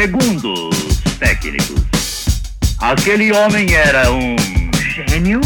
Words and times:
Segundo 0.00 0.70
os 0.70 1.18
técnicos, 1.18 2.24
aquele 2.78 3.32
homem 3.32 3.74
era 3.74 4.10
um 4.10 4.34
gênio 4.72 5.42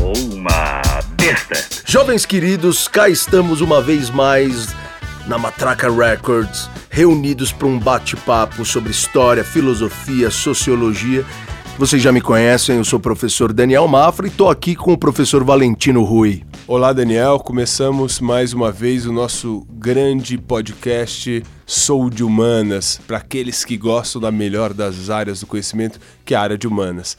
ou 0.00 0.12
uma 0.34 0.82
besta? 1.16 1.64
Jovens 1.86 2.26
queridos, 2.26 2.88
cá 2.88 3.08
estamos 3.08 3.60
uma 3.60 3.80
vez 3.80 4.10
mais 4.10 4.74
na 5.28 5.38
Matraca 5.38 5.88
Records, 5.88 6.68
reunidos 6.90 7.52
para 7.52 7.68
um 7.68 7.78
bate-papo 7.78 8.64
sobre 8.64 8.90
história, 8.90 9.44
filosofia, 9.44 10.32
sociologia. 10.32 11.24
Vocês 11.78 12.02
já 12.02 12.10
me 12.10 12.20
conhecem, 12.20 12.78
eu 12.78 12.84
sou 12.84 12.98
o 12.98 13.02
professor 13.02 13.52
Daniel 13.52 13.86
Mafra 13.86 14.26
e 14.26 14.30
estou 14.30 14.50
aqui 14.50 14.74
com 14.74 14.92
o 14.92 14.98
professor 14.98 15.44
Valentino 15.44 16.02
Rui. 16.02 16.42
Olá, 16.74 16.90
Daniel. 16.94 17.38
Começamos 17.38 18.18
mais 18.18 18.54
uma 18.54 18.72
vez 18.72 19.04
o 19.04 19.12
nosso 19.12 19.66
grande 19.72 20.38
podcast 20.38 21.44
Sou 21.66 22.08
de 22.08 22.24
Humanas, 22.24 22.98
para 23.06 23.18
aqueles 23.18 23.62
que 23.62 23.76
gostam 23.76 24.22
da 24.22 24.32
melhor 24.32 24.72
das 24.72 25.10
áreas 25.10 25.40
do 25.40 25.46
conhecimento, 25.46 26.00
que 26.24 26.32
é 26.32 26.38
a 26.38 26.40
área 26.40 26.56
de 26.56 26.66
humanas. 26.66 27.18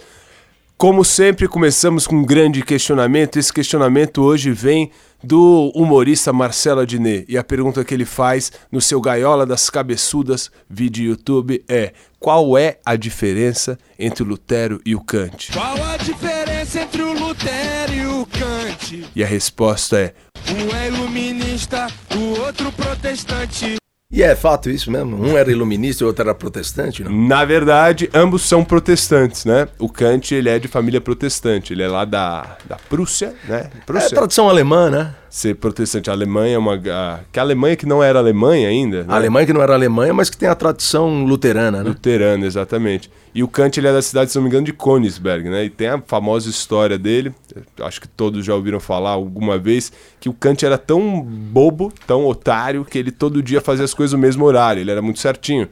Como 0.76 1.06
sempre, 1.06 1.48
começamos 1.48 2.08
com 2.08 2.16
um 2.16 2.26
grande 2.26 2.64
questionamento. 2.64 3.38
Esse 3.38 3.54
questionamento 3.54 4.24
hoje 4.24 4.50
vem 4.50 4.90
do 5.24 5.72
humorista 5.76 6.34
Marcelo 6.34 6.82
Adnet. 6.82 7.24
E 7.30 7.38
a 7.38 7.44
pergunta 7.44 7.86
que 7.86 7.94
ele 7.94 8.06
faz 8.06 8.52
no 8.72 8.82
seu 8.82 9.00
Gaiola 9.00 9.46
das 9.46 9.70
Cabeçudas 9.70 10.50
vídeo 10.68 11.06
YouTube 11.06 11.64
é: 11.70 11.94
qual 12.20 12.58
é 12.58 12.80
a 12.84 12.96
diferença 12.96 13.78
entre 14.00 14.24
o 14.24 14.26
Lutero 14.26 14.82
e 14.84 14.96
o 14.96 15.00
Kant? 15.00 15.52
Qual 15.54 15.76
a 15.84 15.96
diferença 15.98 16.43
entre 16.76 17.02
o 17.02 17.14
Lutero 17.14 17.94
e 17.94 18.06
o 18.06 18.26
Kant? 18.26 19.06
E 19.16 19.24
a 19.24 19.28
resposta 19.28 20.00
é: 20.00 20.14
um 20.52 20.76
é 20.76 20.88
iluminista, 20.88 21.88
o 22.16 22.40
outro 22.42 22.72
protestante. 22.72 23.78
E 24.12 24.22
é 24.22 24.36
fato 24.36 24.70
isso 24.70 24.92
mesmo? 24.92 25.18
Um 25.18 25.36
era 25.36 25.52
iluminista 25.52 26.04
e 26.04 26.06
o 26.06 26.08
outro 26.08 26.24
era 26.24 26.36
protestante, 26.36 27.04
não? 27.04 27.12
Na 27.12 27.44
verdade, 27.44 28.10
ambos 28.14 28.44
são 28.44 28.64
protestantes, 28.64 29.44
né? 29.44 29.68
O 29.80 29.90
Kant, 29.90 30.36
ele 30.36 30.50
é 30.50 30.60
de 30.60 30.68
família 30.68 31.02
protestante, 31.02 31.74
ele 31.74 31.82
é 31.82 31.88
lá 31.88 32.06
da, 32.06 32.58
da 32.66 32.76
Prússia, 32.76 33.34
né? 33.48 33.72
Prússia. 33.88 34.08
É 34.08 34.10
tradição 34.10 34.48
alemã, 34.48 34.92
né? 34.92 35.16
Ser 35.34 35.56
protestante. 35.56 36.12
A 36.12 36.14
Alemanha 36.14 36.54
é 36.54 36.58
uma... 36.60 36.76
A, 36.76 37.22
que 37.32 37.40
a 37.40 37.42
Alemanha 37.42 37.76
que 37.76 37.88
não 37.88 38.04
era 38.04 38.20
Alemanha 38.20 38.70
ainda, 38.70 39.00
né? 39.00 39.06
A 39.08 39.16
Alemanha 39.16 39.48
que 39.48 39.52
não 39.52 39.64
era 39.64 39.74
Alemanha, 39.74 40.14
mas 40.14 40.30
que 40.30 40.38
tem 40.38 40.48
a 40.48 40.54
tradição 40.54 41.26
luterana, 41.26 41.84
né? 41.84 41.90
Luterana, 41.90 42.46
exatamente. 42.46 43.10
E 43.34 43.42
o 43.42 43.48
Kant, 43.48 43.80
ele 43.80 43.88
é 43.88 43.92
da 43.92 44.02
cidade, 44.04 44.30
se 44.30 44.38
não 44.38 44.44
me 44.44 44.50
engano, 44.50 44.64
de 44.64 44.74
Königsberg, 44.74 45.50
né? 45.50 45.66
E 45.66 45.72
tem 45.72 45.88
a 45.88 46.00
famosa 46.06 46.48
história 46.48 47.00
dele, 47.00 47.34
acho 47.82 48.00
que 48.00 48.08
todos 48.08 48.46
já 48.46 48.54
ouviram 48.54 48.80
falar 48.80 49.10
alguma 49.10 49.58
vez, 49.58 49.92
que 50.20 50.30
o 50.30 50.34
Kant 50.34 50.64
era 50.64 50.78
tão 50.78 51.24
bobo, 51.24 51.92
tão 52.06 52.28
otário, 52.28 52.86
que 52.86 53.00
ele 53.00 53.10
todo 53.10 53.42
dia 53.42 53.60
fazia 53.60 53.86
as 53.86 53.94
coisas 53.96 54.14
no 54.14 54.20
mesmo 54.20 54.46
horário, 54.46 54.82
ele 54.82 54.92
era 54.92 55.02
muito 55.02 55.20
certinho. 55.20 55.68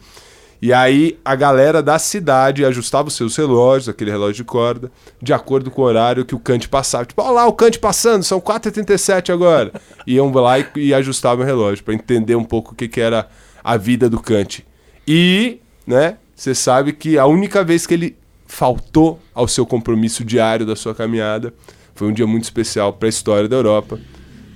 E 0.61 0.71
aí 0.71 1.17
a 1.25 1.35
galera 1.35 1.81
da 1.81 1.97
cidade 1.97 2.63
ajustava 2.63 3.07
os 3.07 3.15
seus 3.15 3.35
relógios, 3.35 3.89
aquele 3.89 4.11
relógio 4.11 4.35
de 4.35 4.43
corda, 4.43 4.91
de 5.19 5.33
acordo 5.33 5.71
com 5.71 5.81
o 5.81 5.85
horário 5.85 6.23
que 6.23 6.35
o 6.35 6.39
Kant 6.39 6.69
passava. 6.69 7.05
Tipo, 7.05 7.23
olha 7.23 7.31
lá 7.31 7.47
o 7.47 7.53
Kant 7.53 7.79
passando, 7.79 8.23
são 8.23 8.39
4h37 8.39 9.33
agora. 9.33 9.71
Iam 10.05 10.31
lá 10.31 10.59
e, 10.59 10.67
e 10.75 10.93
ajustavam 10.93 11.43
o 11.43 11.47
relógio 11.47 11.83
para 11.83 11.95
entender 11.95 12.35
um 12.35 12.43
pouco 12.43 12.73
o 12.73 12.75
que, 12.75 12.87
que 12.87 13.01
era 13.01 13.27
a 13.63 13.75
vida 13.75 14.07
do 14.07 14.19
Kant. 14.19 14.63
E, 15.07 15.59
né, 15.85 16.17
você 16.35 16.53
sabe 16.53 16.93
que 16.93 17.17
a 17.17 17.25
única 17.25 17.63
vez 17.63 17.87
que 17.87 17.95
ele 17.95 18.15
faltou 18.45 19.19
ao 19.33 19.47
seu 19.47 19.65
compromisso 19.65 20.23
diário 20.23 20.65
da 20.65 20.75
sua 20.75 20.93
caminhada 20.93 21.51
foi 21.95 22.07
um 22.07 22.13
dia 22.13 22.27
muito 22.27 22.43
especial 22.43 22.93
para 22.93 23.07
a 23.07 23.09
história 23.09 23.49
da 23.49 23.55
Europa. 23.55 23.99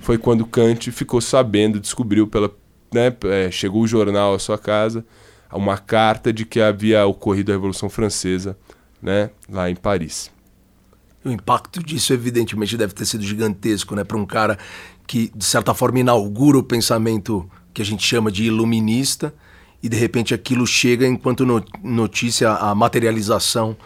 Foi 0.02 0.18
quando 0.18 0.46
Kant 0.46 0.92
ficou 0.92 1.20
sabendo, 1.20 1.80
descobriu 1.80 2.28
pela, 2.28 2.48
né, 2.94 3.12
é, 3.24 3.50
chegou 3.50 3.82
o 3.82 3.88
jornal 3.88 4.34
à 4.34 4.38
sua 4.38 4.56
casa 4.56 5.04
uma 5.52 5.78
carta 5.78 6.32
de 6.32 6.44
que 6.44 6.60
havia 6.60 7.06
ocorrido 7.06 7.52
a 7.52 7.54
Revolução 7.54 7.88
Francesa 7.88 8.56
né, 9.00 9.30
lá 9.48 9.70
em 9.70 9.76
Paris. 9.76 10.30
O 11.24 11.30
impacto 11.30 11.82
disso, 11.82 12.12
evidentemente, 12.12 12.76
deve 12.76 12.94
ter 12.94 13.04
sido 13.04 13.24
gigantesco 13.24 13.94
né, 13.94 14.04
para 14.04 14.16
um 14.16 14.26
cara 14.26 14.58
que, 15.06 15.30
de 15.34 15.44
certa 15.44 15.74
forma, 15.74 16.00
inaugura 16.00 16.58
o 16.58 16.62
pensamento 16.62 17.48
que 17.74 17.82
a 17.82 17.84
gente 17.84 18.06
chama 18.06 18.30
de 18.30 18.44
iluminista 18.44 19.34
e, 19.82 19.88
de 19.88 19.96
repente, 19.96 20.32
aquilo 20.34 20.66
chega 20.66 21.06
enquanto 21.06 21.44
notícia 21.82 22.50
a 22.50 22.74
materialização 22.74 23.76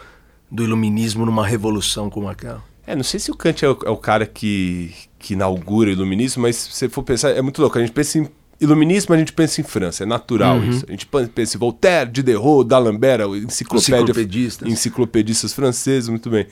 do 0.49 0.63
iluminismo 0.63 1.25
numa 1.25 1.45
revolução 1.45 2.09
como 2.09 2.29
aquela. 2.29 2.63
É, 2.85 2.95
não 2.95 3.03
sei 3.03 3.19
se 3.19 3.31
o 3.31 3.35
Kant 3.35 3.63
é 3.63 3.69
o, 3.69 3.77
é 3.85 3.89
o 3.89 3.97
cara 3.97 4.25
que, 4.25 4.93
que 5.17 5.33
inaugura 5.33 5.89
o 5.89 5.93
iluminismo, 5.93 6.41
mas 6.41 6.55
se 6.55 6.89
for 6.89 7.03
pensar, 7.03 7.29
é 7.29 7.41
muito 7.41 7.61
louco. 7.61 7.77
A 7.77 7.81
gente 7.81 7.93
pensa 7.93 8.17
em 8.17 8.27
Iluminismo 8.61 9.15
a 9.15 9.17
gente 9.17 9.33
pensa 9.33 9.59
em 9.59 9.63
França, 9.63 10.03
é 10.03 10.05
natural 10.05 10.57
uhum. 10.57 10.69
isso. 10.69 10.85
A 10.87 10.91
gente 10.91 11.07
pensa 11.33 11.57
em 11.57 11.59
Voltaire, 11.59 12.09
Diderot, 12.09 12.63
D'Alembert, 12.63 13.21
enciclopédia, 13.21 14.01
enciclopedistas. 14.01 14.69
enciclopedistas 14.69 15.53
franceses, 15.53 16.07
muito 16.07 16.29
bem. 16.29 16.45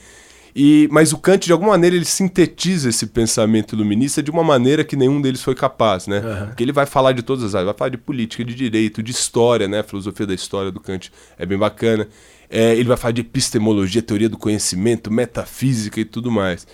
E, 0.54 0.88
mas 0.90 1.12
o 1.12 1.18
Kant, 1.18 1.46
de 1.46 1.52
alguma 1.52 1.70
maneira, 1.70 1.94
ele 1.94 2.04
sintetiza 2.04 2.88
esse 2.88 3.06
pensamento 3.06 3.74
iluminista 3.74 4.22
de 4.22 4.30
uma 4.30 4.42
maneira 4.42 4.82
que 4.82 4.96
nenhum 4.96 5.20
deles 5.20 5.42
foi 5.42 5.54
capaz, 5.54 6.06
né? 6.06 6.18
Uhum. 6.18 6.46
Porque 6.48 6.64
ele 6.64 6.72
vai 6.72 6.86
falar 6.86 7.12
de 7.12 7.22
todas 7.22 7.44
as 7.44 7.54
áreas, 7.54 7.66
vai 7.66 7.78
falar 7.78 7.90
de 7.90 7.98
política, 7.98 8.44
de 8.44 8.54
direito, 8.54 9.02
de 9.02 9.12
história, 9.12 9.68
né? 9.68 9.80
A 9.80 9.84
filosofia 9.84 10.26
da 10.26 10.34
história 10.34 10.72
do 10.72 10.80
Kant 10.80 11.12
é 11.38 11.46
bem 11.46 11.56
bacana. 11.56 12.08
É, 12.48 12.74
ele 12.74 12.88
vai 12.88 12.96
falar 12.96 13.12
de 13.12 13.20
epistemologia, 13.20 14.02
teoria 14.02 14.28
do 14.28 14.36
conhecimento, 14.36 15.12
metafísica 15.12 16.00
e 16.00 16.04
tudo 16.04 16.32
mais. 16.32 16.66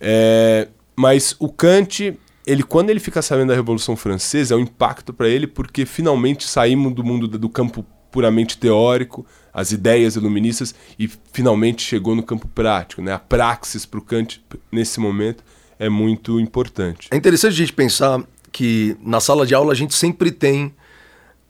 É, 0.00 0.68
mas 0.96 1.36
o 1.38 1.50
Kant, 1.50 2.16
ele 2.46 2.62
quando 2.62 2.90
ele 2.90 3.00
fica 3.00 3.22
sabendo 3.22 3.48
da 3.48 3.54
Revolução 3.54 3.96
Francesa, 3.96 4.54
é 4.54 4.56
um 4.56 4.60
impacto 4.60 5.12
para 5.12 5.28
ele 5.28 5.46
porque 5.46 5.84
finalmente 5.84 6.46
saímos 6.46 6.94
do 6.94 7.04
mundo 7.04 7.26
do 7.26 7.48
campo 7.48 7.84
puramente 8.10 8.58
teórico, 8.58 9.24
as 9.52 9.72
ideias 9.72 10.16
iluministas 10.16 10.74
e 10.98 11.08
finalmente 11.32 11.82
chegou 11.82 12.14
no 12.14 12.22
campo 12.22 12.48
prático, 12.48 13.02
né? 13.02 13.12
A 13.12 13.18
praxis 13.18 13.86
para 13.86 14.00
o 14.00 14.02
Kant 14.02 14.44
nesse 14.70 14.98
momento 14.98 15.44
é 15.78 15.88
muito 15.88 16.40
importante. 16.40 17.08
É 17.10 17.16
interessante 17.16 17.52
a 17.52 17.56
gente 17.56 17.72
pensar 17.72 18.22
que 18.50 18.96
na 19.00 19.20
sala 19.20 19.46
de 19.46 19.54
aula 19.54 19.72
a 19.72 19.76
gente 19.76 19.94
sempre 19.94 20.32
tem 20.32 20.74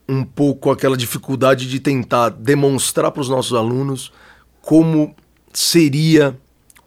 um 0.09 0.25
pouco 0.25 0.71
aquela 0.71 0.97
dificuldade 0.97 1.69
de 1.69 1.81
tentar 1.81 2.31
demonstrar 2.31 3.11
para 3.11 3.21
os 3.21 3.29
nossos 3.29 3.57
alunos 3.57 4.13
como 4.61 5.15
seria 5.53 6.39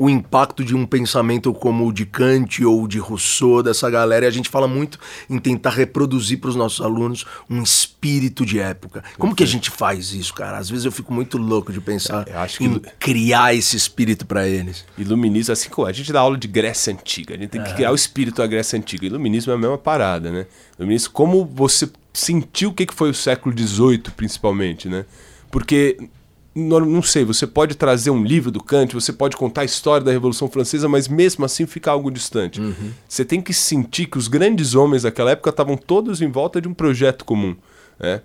o 0.04 0.10
impacto 0.10 0.66
de 0.66 0.76
um 0.76 0.86
pensamento 0.86 1.54
como 1.54 1.88
o 1.88 1.94
de 1.94 2.06
Kant 2.06 2.62
ou 2.66 2.86
de 2.90 3.00
Rousseau, 3.00 3.64
dessa 3.64 3.90
galera, 3.90 4.26
e 4.26 4.28
a 4.28 4.32
gente 4.32 4.50
fala 4.50 4.68
muito 4.68 5.00
em 5.30 5.40
tentar 5.40 5.70
reproduzir 5.70 6.42
para 6.42 6.50
os 6.50 6.58
nossos 6.58 6.86
alunos 6.86 7.24
um 7.50 7.64
espírito 7.64 8.46
de 8.46 8.60
época. 8.60 9.02
Como 9.18 9.34
que 9.34 9.46
a 9.46 9.48
gente 9.48 9.72
faz 9.72 10.12
isso, 10.12 10.34
cara? 10.34 10.58
Às 10.58 10.70
vezes 10.70 10.84
eu 10.84 10.92
fico 10.92 11.14
muito 11.14 11.38
louco 11.38 11.72
de 11.72 11.80
pensar 11.80 12.26
em 12.60 12.80
que... 12.80 12.90
criar 13.00 13.56
esse 13.56 13.78
espírito 13.78 14.26
para 14.26 14.46
eles. 14.46 14.84
Iluminismo, 14.98 15.54
assim 15.54 15.70
como 15.70 15.88
a 15.88 15.94
gente 15.94 16.12
dá 16.12 16.20
aula 16.20 16.38
de 16.38 16.50
Grécia 16.50 16.92
Antiga, 16.92 17.36
a 17.36 17.38
gente 17.38 17.52
tem 17.52 17.64
que 17.64 17.72
é. 17.72 17.74
criar 17.74 17.92
o 17.94 17.96
espírito 17.96 18.42
da 18.42 18.48
Grécia 18.48 18.78
Antiga. 18.78 19.06
Iluminismo 19.06 19.54
é 19.54 19.56
a 19.56 19.58
mesma 19.58 19.78
parada, 19.78 20.30
né? 20.30 20.48
Iluminismo, 20.78 21.12
como 21.14 21.46
você 21.46 21.90
sentiu 22.12 22.72
o 22.72 22.74
que 22.74 22.86
foi 22.94 23.10
o 23.10 23.14
século 23.14 23.58
XVIII, 23.58 24.04
principalmente, 24.18 24.90
né? 24.90 25.06
Porque 25.50 26.10
não 26.56 27.02
sei, 27.02 27.26
você 27.26 27.48
pode 27.48 27.76
trazer 27.76 28.12
um 28.12 28.24
livro 28.24 28.52
do 28.52 28.62
Kant, 28.62 28.94
você 28.94 29.12
pode 29.12 29.36
contar 29.36 29.62
a 29.62 29.66
história 29.66 30.06
da 30.06 30.12
Revolução 30.12 30.48
Francesa, 30.48 30.88
mas 30.88 31.08
mesmo 31.08 31.44
assim 31.44 31.66
fica 31.66 31.90
algo 31.90 32.12
distante. 32.12 32.62
Uhum. 32.62 32.92
Você 33.08 33.26
tem 33.26 33.42
que 33.42 33.54
sentir 33.54 34.06
que 34.06 34.18
os 34.18 34.28
grandes 34.28 34.76
homens 34.76 35.04
daquela 35.04 35.32
época 35.32 35.50
estavam 35.50 35.76
todos 35.76 36.22
em 36.22 36.30
volta 36.30 36.62
de 36.62 36.68
um 36.68 36.74
projeto 36.74 37.26
comum. 37.26 37.56
Né? 38.00 38.22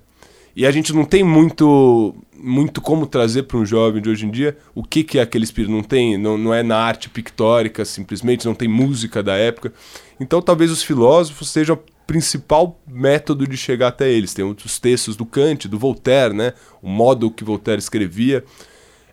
E 0.54 0.66
a 0.66 0.70
gente 0.70 0.92
não 0.92 1.04
tem 1.04 1.22
muito 1.22 2.14
muito 2.40 2.80
como 2.80 3.04
trazer 3.04 3.44
para 3.44 3.58
um 3.58 3.66
jovem 3.66 4.00
de 4.00 4.08
hoje 4.08 4.24
em 4.24 4.30
dia 4.30 4.56
o 4.72 4.84
que, 4.84 5.02
que 5.02 5.18
é 5.18 5.22
aquele 5.22 5.44
espírito. 5.44 5.72
Não 5.72 5.82
tem, 5.82 6.16
não, 6.16 6.38
não 6.38 6.54
é 6.54 6.62
na 6.62 6.76
arte 6.76 7.08
pictórica 7.08 7.84
simplesmente, 7.84 8.46
não 8.46 8.54
tem 8.54 8.68
música 8.68 9.22
da 9.22 9.34
época. 9.36 9.72
Então 10.20 10.42
talvez 10.42 10.70
os 10.70 10.82
filósofos 10.82 11.48
sejam 11.48 11.78
principal 12.08 12.80
método 12.88 13.46
de 13.46 13.54
chegar 13.54 13.88
até 13.88 14.10
eles. 14.10 14.32
Tem 14.32 14.42
outros 14.42 14.78
textos 14.78 15.14
do 15.14 15.26
Kant, 15.26 15.68
do 15.68 15.78
Voltaire, 15.78 16.34
né? 16.34 16.54
o 16.82 16.88
modo 16.88 17.30
que 17.30 17.44
Voltaire 17.44 17.78
escrevia. 17.78 18.42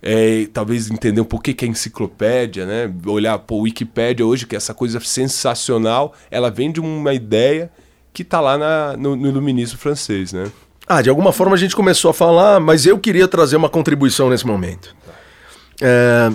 É, 0.01 0.47
talvez 0.53 0.89
entender 0.89 1.19
um 1.19 1.25
pouco 1.25 1.51
o 1.51 1.53
que 1.53 1.65
é 1.65 1.68
enciclopédia, 1.68 2.65
né? 2.65 2.94
olhar 3.06 3.44
o 3.50 3.57
Wikipédia 3.62 4.25
hoje, 4.25 4.45
que 4.45 4.56
é 4.56 4.57
essa 4.57 4.74
coisa 4.74 5.00
sensacional, 5.01 6.13
ela 6.31 6.50
vem 6.50 6.71
de 6.71 6.80
uma 6.80 7.13
ideia 7.13 7.69
que 8.13 8.21
está 8.21 8.39
lá 8.39 8.57
na, 8.57 8.95
no, 8.95 9.15
no 9.15 9.27
iluminismo 9.27 9.77
francês. 9.77 10.31
Né? 10.31 10.50
Ah, 10.88 11.01
de 11.01 11.09
alguma 11.09 11.33
forma 11.33 11.56
a 11.56 11.59
gente 11.59 11.75
começou 11.75 12.12
a 12.12 12.13
falar, 12.13 12.62
mas 12.62 12.86
eu 12.86 12.98
queria 12.98 13.27
trazer 13.27 13.57
uma 13.57 13.69
contribuição 13.69 14.30
nesse 14.30 14.48
momento. 14.48 14.95
É, 15.81 16.31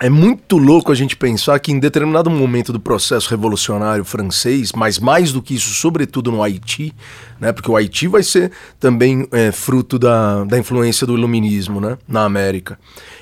é 0.00 0.10
muito 0.10 0.58
louco 0.58 0.90
a 0.90 0.94
gente 0.94 1.16
pensar 1.16 1.58
que 1.60 1.70
em 1.70 1.78
determinado 1.78 2.28
momento 2.28 2.72
do 2.72 2.80
processo 2.80 3.30
revolucionário 3.30 4.04
francês, 4.04 4.72
mas 4.72 4.98
mais 4.98 5.32
do 5.32 5.40
que 5.40 5.54
isso, 5.54 5.68
sobretudo 5.74 6.32
no 6.32 6.42
Haiti, 6.42 6.92
né, 7.38 7.52
porque 7.52 7.70
o 7.70 7.76
Haiti 7.76 8.08
vai 8.08 8.22
ser 8.22 8.50
também 8.80 9.28
é, 9.30 9.52
fruto 9.52 9.96
da, 9.98 10.42
da 10.44 10.58
influência 10.58 11.06
do 11.06 11.16
iluminismo 11.16 11.80
né, 11.80 11.96
na 12.08 12.24
América. 12.24 12.78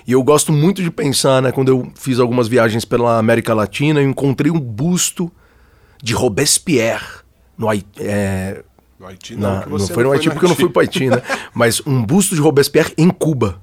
E 0.06 0.12
eu 0.12 0.22
gosto 0.22 0.50
muito 0.50 0.82
de 0.82 0.90
pensar, 0.90 1.42
né, 1.42 1.52
quando 1.52 1.68
eu 1.68 1.92
fiz 1.94 2.18
algumas 2.18 2.48
viagens 2.48 2.86
pela 2.86 3.18
América 3.18 3.52
Latina, 3.52 4.00
eu 4.00 4.08
encontrei 4.08 4.50
um 4.50 4.60
busto 4.60 5.30
de 6.02 6.14
Robespierre 6.14 7.20
no 7.56 7.68
Haiti. 7.68 7.86
É, 7.98 8.62
No 8.98 9.06
Haiti 9.06 9.36
Não, 9.36 9.60
que 9.60 9.68
não 9.68 9.78
foi 9.78 10.04
no 10.04 10.12
Haiti 10.12 10.30
porque 10.30 10.44
eu 10.46 10.48
não 10.48 10.56
fui 10.56 10.68
para 10.70 10.82
Haiti, 10.82 11.08
né? 11.08 11.22
Mas 11.52 11.82
um 11.86 12.02
busto 12.02 12.34
de 12.34 12.40
Robespierre 12.40 12.94
em 12.96 13.10
Cuba. 13.10 13.60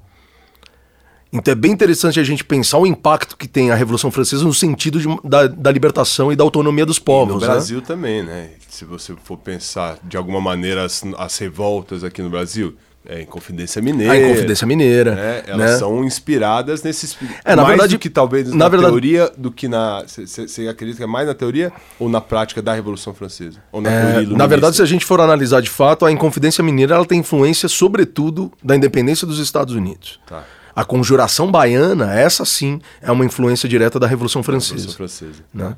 Então 1.32 1.52
é 1.52 1.54
bem 1.54 1.70
interessante 1.72 2.18
a 2.18 2.24
gente 2.24 2.44
pensar 2.44 2.78
o 2.78 2.86
impacto 2.86 3.36
que 3.36 3.46
tem 3.46 3.70
a 3.70 3.74
Revolução 3.76 4.10
Francesa 4.10 4.42
no 4.44 4.52
sentido 4.52 4.98
de- 4.98 5.06
da, 5.22 5.46
da 5.46 5.70
libertação 5.70 6.32
e 6.32 6.36
da 6.36 6.42
autonomia 6.42 6.84
dos 6.84 6.96
E 6.96 7.00
povos. 7.00 7.34
no 7.36 7.40
né? 7.40 7.46
Brasil 7.46 7.80
também, 7.80 8.22
né? 8.22 8.50
Se 8.68 8.84
você 8.84 9.14
for 9.22 9.36
pensar 9.36 9.98
de 10.02 10.16
alguma 10.16 10.40
maneira 10.40 10.84
as, 10.84 11.02
as 11.18 11.38
revoltas 11.38 12.02
aqui 12.02 12.20
no 12.20 12.30
Brasil, 12.30 12.74
é, 13.08 13.22
em 13.22 13.24
Confidência 13.26 13.80
Mineira. 13.80 14.12
A 14.12 14.18
Inconfidência 14.20 14.66
Mineira. 14.66 15.14
né? 15.14 15.42
Elas 15.46 15.70
né? 15.72 15.76
são 15.78 16.04
inspiradas 16.04 16.82
nesses. 16.82 17.16
É, 17.44 17.50
na 17.54 17.62
mais 17.62 17.68
verdade- 17.68 17.96
do 17.96 17.98
que 18.00 18.10
talvez 18.10 18.48
na, 18.50 18.56
na 18.56 18.68
verdade- 18.68 18.92
teoria 18.92 19.32
do 19.38 19.50
que 19.52 19.68
na. 19.68 20.04
Você 20.06 20.66
acredita 20.68 20.98
que 20.98 21.04
é 21.04 21.06
mais 21.06 21.26
na 21.28 21.32
teoria 21.34 21.72
ou 21.98 22.08
na 22.08 22.20
prática 22.20 22.60
da 22.60 22.74
Revolução 22.74 23.14
Francesa? 23.14 23.58
Ou 23.72 23.80
na, 23.80 23.88
É, 23.90 24.12
teoria 24.14 24.36
na 24.36 24.46
verdade, 24.48 24.76
se 24.76 24.82
a 24.82 24.86
gente 24.86 25.04
for 25.04 25.20
analisar 25.20 25.62
de 25.62 25.70
fato, 25.70 26.04
a 26.04 26.10
Inconfidência 26.12 26.62
Mineira 26.62 26.96
ela 26.96 27.06
tem 27.06 27.20
influência, 27.20 27.68
sobretudo, 27.68 28.52
da 28.62 28.74
independência 28.76 29.26
dos 29.26 29.38
Estados 29.38 29.74
Unidos. 29.74 30.20
Tá. 30.26 30.44
A 30.80 30.84
conjuração 30.84 31.50
baiana, 31.50 32.14
essa 32.18 32.44
sim, 32.44 32.80
é 33.02 33.10
uma 33.12 33.24
influência 33.24 33.68
direta 33.68 33.98
da 34.00 34.06
Revolução 34.06 34.42
Francesa. 34.42 34.88
Revolução 34.88 34.96
Francesa. 34.96 35.42
né? 35.52 35.76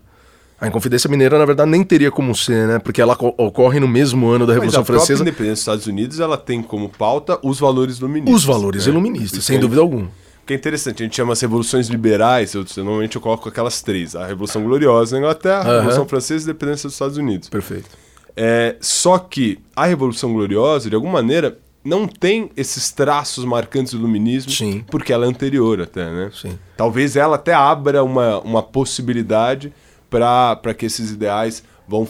A 0.60 0.68
Inconfidência 0.68 1.10
Mineira, 1.10 1.36
na 1.40 1.44
verdade, 1.44 1.68
nem 1.68 1.82
teria 1.82 2.08
como 2.10 2.32
ser, 2.36 2.68
né? 2.68 2.78
Porque 2.78 3.02
ela 3.02 3.16
co- 3.16 3.34
ocorre 3.36 3.80
no 3.80 3.88
mesmo 3.88 4.28
ano 4.28 4.46
da 4.46 4.52
Mas 4.52 4.62
Revolução 4.62 4.82
a 4.82 4.84
própria 4.84 5.00
Francesa. 5.04 5.22
independência 5.22 5.52
dos 5.54 5.60
Estados 5.60 5.86
Unidos 5.88 6.20
ela 6.20 6.36
tem 6.36 6.62
como 6.62 6.88
pauta 6.88 7.36
os 7.42 7.58
valores 7.58 7.98
iluministas. 7.98 8.34
Os 8.36 8.44
valores 8.44 8.86
né? 8.86 8.92
iluministas, 8.92 9.42
sem 9.44 9.58
dúvida 9.58 9.80
alguma. 9.80 10.08
Que 10.46 10.52
é 10.52 10.56
interessante, 10.56 11.02
a 11.02 11.06
gente 11.06 11.16
chama 11.16 11.32
as 11.32 11.40
revoluções 11.40 11.88
liberais, 11.88 12.54
eu, 12.54 12.64
normalmente 12.76 13.16
eu 13.16 13.22
coloco 13.22 13.48
aquelas 13.48 13.82
três: 13.82 14.14
a 14.14 14.24
Revolução 14.24 14.62
Gloriosa 14.62 15.16
na 15.16 15.18
Inglaterra, 15.22 15.58
a 15.58 15.62
Aham. 15.62 15.76
Revolução 15.78 16.06
Francesa 16.06 16.44
e 16.44 16.48
a 16.48 16.50
Independência 16.50 16.86
dos 16.86 16.94
Estados 16.94 17.16
Unidos. 17.16 17.48
Perfeito. 17.48 17.88
É, 18.36 18.76
só 18.80 19.18
que 19.18 19.58
a 19.74 19.84
Revolução 19.84 20.32
Gloriosa, 20.32 20.88
de 20.88 20.94
alguma 20.94 21.14
maneira, 21.14 21.58
não 21.84 22.06
tem 22.06 22.50
esses 22.56 22.90
traços 22.92 23.44
marcantes 23.44 23.92
do 23.92 23.98
iluminismo, 23.98 24.52
Sim. 24.52 24.84
porque 24.90 25.12
ela 25.12 25.26
é 25.26 25.28
anterior 25.28 25.80
até, 25.80 26.10
né? 26.10 26.30
Sim. 26.32 26.58
Talvez 26.76 27.16
ela 27.16 27.36
até 27.36 27.52
abra 27.54 28.04
uma, 28.04 28.38
uma 28.40 28.62
possibilidade 28.62 29.72
para 30.08 30.74
que 30.76 30.86
esses 30.86 31.10
ideais 31.10 31.62
vão 31.88 32.06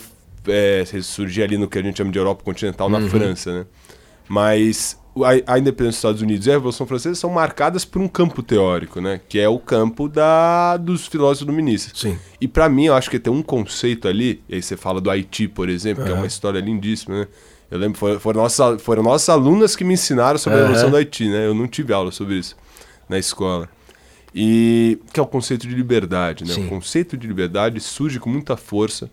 é, 0.46 0.84
surgir 1.02 1.42
ali 1.42 1.56
no 1.56 1.68
que 1.68 1.78
a 1.78 1.82
gente 1.82 1.96
chama 1.98 2.10
de 2.10 2.18
Europa 2.18 2.42
continental, 2.44 2.88
Uhum. 2.90 2.98
na 3.00 3.08
França, 3.08 3.60
né? 3.60 3.66
Mas 4.28 4.98
a, 5.16 5.54
a 5.54 5.58
independência 5.58 5.88
dos 5.90 5.96
Estados 5.96 6.22
Unidos 6.22 6.46
e 6.46 6.50
a 6.50 6.54
Revolução 6.54 6.86
Francesa 6.86 7.14
são 7.14 7.30
marcadas 7.30 7.84
por 7.84 8.00
um 8.00 8.08
campo 8.08 8.42
teórico, 8.42 9.00
né? 9.00 9.20
Que 9.28 9.38
é 9.38 9.48
o 9.48 9.58
campo 9.58 10.08
da, 10.08 10.76
dos 10.76 11.06
filósofos 11.06 11.42
iluministas. 11.46 11.98
Sim. 12.00 12.18
E 12.40 12.48
pra 12.48 12.68
mim, 12.68 12.86
eu 12.86 12.94
acho 12.94 13.10
que 13.10 13.18
tem 13.18 13.32
um 13.32 13.42
conceito 13.42 14.08
ali, 14.08 14.42
e 14.48 14.56
aí 14.56 14.62
você 14.62 14.76
fala 14.76 15.00
do 15.00 15.10
Haiti, 15.10 15.48
por 15.48 15.68
exemplo, 15.68 16.04
que 16.04 16.10
é 16.10 16.14
uma 16.14 16.26
história 16.26 16.60
lindíssima, 16.60 17.20
né? 17.20 17.28
Eu 17.72 17.78
lembro, 17.78 17.98
foram, 17.98 18.20
foram, 18.20 18.42
nossas, 18.42 18.82
foram 18.82 19.02
nossas 19.02 19.30
alunas 19.30 19.74
que 19.74 19.82
me 19.82 19.94
ensinaram 19.94 20.38
sobre 20.38 20.58
a 20.58 20.60
Aham. 20.60 20.68
Revolução 20.68 20.90
do 20.90 20.96
Haiti, 20.98 21.26
né? 21.26 21.46
Eu 21.46 21.54
não 21.54 21.66
tive 21.66 21.90
aula 21.90 22.12
sobre 22.12 22.34
isso 22.34 22.54
na 23.08 23.18
escola. 23.18 23.66
E 24.34 24.98
que 25.10 25.18
é 25.18 25.22
o 25.22 25.26
conceito 25.26 25.66
de 25.66 25.74
liberdade, 25.74 26.44
né? 26.44 26.52
Sim. 26.52 26.66
O 26.66 26.68
conceito 26.68 27.16
de 27.16 27.26
liberdade 27.26 27.80
surge 27.80 28.20
com 28.20 28.28
muita 28.28 28.58
força, 28.58 29.10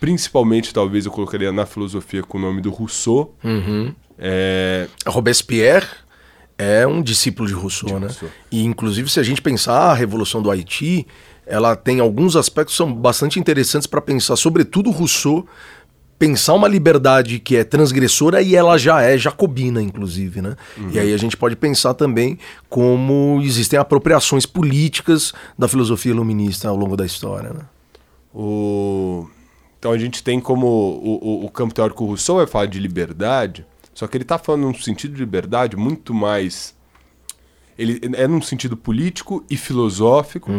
principalmente, 0.00 0.72
talvez, 0.72 1.04
eu 1.04 1.12
colocaria 1.12 1.52
na 1.52 1.66
filosofia 1.66 2.22
com 2.22 2.38
o 2.38 2.40
nome 2.40 2.62
do 2.62 2.70
Rousseau. 2.70 3.34
Uhum. 3.44 3.94
É, 4.18 4.88
Robespierre 5.06 5.88
é 6.56 6.86
um 6.86 7.02
discípulo 7.02 7.46
de 7.46 7.52
Rousseau, 7.52 8.00
né? 8.00 8.06
Rousseau. 8.06 8.30
E 8.50 8.64
inclusive 8.64 9.10
se 9.10 9.20
a 9.20 9.22
gente 9.22 9.42
pensar 9.42 9.90
a 9.90 9.94
Revolução 9.94 10.40
do 10.40 10.50
Haiti, 10.50 11.06
ela 11.46 11.76
tem 11.76 12.00
alguns 12.00 12.34
aspectos 12.34 12.72
que 12.72 12.78
são 12.78 12.94
bastante 12.94 13.38
interessantes 13.38 13.86
para 13.86 14.00
pensar, 14.00 14.36
sobretudo 14.36 14.90
Rousseau, 14.90 15.46
pensar 16.26 16.54
uma 16.54 16.66
liberdade 16.66 17.38
que 17.38 17.54
é 17.54 17.64
transgressora 17.64 18.40
e 18.40 18.56
ela 18.56 18.78
já 18.78 19.02
é 19.02 19.18
jacobina, 19.18 19.82
inclusive, 19.82 20.40
né? 20.40 20.56
E 20.90 20.98
aí 20.98 21.12
a 21.12 21.16
gente 21.18 21.36
pode 21.36 21.54
pensar 21.54 21.92
também 21.92 22.38
como 22.68 23.40
existem 23.42 23.78
apropriações 23.78 24.46
políticas 24.46 25.34
da 25.58 25.68
filosofia 25.68 26.12
iluminista 26.12 26.68
ao 26.68 26.76
longo 26.76 26.96
da 26.96 27.04
história, 27.04 27.52
né? 27.52 27.60
O... 28.34 29.28
Então 29.78 29.92
a 29.92 29.98
gente 29.98 30.22
tem 30.22 30.40
como 30.40 30.66
o, 30.66 31.42
o, 31.42 31.44
o 31.44 31.50
campo 31.50 31.74
teórico 31.74 32.06
Rousseau 32.06 32.38
vai 32.38 32.46
falar 32.46 32.66
de 32.66 32.78
liberdade, 32.78 33.66
só 33.92 34.06
que 34.06 34.16
ele 34.16 34.24
está 34.24 34.38
falando 34.38 34.62
num 34.62 34.74
sentido 34.74 35.12
de 35.12 35.20
liberdade 35.20 35.76
muito 35.76 36.14
mais. 36.14 36.74
Ele 37.78 38.00
é 38.14 38.26
num 38.26 38.40
sentido 38.40 38.78
político 38.78 39.44
e 39.50 39.58
filosófico, 39.58 40.50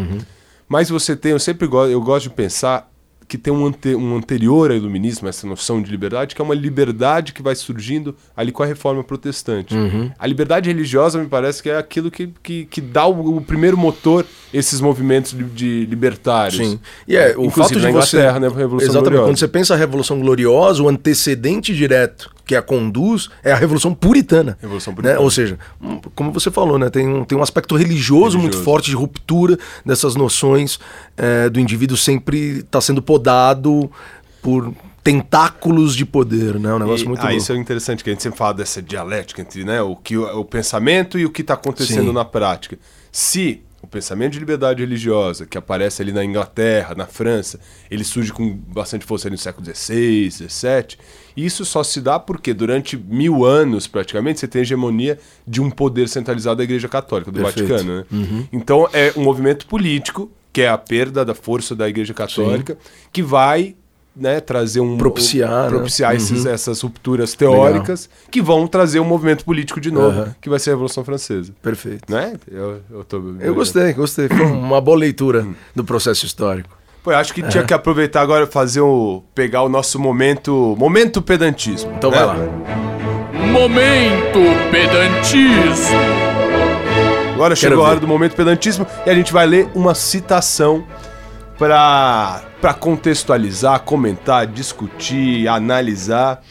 mas 0.68 0.90
você 0.90 1.16
tem, 1.16 1.32
eu 1.32 1.40
sempre 1.40 1.66
gosto, 1.66 1.92
eu 1.92 2.02
gosto 2.02 2.30
de 2.30 2.36
pensar 2.36 2.92
que 3.28 3.38
tem 3.38 3.52
um, 3.52 3.66
ante, 3.66 3.96
um 3.96 4.16
anterior 4.16 4.72
ao 4.72 4.78
iluminismo, 4.78 5.28
essa 5.28 5.48
noção 5.48 5.82
de 5.82 5.90
liberdade, 5.90 6.36
que 6.36 6.42
é 6.42 6.44
uma 6.44 6.56
liberdade 6.56 7.34
que 7.34 7.42
vai 7.42 7.56
surgindo 7.56 8.16
ali 8.36 8.52
com 8.52 8.64
a 8.64 8.66
reforma 8.66 9.04
protestante. 9.04 9.76
A 10.18 10.28
liberdade 10.28 10.70
religiosa 10.70 11.20
me 11.20 11.28
parece 11.28 11.62
que 11.62 11.70
é 11.70 11.78
aquilo 11.78 12.12
que, 12.12 12.30
que, 12.44 12.66
que 12.66 12.82
dá 12.82 13.06
o, 13.06 13.38
o 13.38 13.42
primeiro 13.42 13.78
motor 13.78 14.26
a 14.54 14.58
esses 14.58 14.80
movimentos 14.80 15.32
de, 15.34 15.44
de 15.44 15.86
libertários. 15.86 16.58
Sim. 16.58 16.80
E 17.08 17.16
é, 17.16 17.36
o 17.38 17.46
Inclusive 17.46 17.52
fato 17.54 17.80
de 17.80 17.82
na 17.82 17.92
você 17.92 18.18
Inglaterra, 18.18 18.40
né, 18.40 18.48
a 18.48 18.50
Revolução 18.50 18.90
Exatamente. 18.90 19.02
Gloriosa. 19.02 19.30
Quando 19.30 19.40
você 19.40 19.48
pensa 19.48 19.74
a 19.74 19.78
Revolução 19.78 20.20
Gloriosa, 20.20 20.84
o 20.84 20.90
antecedente 20.90 21.74
direto 21.76 22.35
que 22.46 22.56
a 22.56 22.62
conduz 22.62 23.30
é 23.44 23.52
a 23.52 23.56
Revolução 23.56 23.94
Puritana. 23.94 24.58
Revolução 24.62 24.92
né? 24.92 24.96
Puritana. 24.96 25.20
Ou 25.20 25.32
seja, 25.32 25.58
como 26.14 26.32
você 26.32 26.52
falou, 26.52 26.78
né, 26.78 26.90
tem, 26.90 27.08
um, 27.08 27.26
tem 27.26 27.38
um 27.38 27.42
aspecto 27.42 27.76
religioso, 27.76 28.38
muito 28.38 28.54
Religioso. 28.54 28.64
forte 28.64 28.90
de 28.90 28.96
ruptura 28.96 29.58
dessas 29.86 30.16
noções 30.16 30.80
é, 31.18 31.50
do 31.50 31.60
indivíduo 31.60 31.98
sempre 31.98 32.60
estar 32.60 32.82
sendo 32.82 33.02
podado 33.02 33.90
por 34.42 34.72
tentáculos 35.04 35.96
de 35.96 36.04
poder, 36.06 36.60
né? 36.60 36.74
Um 36.74 36.80
negócio 36.80 37.06
E- 37.06 37.08
muito 37.08 37.20
ah, 37.20 37.26
louco. 37.26 37.38
isso 37.38 37.54
é 37.54 37.56
interessante, 37.58 38.04
que 38.04 38.10
a 38.10 38.14
gente 38.14 38.24
sempre 38.24 38.38
fala 38.40 38.56
dessa 38.56 38.82
dialética 38.82 39.42
entre 39.42 39.64
né, 39.64 39.82
o, 39.82 39.96
que, 39.96 40.18
o, 40.18 40.40
o 40.40 40.46
pensamento 40.46 41.20
e 41.20 41.26
o 41.26 41.30
que 41.30 41.42
está 41.42 41.54
acontecendo 41.54 42.08
Sim. 42.08 42.14
na 42.14 42.26
prática. 42.26 42.78
Se 43.12 43.62
o 43.84 43.88
pensamento 43.88 44.34
de 44.34 44.40
liberdade 44.40 44.82
religiosa, 44.82 45.46
que 45.46 45.58
aparece 45.60 46.02
ali 46.02 46.12
na 46.12 46.26
Inglaterra, 46.26 46.96
na 46.96 47.06
França, 47.06 47.60
ele 47.90 48.04
surge 48.04 48.34
com 48.34 48.52
bastante 48.52 49.06
força 49.06 49.28
ali 49.28 49.36
no 49.36 49.38
século 49.38 49.64
XVI, 49.64 50.32
XVII, 50.32 50.98
isso 51.36 51.66
só 51.66 51.84
se 51.84 52.00
dá 52.02 52.20
porque 52.20 52.54
durante 52.54 52.96
mil 52.98 53.44
anos, 53.46 53.88
praticamente, 53.88 54.40
você 54.40 54.48
tem 54.48 54.60
a 54.60 54.64
hegemonia 54.64 55.20
de 55.48 55.62
um 55.62 55.70
poder 55.70 56.08
centralizado 56.10 56.58
da 56.58 56.64
Igreja 56.64 56.88
Católica, 56.88 57.32
do 57.32 57.42
Perfeito. 57.42 57.72
Uhum. 57.72 57.78
Vaticano. 57.78 58.06
Né? 58.12 58.48
Então 58.54 58.88
é 58.94 59.12
um 59.18 59.24
movimento 59.24 59.66
político, 59.68 60.32
que 60.54 60.62
é 60.62 60.70
a 60.70 60.78
perda 60.78 61.26
da 61.26 61.36
força 61.36 61.76
da 61.76 61.88
Igreja 61.90 62.14
Católica, 62.14 62.78
que 63.12 63.22
vai 63.22 63.76
né, 64.16 64.40
trazer 64.40 64.80
um 64.80 64.98
Propiciar, 64.98 65.70
né? 65.70 66.16
esses- 66.16 66.46
essas 66.46 66.80
rupturas 66.80 67.34
teóricas 67.34 68.10
que 68.32 68.42
vão 68.42 68.66
trazer 68.66 69.02
um 69.02 69.04
movimento 69.04 69.44
político 69.44 69.82
de 69.82 69.92
novo, 69.92 70.22
Aham. 70.22 70.36
que 70.40 70.50
vai 70.50 70.58
ser 70.58 70.70
a 70.70 70.74
Revolução 70.74 71.04
Francesa. 71.04 71.54
Perfeito. 71.62 72.10
Né? 72.10 72.36
Eu, 72.50 72.80
eu, 72.90 73.04
tô... 73.04 73.22
Eu 73.42 73.54
gostei, 73.54 73.92
gostei. 73.92 74.30
Foi 74.30 74.40
uma 74.46 74.80
boa 74.80 74.96
leitura 74.98 75.46
do 75.76 75.84
processo 75.84 76.26
histórico. 76.26 76.70
Pô, 77.06 77.12
eu 77.12 77.18
acho 77.20 77.36
que 77.36 77.44
tinha 77.44 77.64
que 77.64 77.72
aproveitar 77.72 78.22
agora 78.22 78.46
e 78.46 78.48
fazer 78.48 78.82
o. 78.82 79.22
pegar 79.36 79.62
o 79.62 79.70
nosso 79.70 80.00
momento. 80.00 80.76
Momento 80.76 81.22
pedantismo. 81.22 81.94
Então 81.96 82.10
né? 82.10 82.18
vai 82.18 82.26
lá. 82.26 82.36
Momento 83.52 84.40
pedantismo. 84.72 85.96
Agora 87.36 87.56
Quero 87.56 87.58
chegou 87.58 87.84
a 87.84 87.86
ver. 87.86 87.92
hora 87.92 88.00
do 88.00 88.08
momento 88.08 88.36
pedantismo 88.36 88.88
e 89.06 89.10
a 89.12 89.14
gente 89.14 89.32
vai 89.32 89.46
ler 89.46 89.70
uma 89.76 89.94
citação 89.94 90.84
para 91.60 92.42
para 92.60 92.74
contextualizar, 92.74 93.82
comentar, 93.82 94.48
discutir, 94.48 95.48
analisar. 95.48 96.42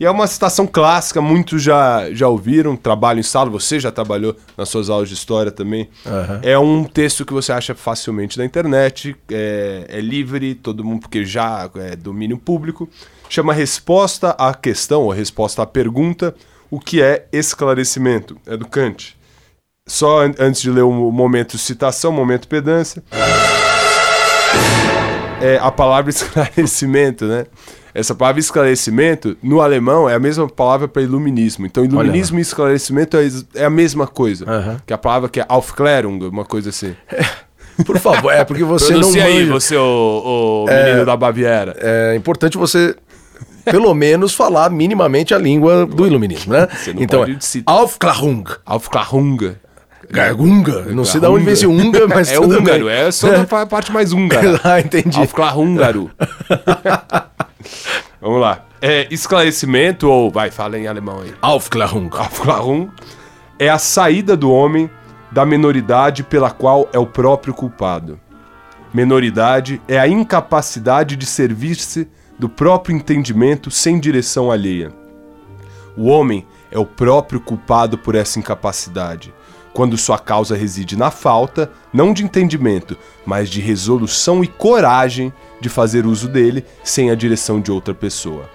E 0.00 0.06
é 0.06 0.10
uma 0.10 0.26
citação 0.26 0.66
clássica, 0.66 1.20
muitos 1.20 1.62
já, 1.62 2.10
já 2.10 2.26
ouviram, 2.26 2.74
trabalho 2.74 3.20
em 3.20 3.22
sala, 3.22 3.50
você 3.50 3.78
já 3.78 3.92
trabalhou 3.92 4.34
nas 4.56 4.70
suas 4.70 4.88
aulas 4.88 5.10
de 5.10 5.14
história 5.14 5.52
também. 5.52 5.90
Aham. 6.06 6.40
É 6.42 6.58
um 6.58 6.84
texto 6.84 7.22
que 7.26 7.34
você 7.34 7.52
acha 7.52 7.74
facilmente 7.74 8.38
na 8.38 8.44
internet, 8.46 9.14
é, 9.30 9.84
é 9.90 10.00
livre, 10.00 10.54
todo 10.54 10.82
mundo, 10.82 11.00
porque 11.02 11.22
já 11.26 11.68
é 11.74 11.94
domínio 11.96 12.38
público. 12.38 12.88
Chama 13.28 13.52
Resposta 13.52 14.30
à 14.38 14.54
Questão, 14.54 15.02
ou 15.02 15.10
Resposta 15.10 15.62
à 15.62 15.66
Pergunta, 15.66 16.34
o 16.70 16.80
que 16.80 17.02
é 17.02 17.26
esclarecimento. 17.30 18.38
É 18.46 18.56
do 18.56 18.66
Kant. 18.66 19.14
Só 19.86 20.22
an- 20.24 20.34
antes 20.38 20.62
de 20.62 20.70
ler 20.70 20.82
o 20.82 21.10
momento 21.12 21.58
citação, 21.58 22.10
momento 22.10 22.48
pedância. 22.48 23.02
É 25.42 25.58
a 25.60 25.70
palavra 25.70 26.08
esclarecimento, 26.10 27.26
né? 27.26 27.44
Essa 27.94 28.14
palavra 28.14 28.40
esclarecimento, 28.40 29.36
no 29.42 29.60
alemão, 29.60 30.08
é 30.08 30.14
a 30.14 30.18
mesma 30.18 30.48
palavra 30.48 30.86
para 30.86 31.02
iluminismo. 31.02 31.66
Então, 31.66 31.84
iluminismo 31.84 32.38
e 32.38 32.42
esclarecimento 32.42 33.16
é, 33.16 33.28
é 33.54 33.64
a 33.64 33.70
mesma 33.70 34.06
coisa. 34.06 34.44
Aham. 34.48 34.80
Que 34.86 34.92
a 34.92 34.98
palavra 34.98 35.28
que 35.28 35.40
é 35.40 35.46
Aufklärung, 35.48 36.28
uma 36.28 36.44
coisa 36.44 36.70
assim. 36.70 36.94
Por 37.84 37.98
favor, 37.98 38.30
é 38.32 38.44
porque 38.44 38.64
você 38.64 38.92
não 38.92 39.00
Pronuncia 39.00 39.24
aí, 39.24 39.40
manja. 39.40 39.52
você, 39.52 39.76
o, 39.76 40.64
o 40.64 40.66
menino 40.66 41.04
da 41.04 41.16
Baviera. 41.16 41.74
É 41.78 42.14
importante 42.14 42.58
você, 42.58 42.94
pelo 43.64 43.94
menos, 43.94 44.34
falar 44.34 44.70
minimamente 44.70 45.34
a 45.34 45.38
língua 45.38 45.86
do 45.86 46.06
iluminismo, 46.06 46.52
né? 46.52 46.68
Você 46.70 46.92
não 46.92 47.02
então, 47.02 47.20
pode 47.20 47.36
é 47.36 47.40
citar. 47.40 47.74
Aufklärung. 47.74 48.44
Aufklärung. 48.66 49.54
Gargunga. 50.10 50.82
Não 50.92 51.04
sei 51.04 51.20
de 51.20 51.26
onde 51.26 51.44
vem 51.44 51.52
esse 51.54 51.66
unga, 51.66 52.06
mas 52.08 52.30
É 52.32 52.38
húngaro, 52.40 52.86
bem. 52.86 52.94
é 52.94 53.10
só 53.10 53.30
da 53.30 53.44
pa- 53.44 53.66
parte 53.66 53.92
mais 53.92 54.12
húngara. 54.12 54.60
ah, 54.64 54.80
entendi. 54.80 55.18
Aufklärhúngaro. 55.18 56.10
Vamos 58.20 58.40
lá. 58.40 58.64
É, 58.82 59.06
esclarecimento, 59.10 60.08
ou 60.08 60.30
vai, 60.30 60.50
fala 60.50 60.78
em 60.78 60.86
alemão 60.86 61.20
aí. 61.22 61.32
Aufklärung. 61.40 62.08
Aufklärung 62.12 62.88
é 63.58 63.68
a 63.68 63.78
saída 63.78 64.36
do 64.36 64.50
homem 64.50 64.90
da 65.30 65.44
menoridade 65.46 66.22
pela 66.22 66.50
qual 66.50 66.88
é 66.92 66.98
o 66.98 67.06
próprio 67.06 67.54
culpado. 67.54 68.18
Menoridade 68.92 69.80
é 69.86 69.98
a 69.98 70.08
incapacidade 70.08 71.14
de 71.14 71.24
servir-se 71.24 72.08
do 72.38 72.48
próprio 72.48 72.96
entendimento 72.96 73.70
sem 73.70 74.00
direção 74.00 74.50
alheia. 74.50 74.90
O 75.96 76.06
homem 76.06 76.46
é 76.72 76.78
o 76.78 76.86
próprio 76.86 77.40
culpado 77.40 77.98
por 77.98 78.14
essa 78.14 78.38
incapacidade, 78.38 79.32
quando 79.72 79.96
sua 79.96 80.18
causa 80.18 80.56
reside 80.56 80.96
na 80.96 81.10
falta, 81.10 81.70
não 81.92 82.12
de 82.12 82.24
entendimento, 82.24 82.96
mas 83.24 83.48
de 83.48 83.60
resolução 83.60 84.42
e 84.42 84.46
coragem 84.46 85.32
de 85.60 85.68
fazer 85.68 86.06
uso 86.06 86.28
dele 86.28 86.64
sem 86.82 87.10
a 87.10 87.14
direção 87.14 87.60
de 87.60 87.70
outra 87.70 87.94
pessoa. 87.94 88.48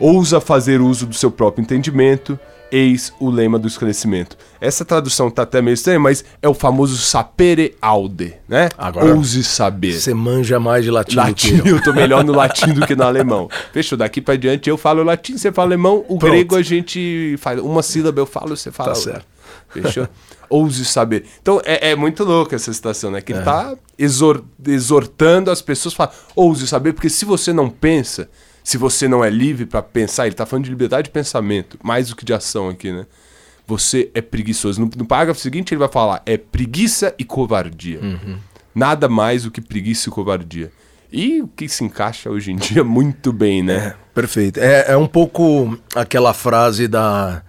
Ousa 0.00 0.40
fazer 0.40 0.80
uso 0.80 1.06
do 1.06 1.14
seu 1.14 1.30
próprio 1.30 1.62
entendimento, 1.62 2.38
eis 2.72 3.12
o 3.20 3.28
lema 3.30 3.58
do 3.58 3.68
esclarecimento. 3.68 4.36
Essa 4.60 4.84
tradução 4.84 5.30
tá 5.30 5.42
até 5.42 5.60
meio 5.62 5.74
estranha, 5.74 6.00
mas 6.00 6.24
é 6.40 6.48
o 6.48 6.54
famoso 6.54 6.96
sapere 6.96 7.76
aude, 7.80 8.34
né? 8.48 8.68
Agora- 8.78 9.14
Ouse 9.14 9.44
saber. 9.44 9.92
Você 9.92 10.14
manja 10.14 10.58
mais 10.58 10.82
de 10.82 10.90
latim, 10.90 11.16
Latim, 11.16 11.56
do 11.58 11.62
que 11.62 11.68
eu. 11.68 11.76
eu 11.76 11.82
tô 11.82 11.92
melhor 11.92 12.24
no 12.24 12.32
latim 12.32 12.72
do 12.72 12.84
que 12.86 12.96
no 12.96 13.04
alemão. 13.04 13.48
Fechou, 13.72 13.96
daqui 13.98 14.20
pra 14.22 14.34
diante 14.36 14.68
eu 14.70 14.78
falo 14.78 15.04
latim, 15.04 15.36
você 15.36 15.52
fala 15.52 15.68
alemão, 15.68 15.98
o 16.08 16.18
Pronto. 16.18 16.32
grego 16.32 16.56
a 16.56 16.62
gente 16.62 17.36
faz 17.38 17.60
uma 17.60 17.82
sílaba 17.82 18.18
eu 18.20 18.26
falo, 18.26 18.56
você 18.56 18.72
fala 18.72 18.88
Tá 18.88 18.94
certo. 18.96 19.26
Fechou? 19.72 20.08
Ouse 20.50 20.84
saber. 20.84 21.24
Então 21.40 21.60
é, 21.64 21.90
é 21.92 21.96
muito 21.96 22.24
louco 22.24 22.54
essa 22.54 22.72
situação, 22.72 23.10
né? 23.10 23.18
É. 23.18 23.22
Que 23.22 23.32
ele 23.32 23.42
tá 23.42 23.74
exor- 23.98 24.44
exortando 24.66 25.50
as 25.50 25.62
pessoas 25.62 25.94
a 25.94 25.96
falar, 25.96 26.14
ouse 26.36 26.66
saber, 26.68 26.92
porque 26.92 27.08
se 27.08 27.24
você 27.24 27.52
não 27.54 27.70
pensa, 27.70 28.28
se 28.62 28.76
você 28.76 29.08
não 29.08 29.24
é 29.24 29.30
livre 29.30 29.64
pra 29.64 29.80
pensar, 29.80 30.26
ele 30.26 30.34
tá 30.34 30.44
falando 30.44 30.64
de 30.64 30.70
liberdade 30.70 31.04
de 31.04 31.10
pensamento, 31.10 31.78
mais 31.82 32.08
do 32.10 32.16
que 32.16 32.24
de 32.24 32.34
ação 32.34 32.68
aqui, 32.68 32.92
né? 32.92 33.06
Você 33.66 34.10
é 34.14 34.20
preguiçoso. 34.20 34.80
No, 34.80 34.90
no 34.94 35.06
parágrafo 35.06 35.40
seguinte 35.40 35.72
ele 35.72 35.78
vai 35.78 35.88
falar, 35.88 36.22
é 36.26 36.36
preguiça 36.36 37.14
e 37.18 37.24
covardia. 37.24 38.00
Uhum. 38.00 38.36
Nada 38.74 39.08
mais 39.08 39.44
do 39.44 39.50
que 39.50 39.60
preguiça 39.60 40.08
e 40.08 40.12
covardia. 40.12 40.70
E 41.10 41.40
o 41.42 41.48
que 41.48 41.68
se 41.68 41.84
encaixa 41.84 42.28
hoje 42.30 42.52
em 42.52 42.56
dia 42.56 42.82
muito 42.84 43.32
bem, 43.32 43.62
né? 43.62 43.94
Perfeito. 44.14 44.60
É, 44.60 44.92
é 44.92 44.96
um 44.96 45.06
pouco 45.06 45.78
aquela 45.94 46.34
frase 46.34 46.88
da, 46.88 47.42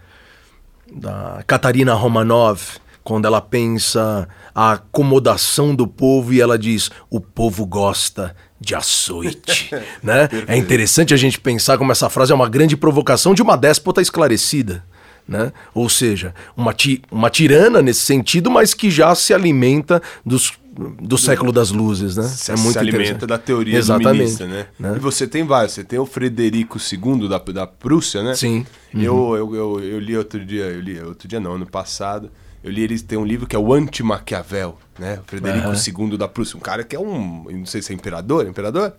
da 0.96 1.44
Catarina 1.48 1.94
Romanov, 1.94 2.62
quando 3.04 3.26
ela 3.26 3.42
pensa 3.42 4.28
a 4.54 4.74
acomodação 4.74 5.76
do 5.76 5.88
povo 5.88 6.34
e 6.34 6.42
ela 6.42 6.58
diz: 6.58 6.90
o 7.10 7.20
povo 7.20 7.66
gosta 7.66 8.36
de 8.60 8.76
açoite. 8.76 9.70
né? 10.02 10.30
É 10.48 10.56
interessante 10.56 11.14
a 11.14 11.18
gente 11.18 11.40
pensar 11.40 11.78
como 11.78 11.92
essa 11.92 12.10
frase 12.10 12.32
é 12.32 12.36
uma 12.36 12.50
grande 12.50 12.78
provocação 12.78 13.34
de 13.34 13.42
uma 13.42 13.58
déspota 13.58 14.02
esclarecida. 14.02 14.84
Né? 15.28 15.54
Ou 15.74 15.90
seja, 15.90 16.34
uma, 16.56 16.74
ti, 16.74 17.02
uma 17.10 17.30
tirana 17.30 17.82
nesse 17.82 18.02
sentido, 18.02 18.52
mas 18.52 18.74
que 18.74 18.92
já 18.92 19.16
se 19.16 19.34
alimenta 19.34 20.02
dos, 20.26 20.54
do 21.02 21.18
século 21.18 21.52
das 21.52 21.72
luzes. 21.72 22.16
Né? 22.16 22.24
se, 22.24 22.56
se 22.58 22.78
alimenta 22.80 23.28
da 23.28 23.38
teoria 23.38 23.78
Exatamente, 23.78 24.10
iluminista, 24.10 24.48
né? 24.48 24.68
né? 24.80 24.94
E 24.96 25.00
você 25.00 25.28
tem 25.28 25.44
vários. 25.46 25.74
Você 25.74 25.84
tem 25.84 26.00
o 26.00 26.06
Frederico 26.06 26.78
II 26.80 27.28
da, 27.30 27.38
da 27.38 27.68
Prússia, 27.68 28.24
né? 28.24 28.36
Sim. 28.36 28.66
Uhum. 28.94 29.02
Eu, 29.02 29.36
eu, 29.36 29.56
eu, 29.56 29.80
eu 29.84 30.00
li 30.00 30.18
outro 30.18 30.44
dia, 30.44 30.66
eu 30.66 30.80
li 30.82 31.00
outro 31.02 31.28
dia 31.28 31.40
não, 31.40 31.54
ano 31.54 31.66
passado. 31.66 32.32
Eu 32.64 32.72
li 32.72 32.82
eles 32.82 33.02
tem 33.02 33.18
um 33.18 33.26
livro 33.26 33.46
que 33.46 33.56
é 33.56 33.60
o 33.60 33.74
Anti-Maquiavel, 33.74 34.78
né? 34.98 35.20
O 35.20 35.24
Frederico 35.28 35.74
II 35.74 36.18
da 36.18 36.28
Prússia, 36.28 36.58
um 36.58 36.62
cara 36.62 36.84
que 36.84 36.96
é 36.96 37.00
um, 37.00 37.46
não 37.52 37.66
sei 37.66 37.82
se 37.82 37.92
é 37.92 37.96
imperador, 37.96 38.48
imperador? 38.48 38.94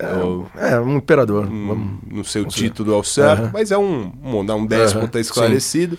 Ou- 0.00 0.50
É, 0.56 0.80
um 0.80 0.96
imperador. 0.96 1.44
Vamos- 1.46 1.98
não 2.10 2.24
sei 2.24 2.42
o 2.42 2.46
título 2.46 2.94
ao 2.94 3.04
certo, 3.04 3.50
mas 3.52 3.70
é 3.70 3.76
um, 3.78 4.12
um, 4.24 4.38
um 4.40 4.66
déspota 4.66 5.18
Aham, 5.18 5.20
esclarecido. 5.20 5.98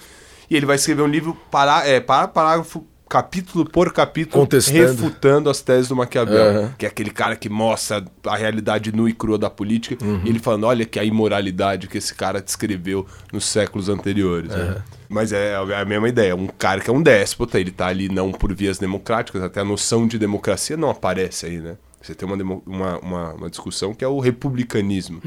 E 0.50 0.56
ele 0.56 0.66
vai 0.66 0.76
escrever 0.76 1.04
um 1.04 1.08
livro 1.08 1.38
para, 1.52 1.88
é, 1.88 2.00
para 2.00 2.28
parágrafo, 2.28 2.86
capítulo 3.14 3.64
por 3.64 3.94
capítulo, 3.94 4.48
refutando 4.72 5.48
as 5.48 5.62
teses 5.62 5.88
do 5.88 5.96
Maquiavel. 5.96 6.50
Aham. 6.50 6.74
Que 6.76 6.88
é 6.88 6.90
aquele 6.90 7.12
cara 7.12 7.36
que 7.36 7.48
mostra 7.48 8.04
a 8.26 8.36
realidade 8.36 8.92
nua 8.92 9.08
e 9.08 9.14
crua 9.14 9.38
da 9.38 9.52
política. 9.52 10.04
Uhum. 10.04 10.22
E 10.26 10.30
ele 10.30 10.40
falando, 10.40 10.64
olha 10.64 10.84
que 10.84 10.98
a 10.98 11.04
imoralidade 11.04 11.88
que 11.88 12.00
esse 12.00 12.16
cara 12.16 12.42
descreveu 12.42 13.06
nos 13.32 13.46
séculos 13.46 13.88
anteriores. 13.88 14.50
né? 14.50 14.82
Mas 15.08 15.32
é 15.32 15.56
a 15.56 15.86
mesma 15.86 16.10
ideia. 16.10 16.36
Um 16.36 16.48
cara 16.48 16.82
que 16.82 16.90
é 16.90 16.94
um 16.94 17.04
déspota, 17.04 17.60
ele 17.60 17.70
tá 17.70 17.86
ali 17.86 18.10
não 18.10 18.32
por 18.32 18.52
vias 18.52 18.80
democráticas, 18.80 19.44
até 19.44 19.62
a 19.62 19.66
noção 19.66 20.08
de 20.08 20.18
democracia 20.18 20.76
não 20.76 20.90
aparece 20.90 21.46
aí, 21.46 21.60
né? 21.60 21.78
Você 22.02 22.16
tem 22.16 22.28
uma, 22.28 22.62
uma, 22.66 22.98
uma, 22.98 23.34
uma 23.34 23.50
discussão 23.50 23.94
que 23.94 24.04
é 24.04 24.08
o 24.08 24.20
republicanismo. 24.20 25.22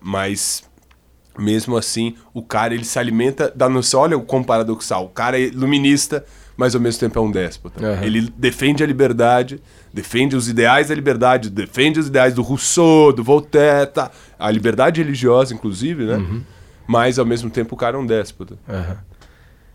Mas 0.00 0.62
mesmo 1.36 1.76
assim, 1.76 2.14
o 2.32 2.40
cara 2.40 2.72
ele 2.72 2.84
se 2.84 3.00
alimenta 3.00 3.52
da 3.52 3.68
noção. 3.68 4.02
Olha 4.02 4.16
o 4.16 4.22
quão 4.22 4.44
paradoxal. 4.44 5.06
O 5.06 5.08
cara 5.08 5.36
é 5.36 5.42
iluminista, 5.42 6.24
mas 6.56 6.74
ao 6.74 6.80
mesmo 6.80 7.00
tempo 7.00 7.18
é 7.18 7.22
um 7.22 7.30
déspota. 7.30 7.84
Aham. 7.86 8.04
Ele 8.04 8.32
defende 8.36 8.82
a 8.82 8.86
liberdade, 8.86 9.60
defende 9.92 10.34
os 10.36 10.48
ideais 10.48 10.88
da 10.88 10.94
liberdade, 10.94 11.50
defende 11.50 12.00
os 12.00 12.06
ideais 12.08 12.34
do 12.34 12.42
Rousseau, 12.42 13.12
do 13.12 13.22
Voltaire, 13.22 13.90
tá? 13.90 14.10
a 14.38 14.50
liberdade 14.50 15.02
religiosa, 15.02 15.52
inclusive, 15.54 16.04
né? 16.04 16.16
Uhum. 16.16 16.42
Mas 16.86 17.18
ao 17.18 17.26
mesmo 17.26 17.50
tempo 17.50 17.74
o 17.74 17.78
cara 17.78 17.96
é 17.96 18.00
um 18.00 18.06
déspota. 18.06 18.56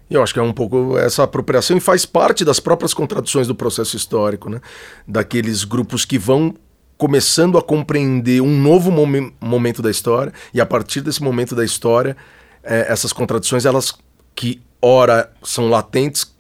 E 0.10 0.14
eu 0.14 0.22
acho 0.24 0.34
que 0.34 0.40
é 0.40 0.44
um 0.44 0.54
pouco 0.54 0.98
essa 0.98 1.24
apropriação 1.24 1.78
e 1.78 1.80
faz 1.80 2.06
parte 2.06 2.44
das 2.44 2.60
próprias 2.60 2.94
contradições 2.94 3.48
do 3.48 3.56
processo 3.56 3.96
histórico, 3.96 4.50
né? 4.50 4.60
Daqueles 5.08 5.64
grupos 5.64 6.04
que 6.06 6.18
vão 6.18 6.54
começando 6.98 7.58
a 7.58 7.62
compreender 7.64 8.42
um 8.42 8.60
novo 8.60 8.92
momen- 8.92 9.34
momento 9.42 9.82
da 9.82 9.90
história 9.90 10.32
e 10.54 10.62
a 10.62 10.66
partir 10.66 11.02
desse 11.02 11.24
momento 11.24 11.56
da 11.56 11.66
história, 11.66 12.16
eh, 12.64 12.86
essas 12.90 13.12
contradições, 13.12 13.66
elas 13.66 13.94
que 14.36 14.62
ora 14.82 15.32
são 15.44 15.68
latentes, 15.70 16.32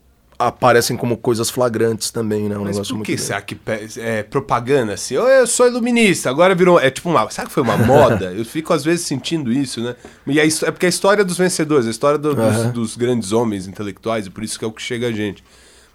aparecem 0.47 0.95
como 0.97 1.17
coisas 1.17 1.49
flagrantes 1.49 2.11
também, 2.11 2.47
né? 2.49 2.57
Um 2.57 2.63
Mas 2.63 2.75
negócio 2.75 2.95
por 2.97 3.03
que 3.03 3.11
muito 3.11 3.21
será 3.23 3.41
que 3.41 3.57
é 3.97 4.23
propaganda 4.23 4.93
assim? 4.93 5.17
"Oh, 5.17 5.27
Eu 5.27 5.47
sou 5.47 5.67
iluminista, 5.67 6.29
agora 6.29 6.53
virou. 6.55 6.79
É 6.79 6.89
tipo 6.89 7.09
uma. 7.09 7.29
Será 7.29 7.47
que 7.47 7.53
foi 7.53 7.63
uma 7.63 7.77
moda? 7.77 8.31
Eu 8.33 8.43
fico 8.45 8.73
às 8.73 8.83
vezes 8.83 9.05
sentindo 9.05 9.51
isso, 9.51 9.81
né? 9.81 9.95
E 10.27 10.39
his- 10.39 10.63
é 10.63 10.71
porque 10.71 10.85
a 10.85 10.89
história 10.89 11.23
dos 11.23 11.37
vencedores, 11.37 11.87
a 11.87 11.89
história 11.91 12.17
do- 12.17 12.35
dos, 12.35 12.43
Aham. 12.45 12.69
dos 12.71 12.95
grandes 12.97 13.31
homens 13.31 13.67
intelectuais, 13.67 14.25
e 14.27 14.29
por 14.29 14.43
isso 14.43 14.57
que 14.59 14.65
é 14.65 14.67
o 14.67 14.71
que 14.71 14.81
chega 14.81 15.07
a 15.07 15.11
gente. 15.11 15.43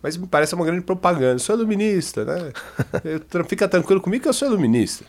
Mas 0.03 0.17
me 0.17 0.27
parece 0.27 0.55
uma 0.55 0.65
grande 0.65 0.83
propaganda. 0.83 1.35
Eu 1.35 1.39
sou 1.39 1.57
iluminista, 1.57 2.25
né? 2.25 2.53
Eu 3.05 3.45
fica 3.45 3.67
tranquilo 3.67 4.01
comigo 4.01 4.23
que 4.23 4.29
eu 4.29 4.33
sou 4.33 4.47
iluminista. 4.49 5.05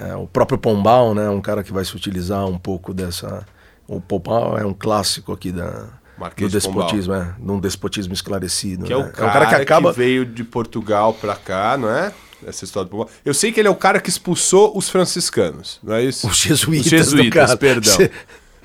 É, 0.00 0.16
o 0.16 0.26
próprio 0.26 0.58
Pombal, 0.58 1.14
né, 1.14 1.28
um 1.30 1.40
cara 1.40 1.62
que 1.62 1.72
vai 1.72 1.84
se 1.84 1.94
utilizar 1.94 2.44
um 2.46 2.58
pouco 2.58 2.92
dessa. 2.92 3.46
O 3.86 4.00
Pombal 4.00 4.58
é 4.58 4.64
um 4.66 4.72
clássico 4.74 5.32
aqui 5.32 5.52
da, 5.52 5.86
Marquês 6.18 6.52
Pombal. 6.52 6.86
despotismo, 6.86 7.14
é, 7.14 7.34
de 7.38 7.50
um 7.50 7.60
despotismo 7.60 8.14
esclarecido. 8.14 8.84
Que 8.84 8.92
é 8.92 8.96
né? 8.96 9.04
o 9.04 9.12
cara, 9.12 9.46
que 9.46 9.54
acaba. 9.54 9.90
que 9.90 9.98
veio 9.98 10.24
de 10.24 10.44
Portugal 10.44 11.12
pra 11.12 11.34
cá, 11.34 11.76
não 11.76 11.90
é? 11.90 12.12
Essa 12.46 12.64
história 12.64 12.86
do 12.86 12.90
Pombal. 12.90 13.08
Eu 13.24 13.34
sei 13.34 13.50
que 13.52 13.60
ele 13.60 13.68
é 13.68 13.70
o 13.70 13.74
cara 13.76 14.00
que 14.00 14.08
expulsou 14.08 14.76
os 14.76 14.88
franciscanos, 14.88 15.78
não 15.82 15.94
é 15.94 16.04
isso? 16.04 16.26
Os 16.28 16.36
jesuítas, 16.36 16.86
Os 16.86 16.90
jesuítas, 16.90 17.46
cara. 17.46 17.56
perdão. 17.56 17.94
Cê- 17.94 18.10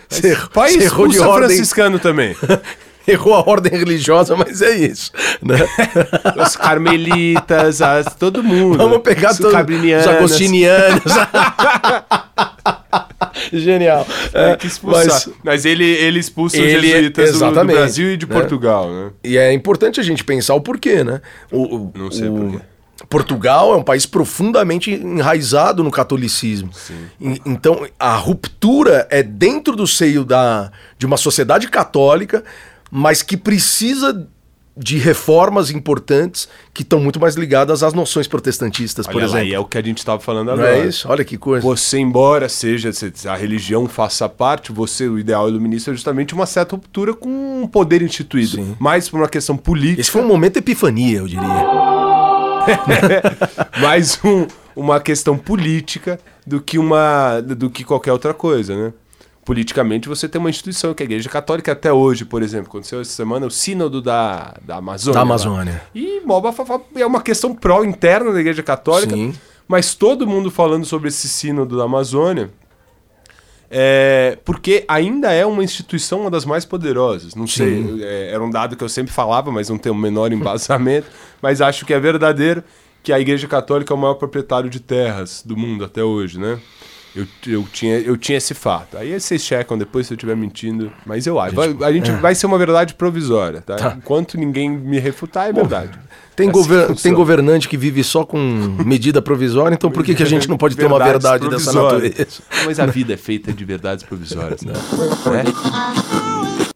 cê- 0.10 0.38
Pai 0.54 0.72
cê 0.72 0.84
errou 0.84 1.08
de 1.08 1.16
expulsa 1.16 1.34
ordem, 1.34 1.50
franciscano 1.50 2.00
também. 2.00 2.36
errou 3.08 3.34
a 3.34 3.50
ordem 3.50 3.72
religiosa, 3.72 4.36
mas 4.36 4.62
é 4.62 4.76
isso. 4.76 5.12
Né? 5.42 5.58
Os 6.46 6.56
carmelitas, 6.56 7.82
as, 7.82 8.14
todo 8.16 8.44
mundo. 8.44 8.78
Vamos 8.78 9.00
pegar 9.00 9.32
Os 9.32 9.38
todos 9.38 9.54
os 9.54 10.08
agostinianos. 10.08 11.02
Genial. 13.52 14.06
É, 14.34 14.56
que 14.56 14.68
expulsar. 14.68 15.06
mas- 15.08 15.30
Mas, 15.44 15.66
ele, 15.66 15.84
ele 15.86 16.20
expulsa 16.20 16.58
Ele- 16.58 16.78
os 16.78 16.84
jesuítas 16.86 17.40
do- 17.40 17.52
do, 17.52 17.66
Brasil 17.66 18.12
e 18.14 18.18
de 18.18 18.26
né? 18.28 18.34
Portugal, 18.34 18.90
né? 18.92 19.12
E 19.24 19.38
é 19.38 19.52
importante 19.54 20.00
a 20.00 20.04
gente 20.04 20.24
pensar 20.24 20.54
o 20.56 20.62
porquê, 20.62 21.04
né? 21.04 21.22
O, 21.52 21.76
o- 21.76 21.92
Não 21.96 22.12
sei 22.12 22.28
o- 22.30 22.34
porquê. 22.36 22.60
Portugal 23.10 23.74
é 23.74 23.78
um 23.78 23.82
país 23.84 24.06
profundamente 24.06 24.92
enraizado 24.92 25.84
no 25.84 25.90
catolicismo. 25.92 26.70
E- 27.20 27.42
então, 27.46 27.88
a 27.98 28.16
ruptura 28.16 29.08
é 29.10 29.24
dentro 29.24 29.76
do 29.76 29.88
seio 29.88 30.24
da, 30.26 30.72
de 30.98 31.06
uma 31.06 31.18
sociedade 31.18 31.68
católica, 31.70 32.44
mas 32.92 33.22
que 33.22 33.38
precisa 33.38 34.28
de 34.82 34.98
reformas 34.98 35.70
importantes 35.70 36.48
que 36.74 36.84
estão 36.84 37.02
muito 37.02 37.20
mais 37.20 37.36
ligadas 37.36 37.84
às 37.84 37.94
noções 37.94 38.30
protestantistas, 38.30 39.06
por 39.06 39.18
Olha 39.18 39.26
lá, 39.28 39.32
exemplo. 39.40 39.50
e 39.50 39.54
é 39.54 39.60
o 39.60 39.66
que 39.66 39.78
a 39.78 39.82
gente 39.84 39.98
estava 39.98 40.22
falando 40.22 40.48
Não 40.48 40.54
agora. 40.54 40.78
é 40.78 40.88
isso? 40.88 41.06
Olha 41.10 41.26
que 41.26 41.38
coisa. 41.38 41.62
Você, 41.68 42.00
embora 42.00 42.48
seja, 42.48 42.90
se 42.94 43.12
a 43.28 43.36
religião 43.36 43.90
faça 43.90 44.30
parte, 44.30 44.72
você, 44.72 45.10
o 45.10 45.20
ideal 45.20 45.50
iluminista 45.50 45.92
é 45.92 45.94
justamente 45.94 46.34
uma 46.34 46.46
certa 46.46 46.78
ruptura 46.78 47.14
com 47.14 47.64
um 47.64 47.68
poder 47.68 48.02
instituído. 48.02 48.56
Sim. 48.56 48.78
Mais 48.80 49.10
por 49.10 49.20
uma 49.20 49.28
questão 49.28 49.58
política. 49.58 50.00
Esse 50.00 50.12
foi 50.12 50.22
um 50.22 50.28
momento 50.28 50.56
epifania, 50.58 51.18
eu 51.18 51.28
diria. 51.28 51.44
mais 53.82 54.20
um- 54.24 54.48
uma 54.76 55.00
questão 55.00 55.38
política 55.38 56.20
do 56.48 56.62
que 56.62 56.78
uma 56.78 57.42
do 57.42 57.70
que 57.70 57.84
qualquer 57.84 58.14
outra 58.14 58.34
coisa, 58.34 58.76
né? 58.76 58.94
Politicamente 59.50 60.08
você 60.08 60.30
tem 60.30 60.40
uma 60.40 60.52
instituição 60.52 60.94
que 60.94 61.02
é 61.02 61.06
a 61.06 61.10
Igreja 61.10 61.28
Católica 61.28 61.72
até 61.72 61.92
hoje, 61.92 62.24
por 62.24 62.44
exemplo, 62.44 62.68
aconteceu 62.68 63.02
essa 63.02 63.10
semana 63.10 63.48
o 63.48 63.50
sínodo 63.50 64.00
da, 64.00 64.54
da 64.62 64.76
Amazônia. 64.76 65.14
Da 65.16 65.20
lá. 65.22 65.26
Amazônia. 65.26 65.82
E 65.96 66.22
mó 66.24 66.40
bafafá, 66.40 66.80
é 66.96 67.04
uma 67.04 67.20
questão 67.20 67.56
pró 67.56 67.84
interna 67.84 68.32
da 68.32 68.40
Igreja 68.40 68.62
Católica, 68.62 69.16
Sim. 69.16 69.34
mas 69.68 69.96
todo 69.96 70.28
mundo 70.28 70.52
falando 70.52 70.86
sobre 70.86 71.08
esse 71.08 71.28
sínodo 71.28 71.76
da 71.76 71.86
Amazônia 71.86 72.52
É, 73.72 74.38
porque 74.46 74.86
ainda 74.88 75.32
é 75.32 75.44
uma 75.48 75.64
instituição 75.64 76.22
uma 76.22 76.30
das 76.30 76.46
mais 76.46 76.64
poderosas. 76.64 77.34
Não 77.34 77.48
sei, 77.48 78.04
é, 78.04 78.30
era 78.32 78.44
um 78.44 78.52
dado 78.52 78.76
que 78.76 78.84
eu 78.84 78.90
sempre 78.90 79.12
falava, 79.12 79.52
mas 79.52 79.68
não 79.68 79.80
tenho 79.80 79.96
o 79.96 79.98
menor 79.98 80.30
embasamento. 80.34 81.08
mas 81.42 81.60
acho 81.60 81.88
que 81.88 81.94
é 81.96 82.00
verdadeiro 82.00 82.64
que 83.02 83.12
a 83.12 83.20
Igreja 83.20 83.48
Católica 83.48 83.92
é 83.92 83.96
o 83.96 84.00
maior 84.00 84.14
proprietário 84.14 84.70
de 84.70 84.80
terras 84.80 85.42
do 85.44 85.58
mundo 85.58 85.84
até 85.86 86.04
hoje, 86.04 86.40
né? 86.40 86.60
Eu, 87.16 87.26
eu, 87.48 87.64
tinha, 87.74 87.98
eu 88.00 88.16
tinha 88.16 88.38
esse 88.38 88.54
fato. 88.54 88.96
Aí 88.98 89.20
vocês 89.20 89.44
checam 89.44 89.78
depois 89.78 90.06
se 90.08 90.14
eu 90.14 90.16
estiver 90.16 90.36
mentindo. 90.36 90.92
Mas 91.06 91.26
eu 91.26 91.40
acho. 91.40 91.60
A 91.60 91.66
gente, 91.68 91.78
vai, 91.78 91.90
a 91.90 91.92
gente 91.94 92.12
vai 92.12 92.36
ser 92.36 92.46
uma 92.46 92.58
verdade 92.58 92.94
provisória, 92.94 93.62
tá? 93.62 93.96
Enquanto 93.98 94.38
ninguém 94.38 94.70
me 94.70 95.00
refutar, 95.00 95.50
é 95.50 95.54
verdade. 95.54 95.92
Tem, 96.36 96.48
Assim 96.50 96.54
gover- 96.58 96.86
tem 96.86 96.96
funciona. 96.96 97.16
governante 97.18 97.68
que 97.68 97.76
vive 97.76 98.04
só 98.04 98.24
com 98.24 98.38
medida 98.86 99.22
provisória, 99.22 99.74
então 99.76 99.92
por 99.92 100.06
que, 100.06 100.16
que 100.16 100.24
a 100.24 100.26
gente 100.26 100.48
não 100.48 100.56
pode 100.58 100.76
ter 100.78 100.86
uma 100.86 100.98
verdade 101.04 101.50
dessa 101.50 101.74
natureza? 101.74 102.28
Mas 102.66 102.80
a 102.80 102.86
vida 102.86 103.14
é 103.14 103.18
feita 103.18 103.52
de 103.52 103.66
verdades 103.66 104.06
provisórias, 104.06 104.62
né? 104.62 104.72
Né? 104.74 105.44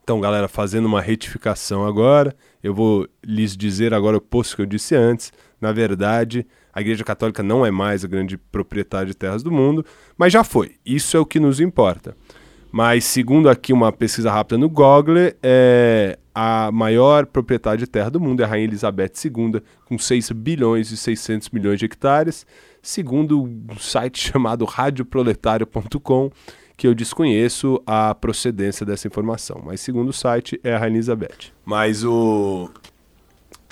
Então, 0.02 0.20
galera, 0.20 0.48
fazendo 0.48 0.84
uma 0.84 1.00
retificação 1.00 1.86
agora, 1.86 2.34
eu 2.62 2.74
vou 2.74 3.08
lhes 3.24 3.56
dizer 3.56 3.94
agora 3.94 4.16
o 4.18 4.20
posto 4.20 4.56
que 4.56 4.62
eu 4.62 4.66
disse 4.66 4.94
antes. 4.94 5.32
Na 5.60 5.72
verdade, 5.72 6.46
a 6.74 6.80
Igreja 6.80 7.04
Católica 7.04 7.42
não 7.42 7.64
é 7.64 7.70
mais 7.70 8.04
a 8.04 8.08
grande 8.08 8.36
proprietária 8.36 9.06
de 9.06 9.14
terras 9.14 9.42
do 9.42 9.52
mundo, 9.52 9.84
mas 10.18 10.32
já 10.32 10.42
foi. 10.42 10.72
Isso 10.84 11.16
é 11.16 11.20
o 11.20 11.26
que 11.26 11.38
nos 11.38 11.60
importa. 11.60 12.16
Mas, 12.72 13.04
segundo 13.04 13.48
aqui 13.48 13.72
uma 13.72 13.92
pesquisa 13.92 14.32
rápida 14.32 14.58
no 14.58 14.68
Google, 14.68 15.32
é, 15.40 16.18
a 16.34 16.72
maior 16.72 17.24
proprietária 17.24 17.78
de 17.78 17.86
terra 17.86 18.10
do 18.10 18.18
mundo 18.18 18.40
é 18.40 18.44
a 18.44 18.48
Rainha 18.48 18.64
Elizabeth 18.64 19.12
II, 19.24 19.62
com 19.84 19.96
6 19.96 20.32
bilhões 20.32 20.90
e 20.90 20.96
600 20.96 21.50
milhões 21.50 21.78
de 21.78 21.84
hectares, 21.84 22.44
segundo 22.82 23.40
um 23.40 23.78
site 23.78 24.18
chamado 24.32 24.64
radioproletario.com, 24.64 26.32
que 26.76 26.88
eu 26.88 26.94
desconheço 26.96 27.80
a 27.86 28.12
procedência 28.12 28.84
dessa 28.84 29.06
informação. 29.06 29.62
Mas, 29.64 29.80
segundo 29.80 30.08
o 30.08 30.12
site, 30.12 30.58
é 30.64 30.74
a 30.74 30.78
Rainha 30.78 30.96
Elizabeth. 30.96 31.52
Mas 31.64 32.02
o... 32.02 32.68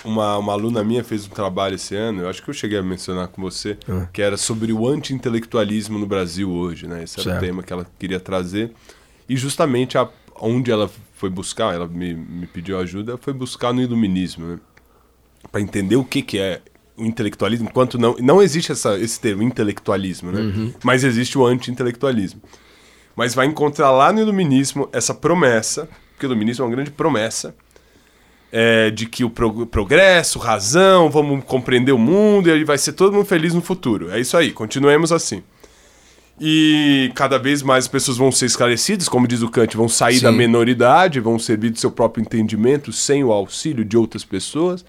Uma, 0.03 0.37
uma 0.37 0.53
aluna 0.53 0.83
minha 0.83 1.03
fez 1.03 1.25
um 1.25 1.29
trabalho 1.29 1.75
esse 1.75 1.95
ano, 1.95 2.23
eu 2.23 2.29
acho 2.29 2.43
que 2.43 2.49
eu 2.49 2.53
cheguei 2.53 2.77
a 2.77 2.83
mencionar 2.83 3.29
com 3.29 3.41
você, 3.41 3.77
que 4.11 4.21
era 4.21 4.35
sobre 4.35 4.73
o 4.73 4.87
anti-intelectualismo 4.87 5.97
no 5.97 6.05
Brasil 6.05 6.51
hoje, 6.51 6.87
né? 6.87 7.03
Esse 7.03 7.19
era 7.19 7.29
Certo. 7.31 7.37
o 7.37 7.45
tema 7.45 7.63
que 7.63 7.71
ela 7.71 7.87
queria 7.97 8.19
trazer. 8.19 8.71
E 9.29 9.37
justamente 9.37 9.97
a, 9.97 10.09
onde 10.41 10.71
ela 10.71 10.89
foi 11.15 11.29
buscar, 11.29 11.73
ela 11.73 11.87
me, 11.87 12.13
me 12.13 12.45
pediu 12.47 12.77
ajuda, 12.79 13.17
foi 13.17 13.31
buscar 13.33 13.73
no 13.73 13.81
iluminismo, 13.81 14.45
né? 14.45 14.59
Para 15.51 15.61
entender 15.61 15.95
o 15.95 16.03
que, 16.03 16.21
que 16.21 16.37
é 16.37 16.61
o 16.97 17.05
intelectualismo, 17.05 17.69
enquanto 17.69 17.97
não 17.97 18.15
não 18.19 18.41
existe 18.41 18.71
essa, 18.71 18.99
esse 18.99 19.19
termo 19.19 19.41
intelectualismo, 19.41 20.31
né? 20.31 20.71
Mas 20.83 21.03
existe 21.03 21.37
o 21.37 21.45
anti-intelectualismo. 21.45 22.41
Mas 23.15 23.33
vai 23.33 23.45
encontrar 23.45 23.91
lá 23.91 24.11
no 24.11 24.19
iluminismo 24.19 24.89
essa 24.91 25.13
promessa, 25.13 25.87
porque 26.11 26.25
o 26.25 26.27
iluminismo 26.27 26.63
é 26.63 26.67
uma 26.67 26.75
grande 26.75 26.91
promessa 26.91 27.55
é, 28.55 28.91
de 28.91 29.07
que 29.07 29.23
o 29.23 29.31
pro- 29.31 29.65
progresso, 29.65 30.37
razão, 30.37 31.09
vamos 31.09 31.43
compreender 31.43 31.91
o 31.91 31.97
mundo 31.97 32.47
e 32.47 32.63
vai 32.63 32.77
ser 32.77 32.93
todo 32.93 33.11
mundo 33.11 33.25
feliz 33.25 33.51
no 33.51 33.61
futuro. 33.61 34.11
É 34.11 34.19
isso 34.19 34.37
aí, 34.37 34.51
continuemos 34.51 35.11
assim. 35.11 35.41
E 36.39 37.11
cada 37.15 37.39
vez 37.39 37.63
mais 37.63 37.85
as 37.85 37.87
pessoas 37.87 38.15
vão 38.17 38.31
ser 38.31 38.45
esclarecidas, 38.45 39.09
como 39.09 39.27
diz 39.27 39.41
o 39.41 39.49
Kant, 39.49 39.75
vão 39.75 39.89
sair 39.89 40.17
Sim. 40.17 40.23
da 40.23 40.31
menoridade, 40.31 41.19
vvão 41.19 41.39
servir 41.39 41.71
do 41.71 41.79
seu 41.79 41.89
próprio 41.91 42.21
entendimento 42.21 42.91
sem 42.91 43.23
o 43.23 43.31
auxílio 43.31 43.83
de 43.83 43.97
outras 43.97 44.23
pessoas. 44.23 44.85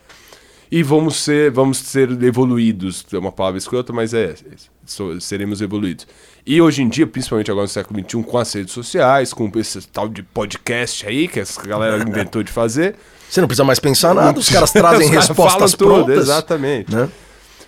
E 0.71 0.83
vamos 0.83 1.17
ser, 1.17 1.51
vamos 1.51 1.79
ser 1.79 2.11
evoluídos. 2.23 3.07
É 3.13 3.19
uma 3.19 3.33
palavra 3.33 3.59
escrota, 3.59 3.93
mas 3.93 4.13
é, 4.13 4.25
é, 4.25 4.55
so- 4.87 5.21
seremos 5.21 5.61
evoluídos. 5.61 6.07
E 6.47 6.61
hoje 6.61 6.83
em 6.83 6.89
dia, 6.89 7.07
principalmente 7.07 7.51
agora 7.51 7.65
no 7.65 7.69
século 7.69 8.01
XXI, 8.01 8.23
com 8.23 8.39
as 8.39 8.53
redes 8.53 8.73
sociais, 8.73 9.33
com 9.33 9.51
esse 9.57 9.81
tal 9.89 10.09
de 10.09 10.23
podcast 10.23 11.07
aí 11.07 11.27
que 11.29 11.41
essa 11.41 11.63
galera 11.63 12.03
inventou 12.03 12.43
de 12.43 12.53
fazer, 12.53 12.97
Você 13.31 13.41
não 13.41 13.49
precisa 13.49 13.65
mais 13.65 13.79
pensar 13.81 14.15
nada, 14.15 14.39
os 14.39 14.49
caras 14.49 14.71
trazem 14.73 15.09
Os 15.11 15.15
respostas 15.15 15.73
tudo, 15.73 16.05
prontas. 16.05 16.19
Exatamente. 16.19 16.95
Né? 16.95 17.09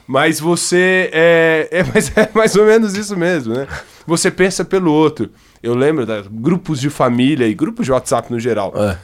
Mas 0.06 0.38
você 0.38 1.10
é, 1.12 1.68
é, 1.72 1.84
mas 1.92 2.12
é 2.16 2.28
mais 2.34 2.54
ou 2.54 2.64
menos 2.66 2.94
isso 2.94 3.16
mesmo, 3.16 3.54
né? 3.54 3.66
Você 4.06 4.30
pensa 4.30 4.64
pelo 4.64 4.92
outro. 4.92 5.30
Eu 5.62 5.74
lembro 5.74 6.06
de 6.06 6.22
grupos 6.30 6.80
de 6.80 6.88
família 6.90 7.46
e 7.48 7.54
grupos 7.54 7.86
de 7.86 7.90
WhatsApp 7.92 8.30
no 8.32 8.38
geral. 8.38 8.72
É. 8.76 8.96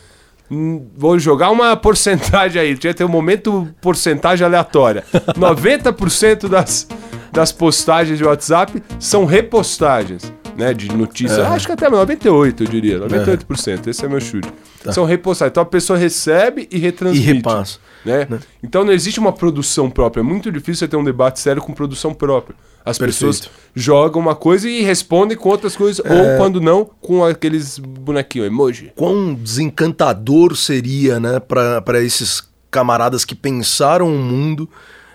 Hum, 0.48 0.86
Vou 0.96 1.18
jogar 1.18 1.50
uma 1.50 1.74
porcentagem 1.78 2.60
aí. 2.62 2.76
Tinha 2.78 2.92
que 2.92 2.98
ter 2.98 3.04
um 3.04 3.08
momento 3.08 3.68
porcentagem 3.80 4.46
aleatória. 4.46 5.02
90% 5.12 6.46
das, 6.48 6.86
das 7.32 7.50
postagens 7.50 8.18
de 8.18 8.24
WhatsApp 8.24 8.82
são 8.98 9.24
repostagens. 9.24 10.32
Né, 10.54 10.74
de 10.74 10.94
notícias. 10.94 11.38
É. 11.38 11.46
Acho 11.46 11.64
que 11.66 11.72
até 11.72 11.88
98, 11.88 12.64
eu 12.64 12.68
diria. 12.68 13.00
98%. 13.00 13.86
Esse 13.86 14.04
é 14.04 14.08
meu 14.08 14.20
chute. 14.20 14.46
São 14.92 15.06
repostagens. 15.06 15.50
Então 15.50 15.62
a 15.62 15.66
pessoa 15.66 15.98
recebe 15.98 16.68
e 16.70 16.76
E 16.76 16.78
retransmite. 16.78 17.24
repassa. 17.32 17.78
né? 18.04 18.28
Então 18.62 18.84
não 18.84 18.92
existe 18.92 19.18
uma 19.18 19.32
produção 19.32 19.88
própria. 19.88 20.20
É 20.20 20.22
muito 20.22 20.52
difícil 20.52 20.80
você 20.80 20.88
ter 20.88 20.96
um 20.98 21.04
debate 21.04 21.40
sério 21.40 21.62
com 21.62 21.72
produção 21.72 22.12
própria. 22.12 22.54
As 22.84 22.98
Perfeito. 22.98 23.26
pessoas 23.38 23.50
jogam 23.74 24.20
uma 24.20 24.34
coisa 24.34 24.68
e 24.68 24.82
respondem 24.82 25.38
com 25.38 25.48
outras 25.48 25.74
coisas, 25.74 26.04
É. 26.04 26.12
ou 26.12 26.36
quando 26.36 26.60
não, 26.60 26.84
com 27.00 27.24
aqueles 27.24 27.78
bonequinhos, 27.78 28.48
emoji. 28.48 28.92
Quão 28.94 29.32
desencantador 29.32 30.54
seria, 30.54 31.18
né, 31.18 31.40
para 31.40 32.02
esses 32.02 32.42
camaradas 32.70 33.24
que 33.24 33.34
pensaram 33.34 34.06
o 34.14 34.18
mundo, 34.18 34.68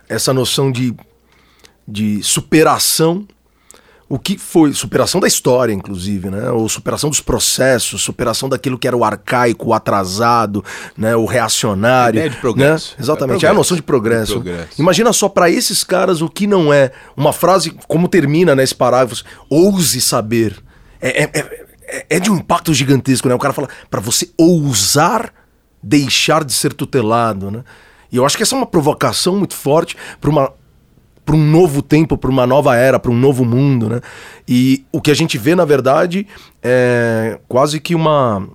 essa 0.09 0.33
noção 0.33 0.71
de, 0.71 0.95
de 1.87 2.21
superação. 2.23 3.25
O 4.09 4.17
que 4.17 4.37
foi 4.37 4.71
superação 4.71 5.19
da 5.19 5.27
história, 5.27 5.73
inclusive, 5.73 6.29
né? 6.29 6.49
Ou 6.49 6.69
superação 6.69 7.09
dos 7.09 7.19
processos, 7.19 8.01
superação 8.01 8.47
daquilo 8.47 8.77
que 8.79 8.87
era 8.87 8.95
o 8.95 9.03
arcaico, 9.03 9.67
o 9.67 9.73
atrasado, 9.73 10.63
né? 10.97 11.13
O 11.13 11.25
reacionário. 11.25 12.21
A 12.21 12.25
ideia 12.25 12.29
de 12.29 12.37
progresso. 12.39 12.95
né? 12.97 13.03
Exatamente, 13.03 13.43
É 13.43 13.47
é 13.47 13.49
a 13.49 13.51
progresso. 13.51 13.55
noção 13.55 13.75
de 13.75 13.83
progresso. 13.83 14.25
De 14.27 14.33
progresso. 14.41 14.81
Imagina 14.81 15.11
só 15.11 15.27
para 15.27 15.49
esses 15.49 15.83
caras 15.83 16.21
o 16.21 16.29
que 16.29 16.47
não 16.47 16.71
é 16.71 16.91
uma 17.17 17.33
frase 17.33 17.71
como 17.85 18.07
termina 18.07 18.55
nesse 18.55 18.73
parágrafo, 18.73 19.23
ouse 19.49 19.99
saber. 19.99 20.55
É, 21.01 21.23
é, 21.23 21.29
é, 21.89 22.05
é 22.11 22.19
de 22.21 22.31
um 22.31 22.37
impacto 22.37 22.73
gigantesco, 22.73 23.27
né? 23.27 23.35
O 23.35 23.39
cara 23.39 23.53
fala 23.53 23.67
para 23.89 23.99
você 23.99 24.29
ousar 24.37 25.33
deixar 25.83 26.45
de 26.45 26.53
ser 26.53 26.73
tutelado, 26.73 27.51
né? 27.51 27.61
E 28.09 28.15
eu 28.15 28.25
acho 28.25 28.37
que 28.37 28.43
essa 28.43 28.55
é 28.55 28.57
uma 28.57 28.65
provocação 28.65 29.35
muito 29.37 29.53
forte 29.53 29.97
para 30.21 30.29
uma 30.29 30.51
para 31.27 31.35
um 31.35 31.45
novo 31.45 31.81
tempo, 31.81 32.17
para 32.17 32.31
uma 32.31 32.47
nova 32.47 32.73
era, 32.77 32.97
para 32.97 33.11
um 33.11 33.19
novo 33.19 33.43
mundo, 33.43 33.89
né? 33.89 33.99
E 34.47 34.85
o 34.93 35.01
que 35.01 35.11
a 35.11 35.13
gente 35.13 35.37
vê, 35.37 35.55
na 35.55 35.65
verdade, 35.65 36.25
é 36.63 37.37
quase 37.49 37.81
que 37.81 37.93
uma 37.93 38.47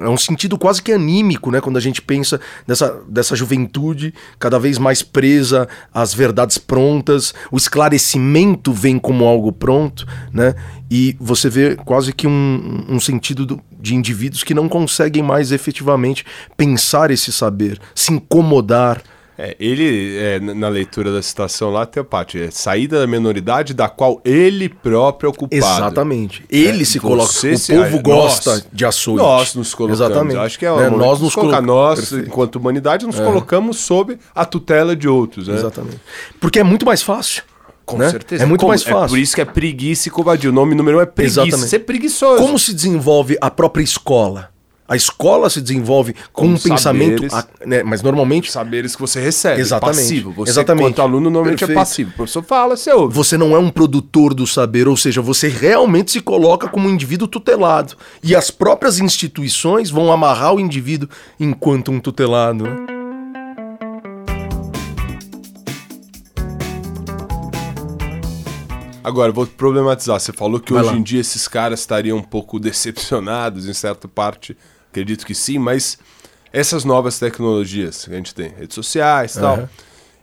é 0.00 0.08
um 0.08 0.16
sentido 0.16 0.56
quase 0.56 0.82
que 0.82 0.90
anímico, 0.90 1.50
né? 1.50 1.60
Quando 1.60 1.76
a 1.76 1.80
gente 1.80 2.00
pensa 2.00 2.40
dessa, 2.66 3.02
dessa 3.06 3.36
juventude 3.36 4.14
cada 4.38 4.58
vez 4.58 4.78
mais 4.78 5.02
presa 5.02 5.68
às 5.92 6.14
verdades 6.14 6.56
prontas, 6.56 7.34
o 7.52 7.58
esclarecimento 7.58 8.72
vem 8.72 8.98
como 8.98 9.26
algo 9.26 9.52
pronto, 9.52 10.06
né? 10.32 10.54
E 10.90 11.14
você 11.20 11.50
vê 11.50 11.76
quase 11.76 12.14
que 12.14 12.26
um, 12.26 12.86
um 12.88 12.98
sentido 12.98 13.44
do- 13.44 13.60
de 13.78 13.94
indivíduos 13.94 14.42
que 14.42 14.54
não 14.54 14.66
conseguem 14.66 15.22
mais 15.22 15.52
efetivamente 15.52 16.24
pensar 16.56 17.10
esse 17.10 17.30
saber, 17.30 17.78
se 17.94 18.14
incomodar. 18.14 19.02
É, 19.36 19.56
ele, 19.58 20.16
é, 20.16 20.38
na 20.38 20.68
leitura 20.68 21.12
da 21.12 21.20
citação 21.20 21.70
lá, 21.70 21.84
tem 21.84 22.04
parte, 22.04 22.40
é 22.40 22.50
saída 22.52 23.00
da 23.00 23.06
menoridade 23.06 23.74
da 23.74 23.88
qual 23.88 24.20
ele 24.24 24.68
próprio 24.68 25.26
é 25.26 25.30
o 25.30 25.32
culpado. 25.34 25.56
Exatamente. 25.64 26.44
Ele 26.48 26.82
É, 26.82 26.84
se 26.84 27.00
coloca. 27.00 27.30
O 27.30 27.32
se- 27.58 27.72
povo 27.74 27.96
é, 27.96 28.02
gosta 28.02 28.50
nós- 28.52 28.66
de 28.72 28.84
açoite. 28.84 29.18
Nós 29.18 29.54
nos 29.56 29.74
colocamos. 29.74 30.00
Exatamente. 30.00 30.36
Acho 30.38 30.58
que 30.58 30.66
é 30.66 30.74
Né? 30.76 30.88
Nós 30.90 31.20
nos 31.20 31.34
colocar 31.34 31.60
nós, 31.60 31.98
Perfeito. 32.00 32.28
enquanto 32.28 32.56
humanidade, 32.56 33.04
nos 33.06 33.18
colocamos 33.18 33.78
sob 33.78 34.16
a 34.34 34.44
tutela 34.44 34.94
de 34.94 35.08
outros, 35.08 35.48
né? 35.48 35.54
Exatamente. 35.56 35.98
Porque 36.40 36.60
é 36.60 36.62
muito 36.64 36.86
mais 36.86 37.02
fácil. 37.02 37.42
Com 37.84 37.98
né? 37.98 38.10
certeza. 38.10 38.42
É 38.44 38.46
muito 38.46 38.60
Como- 38.60 38.68
mais 38.70 38.86
É 38.86 38.90
fácil. 38.90 39.08
por 39.08 39.18
isso 39.18 39.34
que 39.34 39.40
é 39.40 39.44
preguiça 39.44 40.08
e 40.08 40.10
covardia. 40.12 40.48
O 40.48 40.52
nome 40.52 40.74
número 40.74 40.98
um 40.98 41.00
é 41.00 41.06
preguiça. 41.06 41.42
Exatamente. 41.42 41.68
Ser 41.70 41.80
preguiçoso. 41.80 42.40
Como 42.42 42.58
se 42.58 42.72
desenvolve 42.72 43.36
a 43.40 43.50
própria 43.50 43.82
escola? 43.82 44.53
A 44.86 44.94
escola 44.96 45.48
se 45.48 45.62
desenvolve 45.62 46.12
com, 46.30 46.42
Com 46.42 46.46
um 46.48 46.58
pensamento. 46.58 47.28
saberes. 47.30 47.32
a- 47.34 47.46
né, 47.66 47.82
Mas 47.82 48.02
normalmente 48.02 48.52
Saberes 48.52 48.94
que 48.94 49.00
você 49.00 49.18
recebe. 49.18 49.58
Exatamente. 49.60 49.96
Passivo. 49.96 50.32
Você, 50.32 50.50
Exatamente. 50.50 50.82
enquanto 50.84 51.00
aluno, 51.00 51.30
normalmente 51.30 51.60
Perfeito. 51.60 51.78
é 51.78 51.80
passivo. 51.80 52.10
O 52.10 52.14
professor 52.14 52.42
fala, 52.44 52.76
você 52.76 52.92
ouve. 52.92 53.14
você 53.14 53.38
não 53.38 53.54
é 53.56 53.58
um 53.58 53.70
produtor 53.70 54.34
do 54.34 54.46
saber, 54.46 54.86
ou 54.86 54.96
seja, 54.96 55.22
você 55.22 55.48
realmente 55.48 56.10
se 56.12 56.20
coloca 56.20 56.68
como 56.68 56.86
um 56.86 56.90
indivíduo 56.92 57.26
tutelado. 57.26 57.96
E 58.22 58.36
as 58.36 58.50
próprias 58.50 58.98
instituições 59.00 59.88
vão 59.90 60.12
amarrar 60.12 60.54
o 60.54 60.60
indivíduo 60.60 61.08
enquanto 61.40 61.90
um 61.90 61.98
tutelado. 61.98 62.64
Né? 62.64 62.86
Agora, 69.02 69.30
vou 69.30 69.46
problematizar. 69.46 70.18
Você 70.18 70.32
falou 70.32 70.58
que 70.58 70.72
Vai 70.72 70.82
hoje 70.82 70.92
lá. 70.92 70.98
em 70.98 71.02
dia 71.02 71.20
esses 71.20 71.46
caras 71.46 71.80
estariam 71.80 72.16
um 72.18 72.22
pouco 72.22 72.58
decepcionados, 72.58 73.68
em 73.68 73.74
certa 73.74 74.08
parte. 74.08 74.56
Acredito 74.94 75.26
que 75.26 75.34
sim, 75.34 75.58
mas 75.58 75.98
essas 76.52 76.84
novas 76.84 77.18
tecnologias 77.18 78.04
que 78.04 78.12
a 78.12 78.16
gente 78.16 78.32
tem, 78.32 78.50
redes 78.56 78.76
sociais 78.76 79.34
e 79.34 79.40
tal, 79.40 79.54
Aham. 79.54 79.68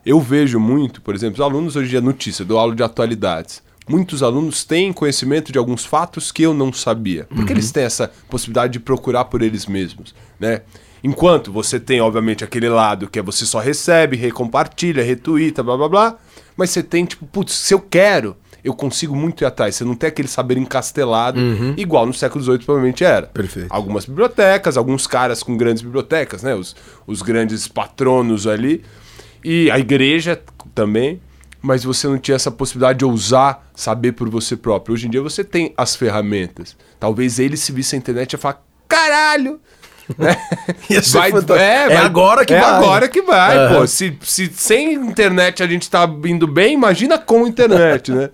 eu 0.06 0.18
vejo 0.22 0.62
muito, 0.62 1.02
por 1.02 1.14
exemplo, 1.14 1.34
os 1.34 1.42
alunos 1.42 1.76
hoje 1.76 1.88
em 1.88 1.90
dia, 1.90 2.00
notícia, 2.00 2.46
dou 2.46 2.58
aula 2.58 2.74
de 2.74 2.82
atualidades. 2.82 3.62
muitos 3.86 4.24
alunos 4.24 4.64
têm 4.64 4.94
conhecimento 4.94 5.52
de 5.52 5.58
alguns 5.58 5.84
fatos 5.84 6.32
que 6.32 6.42
eu 6.42 6.54
não 6.54 6.72
sabia. 6.72 7.28
Porque 7.36 7.52
eles 7.52 7.70
têm 7.70 7.84
essa 7.84 8.10
possibilidade 8.30 8.72
de 8.72 8.80
procurar 8.80 9.26
por 9.26 9.42
eles 9.42 9.66
mesmos, 9.66 10.16
né? 10.40 10.62
Enquanto 11.04 11.52
você 11.52 11.78
tem, 11.78 12.00
obviamente, 12.00 12.42
aquele 12.42 12.70
lado 12.70 13.10
que 13.10 13.20
é 13.20 13.22
você 13.22 13.46
só 13.46 13.60
recebe, 13.60 14.16
recompartilha, 14.16 15.04
retuita, 15.04 15.62
blá 15.62 15.76
blá 15.76 15.90
blá, 15.90 16.18
mas 16.56 16.70
você 16.70 16.82
tem, 16.82 17.04
tipo, 17.04 17.26
putz, 17.26 17.54
se 17.54 17.74
eu 17.74 17.80
quero, 17.82 18.38
eu 18.64 18.74
consigo 18.74 19.16
muito 19.16 19.44
ir 19.44 19.46
atrás. 19.46 19.76
Você 19.76 19.84
não 19.84 19.96
tem 19.96 20.08
aquele 20.08 20.28
saber 20.28 20.58
encastelado, 20.58 21.40
igual 21.78 22.06
no 22.06 22.14
século 22.14 22.44
XVIII 22.44 22.60
provavelmente 22.60 23.04
era. 23.04 23.28
Perfeito. 23.28 23.68
Algumas 23.70 24.06
bibliotecas, 24.06 24.78
alguns 24.78 25.08
caras 25.08 25.42
com 25.42 25.58
grandes 25.58 25.82
bibliotecas, 25.82 26.44
né? 26.44 26.54
Os, 26.54 26.76
os 27.08 27.22
grandes 27.22 27.68
patronos 27.68 28.48
ali. 28.48 28.84
E 29.44 29.70
a 29.72 29.80
igreja 29.80 30.40
também. 30.76 31.22
Mas 31.62 31.84
você 31.84 32.08
não 32.08 32.18
tinha 32.18 32.36
essa 32.36 32.50
possibilidade 32.50 33.00
de 33.00 33.06
ousar 33.06 33.70
saber 33.76 34.14
por 34.14 34.28
você 34.30 34.58
próprio. 34.58 34.94
Hoje 34.94 35.06
em 35.06 35.12
dia 35.12 35.22
você 35.22 35.44
tem 35.44 35.74
as 35.78 35.96
ferramentas. 35.96 36.76
Talvez 37.00 37.38
ele 37.38 37.56
se 37.56 37.72
visse 37.72 37.96
a 37.96 38.00
internet 38.00 38.32
e 38.32 38.36
ia 38.36 38.40
falar: 38.40 38.64
caralho! 38.88 39.60
Né? 40.18 40.38
Ia 40.90 41.02
ser 41.02 41.18
Vai, 41.18 41.32
é, 41.60 41.84
É 41.84 41.88
vai- 41.88 41.98
agora 41.98 42.46
que 42.46 42.54
é 42.54 42.60
vai. 42.60 42.70
agora 42.70 43.08
que 43.08 43.22
vai, 43.22 43.58
Aham. 43.58 43.76
pô. 43.82 43.88
Se, 43.88 44.18
se 44.22 44.52
sem 44.54 44.94
internet 44.94 45.62
a 45.64 45.68
gente 45.68 45.90
tá 45.90 46.10
indo 46.26 46.48
bem, 46.48 46.74
imagina 46.74 47.18
com 47.18 47.48
internet, 47.48 48.12
né? 48.12 48.30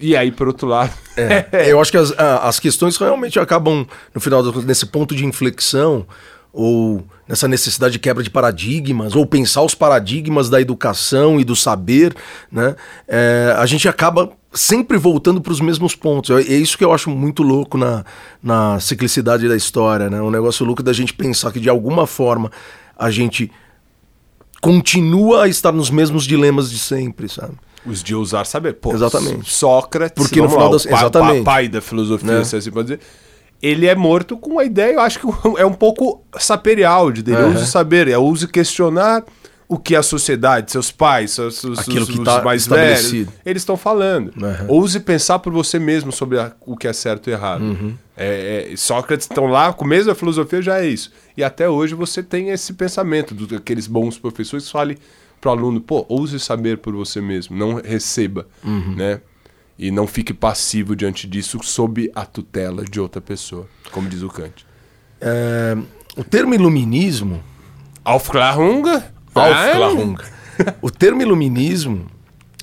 E 0.00 0.16
aí, 0.16 0.30
por 0.30 0.46
outro 0.46 0.68
lado. 0.68 0.92
É, 1.16 1.46
eu 1.70 1.80
acho 1.80 1.90
que 1.90 1.96
as, 1.96 2.12
as 2.18 2.60
questões 2.60 2.96
realmente 2.96 3.38
acabam, 3.40 3.86
no 4.14 4.20
final, 4.20 4.42
das 4.42 4.52
contas, 4.52 4.66
nesse 4.66 4.86
ponto 4.86 5.14
de 5.14 5.24
inflexão, 5.24 6.06
ou 6.52 7.04
nessa 7.28 7.48
necessidade 7.48 7.92
de 7.94 7.98
quebra 7.98 8.22
de 8.22 8.30
paradigmas, 8.30 9.16
ou 9.16 9.26
pensar 9.26 9.62
os 9.62 9.74
paradigmas 9.74 10.48
da 10.48 10.60
educação 10.60 11.40
e 11.40 11.44
do 11.44 11.56
saber, 11.56 12.14
né? 12.52 12.76
É, 13.08 13.54
a 13.58 13.66
gente 13.66 13.88
acaba 13.88 14.30
sempre 14.56 14.96
voltando 14.98 15.40
para 15.40 15.52
os 15.52 15.60
mesmos 15.60 15.94
pontos. 15.94 16.30
É, 16.30 16.40
é 16.40 16.56
isso 16.56 16.76
que 16.78 16.84
eu 16.84 16.92
acho 16.92 17.10
muito 17.10 17.42
louco 17.42 17.76
na, 17.78 18.04
na 18.42 18.80
ciclicidade 18.80 19.48
da 19.48 19.56
história, 19.56 20.08
né? 20.10 20.20
Um 20.20 20.30
negócio 20.30 20.64
louco 20.66 20.82
da 20.82 20.92
gente 20.92 21.12
pensar 21.14 21.52
que, 21.52 21.60
de 21.60 21.68
alguma 21.68 22.06
forma, 22.06 22.50
a 22.98 23.10
gente 23.10 23.50
continua 24.60 25.44
a 25.44 25.48
estar 25.48 25.72
nos 25.72 25.90
mesmos 25.90 26.24
dilemas 26.24 26.70
de 26.70 26.78
sempre, 26.78 27.28
sabe? 27.28 27.52
Os 27.84 28.02
de 28.02 28.14
ousar 28.14 28.46
saber. 28.46 28.74
Pô, 28.74 28.92
Exatamente. 28.92 29.48
Sócrates, 29.52 30.20
Porque 30.24 30.40
no 30.40 30.48
final 30.48 30.64
lá, 30.66 30.70
das- 30.72 30.84
o 30.84 30.88
pa- 30.88 30.96
exatamente. 30.98 31.38
pa- 31.44 31.52
pai 31.52 31.68
da 31.68 31.80
filosofia, 31.80 32.38
Né? 32.38 32.44
se 32.44 32.56
assim 32.56 32.70
pode 32.72 32.88
dizer, 32.88 33.00
ele 33.62 33.86
é 33.86 33.94
morto 33.94 34.36
com 34.36 34.58
a 34.58 34.64
ideia, 34.64 34.94
eu 34.94 35.00
acho 35.00 35.20
que 35.20 35.26
é 35.60 35.64
um 35.64 35.72
pouco 35.72 36.22
saperial 36.38 37.12
de 37.12 37.22
dele. 37.22 37.38
Aham. 37.38 37.54
Use 37.54 37.66
saber, 37.66 38.08
é 38.08 38.18
use 38.18 38.48
questionar 38.48 39.22
o 39.68 39.78
que 39.78 39.96
a 39.96 40.02
sociedade, 40.02 40.70
seus 40.70 40.90
pais, 40.92 41.36
os- 41.38 41.64
Aquilo 41.80 42.06
que 42.06 42.22
tá 42.22 42.40
mais 42.42 42.66
velhos, 42.66 43.12
eles 43.44 43.62
estão 43.62 43.76
falando. 43.76 44.32
Aham. 44.42 44.66
Ouse 44.68 45.00
pensar 45.00 45.38
por 45.40 45.52
você 45.52 45.78
mesmo 45.78 46.12
sobre 46.12 46.38
a- 46.38 46.52
o 46.64 46.76
que 46.76 46.86
é 46.86 46.92
certo 46.92 47.28
e 47.28 47.32
errado. 47.32 47.62
Uhum. 47.62 47.94
É, 48.16 48.70
é, 48.72 48.76
Sócrates 48.76 49.26
estão 49.28 49.46
lá, 49.46 49.66
com 49.66 49.72
o 49.72 49.78
começo 49.78 50.06
da 50.06 50.14
filosofia 50.14 50.62
já 50.62 50.78
é 50.80 50.86
isso. 50.86 51.10
E 51.36 51.42
até 51.42 51.68
hoje 51.68 51.94
você 51.94 52.22
tem 52.22 52.50
esse 52.50 52.72
pensamento 52.74 53.34
dos 53.34 53.52
aqueles 53.56 53.86
bons 53.86 54.18
professores 54.18 54.66
que 54.66 54.72
falem 54.72 54.96
pro 55.40 55.50
aluno, 55.50 55.80
pô, 55.80 56.06
ouse 56.08 56.38
saber 56.40 56.78
por 56.78 56.94
você 56.94 57.20
mesmo, 57.20 57.56
não 57.56 57.74
receba, 57.74 58.46
Uhum. 58.64 58.94
né? 58.96 59.20
E 59.78 59.90
não 59.90 60.06
fique 60.06 60.32
passivo 60.32 60.96
diante 60.96 61.26
disso 61.26 61.58
sob 61.62 62.10
a 62.14 62.24
tutela 62.24 62.82
de 62.84 62.98
outra 62.98 63.20
pessoa, 63.20 63.68
como 63.92 64.08
diz 64.08 64.22
o 64.22 64.28
Kant. 64.28 64.64
É, 65.20 65.76
o 66.16 66.24
termo 66.24 66.54
iluminismo 66.54 67.42
Aufklärung? 68.04 69.02
Aufklärung. 69.40 70.16
o 70.82 70.90
termo 70.90 71.20
iluminismo 71.22 72.06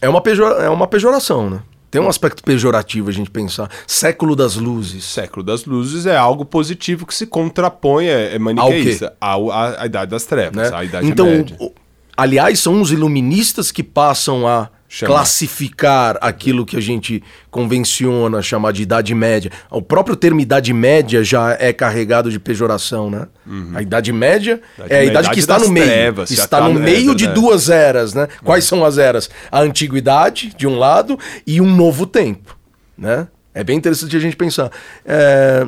é 0.01 0.09
uma, 0.09 0.21
pejora- 0.21 0.63
é 0.63 0.69
uma 0.69 0.87
pejoração, 0.87 1.49
né? 1.49 1.59
Tem 1.91 2.01
um 2.01 2.09
aspecto 2.09 2.43
pejorativo 2.43 3.09
a 3.09 3.13
gente 3.13 3.29
pensar. 3.29 3.69
Século 3.85 4.35
das 4.35 4.55
luzes. 4.55 5.03
Século 5.03 5.43
das 5.45 5.63
Luzes 5.65 6.07
é 6.07 6.17
algo 6.17 6.43
positivo 6.43 7.05
que 7.05 7.13
se 7.13 7.27
contrapõe, 7.27 8.07
é, 8.07 8.33
é 8.33 8.39
maniqueísta, 8.39 9.13
ao, 9.21 9.51
à, 9.51 9.81
à 9.81 9.85
Idade 9.85 10.09
das 10.09 10.23
Trevas, 10.25 10.71
Né? 10.71 10.75
à 10.75 10.83
Idade 10.83 11.07
então, 11.07 11.27
Média. 11.27 11.55
o- 11.59 11.71
aliás, 12.17 12.59
são 12.59 12.81
os 12.81 12.91
iluministas 12.91 13.71
que 13.71 13.83
passam 13.83 14.47
a 14.47 14.69
Chamar. 14.95 15.11
classificar 15.15 16.17
aquilo 16.21 16.63
que 16.67 16.77
a 16.77 16.79
gente 16.79 17.23
convenciona 17.49 18.43
chamar 18.43 18.71
de 18.73 18.83
Idade 18.83 19.15
Média. 19.15 19.49
O 19.71 19.81
próprio 19.81 20.15
termo 20.15 20.39
Idade 20.39 20.71
Média 20.71 21.23
já 21.23 21.57
é 21.59 21.73
carregado 21.73 22.29
de 22.29 22.39
pejoração, 22.39 23.09
né? 23.09 23.27
A 23.73 23.81
Idade 23.81 24.11
Média 24.13 24.61
Idade 24.77 24.93
é 24.93 24.99
a 24.99 25.03
idade 25.05 25.29
que 25.31 25.39
está 25.39 25.57
no 25.57 25.69
meio. 25.69 25.85
Trevas, 25.87 26.29
está 26.29 26.59
tá 26.59 26.67
no 26.67 26.75
no- 26.75 26.79
é 26.79 26.83
meio 26.83 27.15
de 27.15 27.25
verdade. 27.25 27.41
duas 27.41 27.69
eras, 27.71 28.13
né? 28.13 28.27
Quais 28.43 28.65
são 28.65 28.85
as 28.85 28.99
eras? 28.99 29.31
A 29.51 29.61
Antiguidade, 29.61 30.53
de 30.55 30.67
um 30.67 30.77
lado, 30.77 31.17
e 31.47 31.59
um 31.59 31.75
novo 31.75 32.05
tempo, 32.05 32.55
né? 32.95 33.27
É 33.51 33.63
bem 33.63 33.77
interessante 33.77 34.15
a 34.15 34.19
gente 34.19 34.35
pensar. 34.35 34.69
É, 35.03 35.65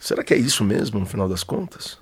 Será 0.00 0.22
que 0.24 0.34
é 0.34 0.36
isso 0.36 0.62
mesmo, 0.64 0.98
no 1.00 1.06
final 1.06 1.28
das 1.28 1.42
contas? 1.44 1.96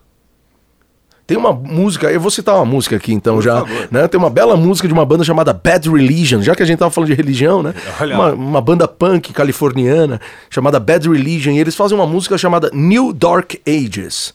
Tem 1.33 1.39
uma 1.39 1.51
música, 1.55 2.13
eu 2.13 2.21
vou 2.21 2.31
citar 2.31 2.55
uma 2.57 2.67
música 2.67 2.97
aqui 2.97 3.11
então 3.11 3.37
Por 3.37 3.43
já, 3.43 3.61
favor. 3.61 3.89
né? 3.91 4.07
Tem 4.07 4.21
uma 4.21 4.29
bela 4.29 4.55
música 4.55 4.87
de 4.87 4.93
uma 4.93 5.07
banda 5.07 5.25
chamada 5.25 5.51
Bad 5.55 5.89
Religion, 5.89 6.43
já 6.43 6.55
que 6.55 6.63
a 6.63 6.67
gente 6.67 6.79
tava 6.79 6.91
falando 6.91 7.09
de 7.09 7.15
religião, 7.15 7.63
né? 7.63 7.73
Olha 7.99 8.15
Uma, 8.15 8.33
uma 8.35 8.61
banda 8.61 8.87
punk 8.87 9.33
californiana 9.33 10.21
chamada 10.51 10.79
Bad 10.79 11.09
Religion, 11.09 11.53
e 11.53 11.59
eles 11.59 11.75
fazem 11.75 11.97
uma 11.97 12.07
música 12.07 12.37
chamada 12.37 12.69
New 12.75 13.15
Dark 13.15 13.55
Ages. 13.67 14.35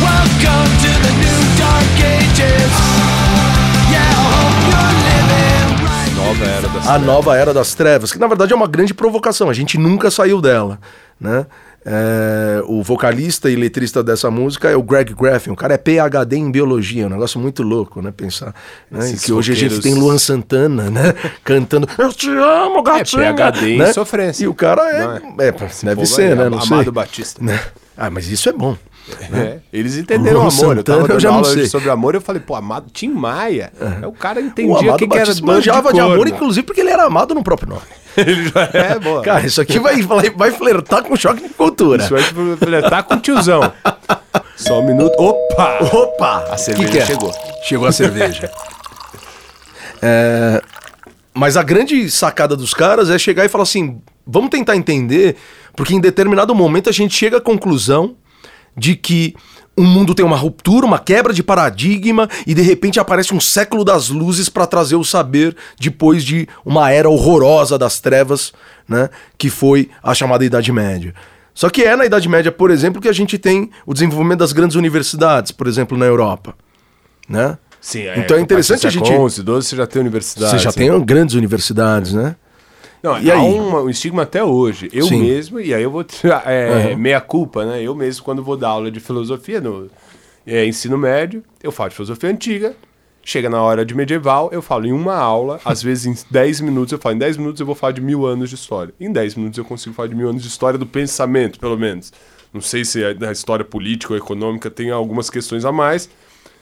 Welcome 0.00 0.72
to 0.80 0.88
the 1.02 1.12
new 1.20 1.58
dark 1.58 2.00
ages. 2.00 2.72
Nova 6.16 6.92
A 6.92 6.98
nova 6.98 7.36
era 7.36 7.52
das 7.52 7.74
trevas, 7.74 8.10
que 8.10 8.18
na 8.18 8.26
verdade 8.26 8.52
é 8.52 8.56
uma 8.56 8.66
grande 8.66 8.94
provocação, 8.94 9.50
a 9.50 9.52
gente 9.52 9.76
nunca 9.76 10.10
saiu 10.10 10.40
dela, 10.40 10.78
né? 11.20 11.46
É, 11.90 12.62
o 12.66 12.82
vocalista 12.82 13.50
e 13.50 13.56
letrista 13.56 14.04
dessa 14.04 14.30
música 14.30 14.68
é 14.68 14.76
o 14.76 14.82
Greg 14.82 15.14
Graffin, 15.14 15.48
o 15.48 15.56
cara 15.56 15.72
é 15.72 15.78
PhD 15.78 16.36
em 16.36 16.50
biologia, 16.50 17.04
é 17.04 17.06
um 17.06 17.10
negócio 17.10 17.40
muito 17.40 17.62
louco, 17.62 18.02
né? 18.02 18.12
Pensar 18.14 18.54
né? 18.90 19.14
Que 19.24 19.32
hoje 19.32 19.52
a 19.52 19.54
gente 19.54 19.80
tem 19.80 19.94
Luan 19.94 20.18
Santana, 20.18 20.90
né? 20.90 21.14
Cantando 21.42 21.88
Eu 21.96 22.12
te 22.12 22.28
amo, 22.28 22.82
gatinha! 22.82 23.32
PhD 23.32 23.74
em 23.74 23.78
né? 23.78 23.90
sofrência. 23.94 24.44
E 24.44 24.48
o 24.48 24.52
cara 24.52 24.82
Não 24.82 25.12
é, 25.42 25.46
é? 25.46 25.48
é, 25.48 25.52
deve 25.82 26.04
ser, 26.04 26.32
é 26.32 26.34
né? 26.34 26.48
Não 26.50 26.58
Amado 26.58 26.82
sei. 26.82 26.92
Batista. 26.92 27.42
Né? 27.42 27.58
Ah, 27.96 28.10
mas 28.10 28.28
isso 28.28 28.50
é 28.50 28.52
bom. 28.52 28.76
É, 29.32 29.60
eles 29.72 29.96
entenderam 29.96 30.44
o 30.44 30.48
amor. 30.48 30.76
eu 30.76 30.84
tava 30.84 30.98
Santana, 30.98 31.00
eu 31.00 31.08
dando 31.08 31.20
já 31.20 31.28
não 31.30 31.36
aula 31.38 31.66
sobre 31.66 31.88
amor 31.88 32.14
eu 32.14 32.20
falei, 32.20 32.42
pô, 32.42 32.54
amado 32.54 32.90
Tim 32.92 33.08
Maia. 33.08 33.72
É. 33.80 34.06
O 34.06 34.12
cara 34.12 34.42
entendia 34.42 34.92
o 34.92 34.96
que, 34.98 35.08
que 35.08 35.16
era 35.16 35.32
manjava 35.42 35.90
de, 35.90 35.98
corno. 35.98 36.14
amor, 36.14 36.28
inclusive 36.28 36.66
porque 36.66 36.82
ele 36.82 36.90
era 36.90 37.04
amado 37.04 37.34
no 37.34 37.42
próprio 37.42 37.70
nome. 37.70 37.82
Ele 38.26 38.48
já 38.48 38.70
é, 38.72 38.98
boa. 38.98 39.22
Cara, 39.22 39.46
isso 39.46 39.60
aqui 39.60 39.78
vai, 39.78 40.02
vai, 40.02 40.50
flertar 40.50 41.04
com 41.04 41.14
choque 41.14 41.42
de 41.42 41.50
cultura. 41.50 42.02
Isso 42.02 42.12
vai 42.12 42.22
flertar 42.56 43.04
com 43.04 43.18
tiozão. 43.18 43.72
Só 44.56 44.80
um 44.80 44.86
minuto. 44.86 45.14
Opa! 45.18 45.78
Opa! 45.92 46.48
A 46.50 46.56
cerveja 46.56 46.86
Que 46.88 46.96
que 46.96 47.02
é? 47.02 47.06
chegou. 47.06 47.32
Chegou 47.62 47.86
a 47.88 47.92
cerveja. 47.92 48.50
É, 50.00 50.62
Mas 51.34 51.56
a 51.56 51.62
grande 51.64 52.08
sacada 52.08 52.54
dos 52.54 52.72
caras 52.72 53.10
é 53.10 53.18
chegar 53.18 53.44
e 53.44 53.48
falar 53.48 53.64
assim: 53.64 54.00
vamos 54.24 54.48
tentar 54.48 54.76
entender, 54.76 55.34
porque 55.74 55.92
em 55.92 56.00
determinado 56.00 56.54
momento 56.54 56.88
a 56.88 56.92
gente 56.92 57.12
chega 57.16 57.38
à 57.38 57.40
conclusão 57.40 58.14
de 58.76 58.94
que 58.94 59.34
o 59.78 59.84
mundo 59.84 60.12
tem 60.12 60.26
uma 60.26 60.36
ruptura, 60.36 60.84
uma 60.84 60.98
quebra 60.98 61.32
de 61.32 61.40
paradigma 61.40 62.28
e 62.44 62.52
de 62.52 62.62
repente 62.62 62.98
aparece 62.98 63.32
um 63.32 63.38
século 63.38 63.84
das 63.84 64.08
luzes 64.08 64.48
para 64.48 64.66
trazer 64.66 64.96
o 64.96 65.04
saber 65.04 65.56
depois 65.78 66.24
de 66.24 66.48
uma 66.66 66.90
era 66.90 67.08
horrorosa 67.08 67.78
das 67.78 68.00
trevas, 68.00 68.52
né, 68.88 69.08
que 69.38 69.48
foi 69.48 69.88
a 70.02 70.12
chamada 70.14 70.44
Idade 70.44 70.72
Média. 70.72 71.14
Só 71.54 71.70
que 71.70 71.84
é 71.84 71.94
na 71.94 72.04
Idade 72.04 72.28
Média, 72.28 72.50
por 72.50 72.72
exemplo, 72.72 73.00
que 73.00 73.08
a 73.08 73.12
gente 73.12 73.38
tem 73.38 73.70
o 73.86 73.94
desenvolvimento 73.94 74.40
das 74.40 74.52
grandes 74.52 74.74
universidades, 74.74 75.52
por 75.52 75.68
exemplo, 75.68 75.96
na 75.96 76.06
Europa, 76.06 76.56
né? 77.28 77.56
Sim, 77.80 78.08
Então 78.16 78.36
é 78.36 78.40
interessante 78.40 78.84
a 78.84 78.90
gente 78.90 79.12
11, 79.12 79.42
12 79.44 79.68
você 79.68 79.76
já 79.76 79.86
tem 79.86 80.00
universidade. 80.00 80.50
Você 80.50 80.58
já 80.58 80.70
assim. 80.70 80.80
tem 80.80 81.04
grandes 81.04 81.36
universidades, 81.36 82.12
né? 82.12 82.34
Não, 83.02 83.18
E 83.20 83.30
há 83.30 83.34
aí? 83.34 83.40
um, 83.40 83.88
estigma 83.88 84.22
até 84.22 84.42
hoje. 84.42 84.88
Eu 84.92 85.06
Sim. 85.06 85.20
mesmo, 85.20 85.60
e 85.60 85.72
aí 85.72 85.82
eu 85.82 85.90
vou 85.90 86.04
é, 86.46 86.94
meia 86.96 87.20
culpa, 87.20 87.64
né? 87.64 87.82
Eu 87.82 87.94
mesmo, 87.94 88.24
quando 88.24 88.42
vou 88.42 88.56
dar 88.56 88.68
aula 88.70 88.90
de 88.90 88.98
filosofia 89.00 89.60
no 89.60 89.88
é, 90.46 90.66
ensino 90.66 90.98
médio, 90.98 91.42
eu 91.62 91.70
falo 91.70 91.90
de 91.90 91.96
filosofia 91.96 92.28
antiga. 92.30 92.74
Chega 93.22 93.50
na 93.50 93.60
hora 93.60 93.84
de 93.84 93.94
medieval, 93.94 94.48
eu 94.52 94.62
falo 94.62 94.86
em 94.86 94.92
uma 94.92 95.14
aula, 95.14 95.60
às 95.64 95.82
vezes 95.82 96.06
em 96.06 96.24
10 96.30 96.60
minutos, 96.62 96.92
eu 96.92 96.98
falo 96.98 97.14
em 97.14 97.18
10 97.18 97.36
minutos 97.36 97.60
eu 97.60 97.66
vou 97.66 97.74
falar 97.74 97.92
de 97.92 98.00
mil 98.00 98.24
anos 98.26 98.48
de 98.48 98.54
história. 98.54 98.92
Em 98.98 99.12
10 99.12 99.34
minutos 99.34 99.58
eu 99.58 99.64
consigo 99.64 99.94
falar 99.94 100.08
de 100.08 100.14
mil 100.14 100.28
anos 100.28 100.42
de 100.42 100.48
história 100.48 100.78
do 100.78 100.86
pensamento, 100.86 101.60
pelo 101.60 101.76
menos. 101.76 102.12
Não 102.54 102.62
sei 102.62 102.84
se 102.84 103.04
a- 103.04 103.12
na 103.14 103.30
história 103.30 103.64
política 103.64 104.14
ou 104.14 104.18
econômica 104.18 104.70
tem 104.70 104.90
algumas 104.90 105.28
questões 105.28 105.64
a 105.66 105.70
mais. 105.72 106.08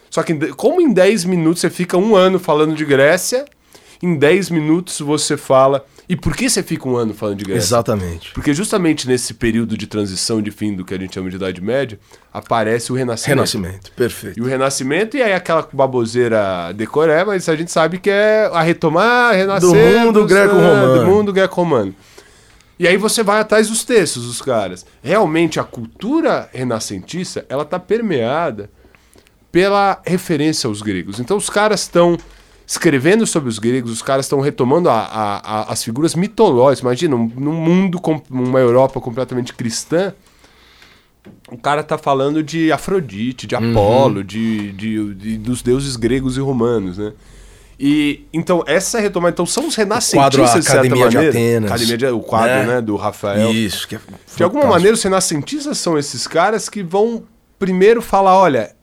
Só 0.09 0.21
que 0.23 0.33
como 0.53 0.81
em 0.81 0.91
10 0.91 1.23
minutos 1.25 1.61
você 1.61 1.69
fica 1.69 1.97
um 1.97 2.15
ano 2.15 2.37
falando 2.37 2.75
de 2.75 2.83
Grécia, 2.83 3.45
em 4.03 4.15
10 4.17 4.49
minutos 4.49 4.99
você 4.99 5.37
fala 5.37 5.85
E 6.09 6.15
por 6.15 6.35
que 6.37 6.49
você 6.49 6.63
fica 6.63 6.87
um 6.87 6.95
ano 6.95 7.13
falando 7.13 7.37
de 7.37 7.43
Grécia? 7.43 7.65
Exatamente. 7.65 8.31
Porque 8.31 8.53
justamente 8.53 9.05
nesse 9.05 9.33
período 9.33 9.77
de 9.77 9.87
transição 9.87 10.41
de 10.41 10.51
fim 10.51 10.73
do 10.73 10.85
que 10.85 10.93
a 10.93 10.97
gente 10.97 11.13
chama 11.13 11.29
de 11.29 11.35
Idade 11.35 11.59
Média, 11.59 11.99
aparece 12.33 12.93
o 12.93 12.95
Renascimento. 12.95 13.35
Renascimento, 13.35 13.91
perfeito. 13.91 14.39
E 14.39 14.41
o 14.41 14.45
Renascimento, 14.45 15.17
e 15.17 15.21
aí 15.21 15.33
aquela 15.33 15.67
baboseira 15.71 16.71
decoré, 16.73 17.25
mas 17.25 17.49
a 17.49 17.55
gente 17.57 17.71
sabe 17.71 17.97
que 17.97 18.09
é 18.09 18.49
a 18.53 18.61
retomar, 18.61 19.35
renascer... 19.35 19.69
Do 19.69 19.99
mundo 19.99 20.25
greco-romano. 20.25 20.99
Do 20.99 21.05
mundo 21.05 21.33
greco-romano. 21.33 21.95
E 22.79 22.87
aí 22.87 22.95
você 22.95 23.21
vai 23.21 23.41
atrás 23.41 23.67
dos 23.67 23.83
textos 23.83 24.27
dos 24.27 24.41
caras. 24.41 24.85
Realmente, 25.01 25.59
a 25.59 25.63
cultura 25.63 26.49
renascentista, 26.53 27.45
ela 27.49 27.65
tá 27.65 27.79
permeada 27.79 28.69
pela 29.51 30.01
referência 30.05 30.67
aos 30.67 30.81
gregos. 30.81 31.19
Então 31.19 31.35
os 31.35 31.49
caras 31.49 31.81
estão 31.81 32.17
escrevendo 32.69 33.25
sobre 33.25 33.47
os 33.49 33.57
gregos, 33.57 33.89
os 33.91 34.01
caras 34.01 34.25
estão 34.25 34.41
retomando 34.41 34.89
a- 34.89 34.99
a- 34.99 35.37
a- 35.61 35.71
as 35.71 35.81
figuras 35.83 36.13
mitológicas. 36.13 36.81
Imagina, 36.81 37.15
um- 37.15 37.31
num 37.35 37.53
mundo, 37.53 37.99
com 38.01 38.21
uma 38.29 38.59
Europa 38.59 38.99
completamente 38.99 39.53
cristã, 39.53 40.13
o 41.49 41.57
cara 41.57 41.81
tá 41.81 41.97
falando 41.97 42.43
de 42.43 42.71
Afrodite, 42.71 43.47
de 43.47 43.55
Uhum. 43.55 43.71
Apolo, 43.71 44.23
de, 44.23 44.71
de- 44.73 45.13
de- 45.15 45.37
dos 45.37 45.61
deuses 45.61 45.95
gregos 45.95 46.35
e 46.35 46.41
romanos, 46.41 46.97
né? 46.97 47.13
E 47.79 48.25
então 48.33 48.63
essa 48.65 48.99
retomada, 48.99 49.33
então 49.33 49.45
são 49.45 49.67
os 49.67 49.75
renascentistas 49.75 50.65
de 50.65 50.71
certa 50.71 50.89
de 50.89 50.89
maneira. 50.89 51.29
Atenas, 51.29 51.71
Academia 51.71 51.97
de, 51.97 52.05
o 52.07 52.19
quadro, 52.21 52.47
né? 52.49 52.65
né, 52.65 52.81
do 52.81 52.95
Rafael. 52.95 53.51
Isso, 53.51 53.87
que 53.87 53.95
é 53.95 53.99
De 54.35 54.43
alguma 54.43 54.65
maneira, 54.65 54.95
os 54.95 55.03
renascentistas 55.03 55.77
são 55.77 55.97
esses 55.97 56.25
caras 56.27 56.67
que 56.69 56.81
vão 56.81 57.23
primeiro 57.59 58.01
falar: 58.01 58.35
olha, 58.35 58.75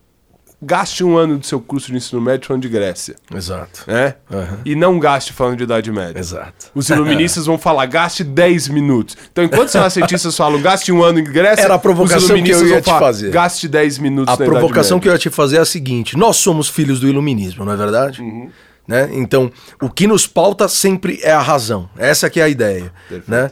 gaste 0.65 1.05
um 1.05 1.17
ano 1.17 1.39
do 1.39 1.47
seu 1.47 1.61
curso 1.61 1.91
de 1.91 1.97
ensino 1.97 2.21
médio 2.21 2.47
falando 2.47 2.63
de 2.63 2.69
Grécia, 2.69 3.17
Exato. 3.35 3.85
né? 3.87 4.15
Aham. 4.33 4.59
E 4.65 4.75
não 4.75 4.99
gaste 4.99 5.33
falando 5.33 5.57
de 5.57 5.65
Idade 5.65 5.91
Média. 5.93 6.19
Exato. 6.19 6.67
Os 6.75 6.89
iluministas 6.89 7.47
vão 7.47 7.59
falar, 7.59 7.87
gaste 7.87 8.25
10 8.25 8.69
minutos. 8.69 9.17
Então, 9.31 9.45
enquanto 9.45 9.69
os 9.69 9.75
renascentistas 9.75 10.37
falam, 10.37 10.61
gaste 10.61 10.91
um 10.91 11.03
ano 11.03 11.19
em 11.19 11.25
Grécia, 11.25 11.65
Era 11.65 11.75
a 11.75 11.79
provocação 11.79 12.43
que 12.43 12.51
eu 12.51 12.67
ia 12.67 12.81
te 12.81 12.85
falar, 12.87 13.01
fazer. 13.01 13.31
gaste 13.31 13.69
10 13.69 13.99
minutos 13.99 14.35
A 14.35 14.39
na 14.39 14.45
provocação 14.45 14.99
que 14.99 15.09
eu 15.09 15.13
ia 15.13 15.19
te 15.19 15.31
fazer 15.31 15.57
é 15.57 15.61
a 15.61 15.65
seguinte: 15.65 16.17
nós 16.17 16.37
somos 16.37 16.69
filhos 16.69 17.01
do 17.01 17.09
iluminismo, 17.09 17.65
não 17.65 17.73
é 17.73 17.77
verdade? 17.77 18.21
Uhum. 18.23 18.51
Né? 18.87 19.09
Então, 19.13 19.51
o 19.81 19.89
que 19.89 20.07
nos 20.07 20.27
pauta 20.27 20.69
sempre 20.69 21.19
é 21.23 21.33
a 21.33 21.41
razão. 21.41 21.89
Essa 21.97 22.29
que 22.29 22.41
é 22.41 22.43
a 22.45 22.49
ideia. 22.49 22.93
Perfeito. 23.09 23.31
Né? 23.31 23.51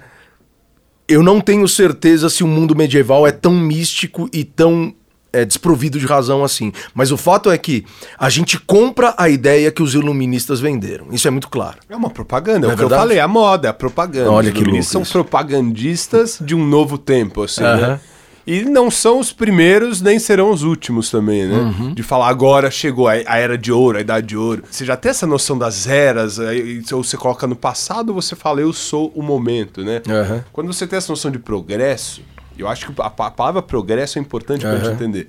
Eu 1.08 1.22
não 1.22 1.40
tenho 1.40 1.66
certeza 1.66 2.30
se 2.30 2.44
o 2.44 2.46
mundo 2.46 2.76
medieval 2.76 3.26
é 3.26 3.32
tão 3.32 3.52
místico 3.52 4.28
e 4.32 4.44
tão 4.44 4.94
é, 5.32 5.44
desprovido 5.44 5.98
de 5.98 6.06
razão 6.06 6.44
assim. 6.44 6.72
Mas 6.94 7.10
o 7.10 7.16
fato 7.16 7.50
é 7.50 7.58
que 7.58 7.84
a 8.18 8.28
gente 8.28 8.58
compra 8.58 9.14
a 9.16 9.28
ideia 9.28 9.70
que 9.70 9.82
os 9.82 9.94
iluministas 9.94 10.60
venderam. 10.60 11.06
Isso 11.10 11.26
é 11.26 11.30
muito 11.30 11.48
claro. 11.48 11.78
É 11.88 11.96
uma 11.96 12.10
propaganda, 12.10 12.58
é, 12.58 12.60
Não 12.60 12.70
é 12.70 12.74
o 12.74 12.76
que 12.76 12.82
eu 12.84 12.88
verdade? 12.88 13.02
falei, 13.08 13.20
a 13.20 13.28
moda, 13.28 13.70
a 13.70 13.72
propaganda. 13.72 14.30
Olha 14.30 14.48
Os 14.48 14.52
que 14.54 14.60
iluministas 14.60 14.94
louco 14.94 15.06
são 15.08 15.20
isso. 15.20 15.28
propagandistas 15.30 16.38
de 16.40 16.54
um 16.54 16.66
novo 16.66 16.98
tempo, 16.98 17.42
assim, 17.42 17.62
né? 17.62 18.00
E 18.44 18.62
não 18.64 18.90
são 18.90 19.20
os 19.20 19.32
primeiros, 19.32 20.00
nem 20.02 20.18
serão 20.18 20.50
os 20.50 20.64
últimos 20.64 21.08
também, 21.08 21.46
né? 21.46 21.56
Uhum. 21.56 21.94
De 21.94 22.02
falar 22.02 22.28
agora 22.28 22.72
chegou 22.72 23.06
a, 23.06 23.12
a 23.12 23.38
era 23.38 23.56
de 23.56 23.70
ouro, 23.70 23.98
a 23.98 24.00
idade 24.00 24.26
de 24.26 24.36
ouro. 24.36 24.64
Você 24.68 24.84
já 24.84 24.96
tem 24.96 25.10
essa 25.10 25.28
noção 25.28 25.56
das 25.56 25.86
eras, 25.86 26.40
aí, 26.40 26.82
ou 26.92 27.04
você 27.04 27.16
coloca 27.16 27.46
no 27.46 27.54
passado, 27.54 28.12
você 28.12 28.34
fala, 28.34 28.60
eu 28.60 28.72
sou 28.72 29.12
o 29.14 29.22
momento, 29.22 29.84
né? 29.84 30.02
Aham. 30.08 30.44
Quando 30.52 30.72
você 30.72 30.88
tem 30.88 30.96
essa 30.96 31.12
noção 31.12 31.30
de 31.30 31.38
progresso, 31.38 32.20
eu 32.58 32.68
acho 32.68 32.86
que 32.86 33.00
a, 33.00 33.10
pa- 33.10 33.26
a 33.26 33.30
palavra 33.30 33.62
progresso 33.62 34.18
é 34.18 34.20
importante 34.22 34.62
pra 34.62 34.76
gente 34.76 34.94
entender. 34.94 35.28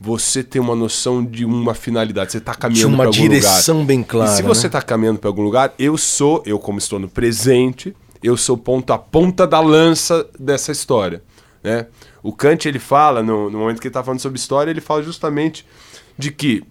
Você 0.00 0.44
tem 0.44 0.60
uma 0.62 0.76
noção 0.76 1.24
de 1.24 1.44
uma 1.44 1.74
finalidade, 1.74 2.30
você 2.32 2.40
tá 2.40 2.52
De 2.52 2.58
caminhando 2.58 2.88
uma 2.94 2.96
pra 2.98 3.06
algum 3.06 3.22
lugar. 3.22 3.28
direção 3.40 3.84
bem 3.84 4.02
clara. 4.04 4.32
E 4.32 4.36
se 4.36 4.42
você 4.42 4.62
né? 4.62 4.66
está 4.68 4.80
caminhando 4.82 5.18
para 5.18 5.28
algum 5.28 5.42
lugar, 5.42 5.74
eu 5.78 5.96
sou, 5.98 6.40
eu 6.46 6.58
como 6.58 6.78
estou 6.78 7.00
no 7.00 7.08
presente, 7.08 7.94
eu 8.22 8.36
sou 8.36 8.56
ponto 8.56 8.92
a 8.92 8.98
ponta 8.98 9.44
da 9.46 9.58
lança 9.60 10.24
dessa 10.38 10.70
história, 10.70 11.20
né? 11.64 11.86
O 12.22 12.32
Kant 12.32 12.66
ele 12.68 12.78
fala 12.78 13.22
no, 13.24 13.50
no 13.50 13.58
momento 13.58 13.80
que 13.80 13.88
ele 13.88 13.90
está 13.90 14.02
falando 14.04 14.20
sobre 14.20 14.38
história, 14.38 14.70
ele 14.70 14.80
fala 14.80 15.02
justamente 15.02 15.66
de 16.16 16.30
que 16.30 16.62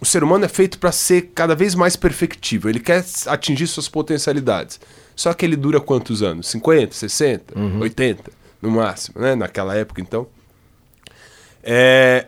o 0.00 0.04
ser 0.04 0.22
humano 0.22 0.44
é 0.44 0.48
feito 0.48 0.78
para 0.78 0.92
ser 0.92 1.30
cada 1.34 1.54
vez 1.56 1.74
mais 1.74 1.96
perfectível. 1.96 2.68
Ele 2.70 2.78
quer 2.80 3.04
atingir 3.26 3.66
suas 3.66 3.88
potencialidades. 3.88 4.78
Só 5.16 5.32
que 5.32 5.44
ele 5.44 5.56
dura 5.56 5.80
quantos 5.80 6.22
anos? 6.22 6.46
50, 6.48 6.94
60, 6.94 7.54
80, 7.80 8.30
no 8.66 8.76
máximo, 8.76 9.20
né? 9.20 9.34
Naquela 9.34 9.74
época, 9.74 10.00
então. 10.00 10.26
É, 11.62 12.26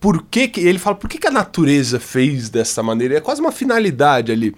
por 0.00 0.22
que, 0.22 0.48
que 0.48 0.60
ele 0.60 0.78
fala, 0.78 0.96
por 0.96 1.08
que, 1.08 1.18
que 1.18 1.26
a 1.26 1.30
natureza 1.30 1.98
fez 1.98 2.48
dessa 2.48 2.82
maneira? 2.82 3.16
É 3.16 3.20
quase 3.20 3.40
uma 3.40 3.52
finalidade 3.52 4.30
ali. 4.32 4.54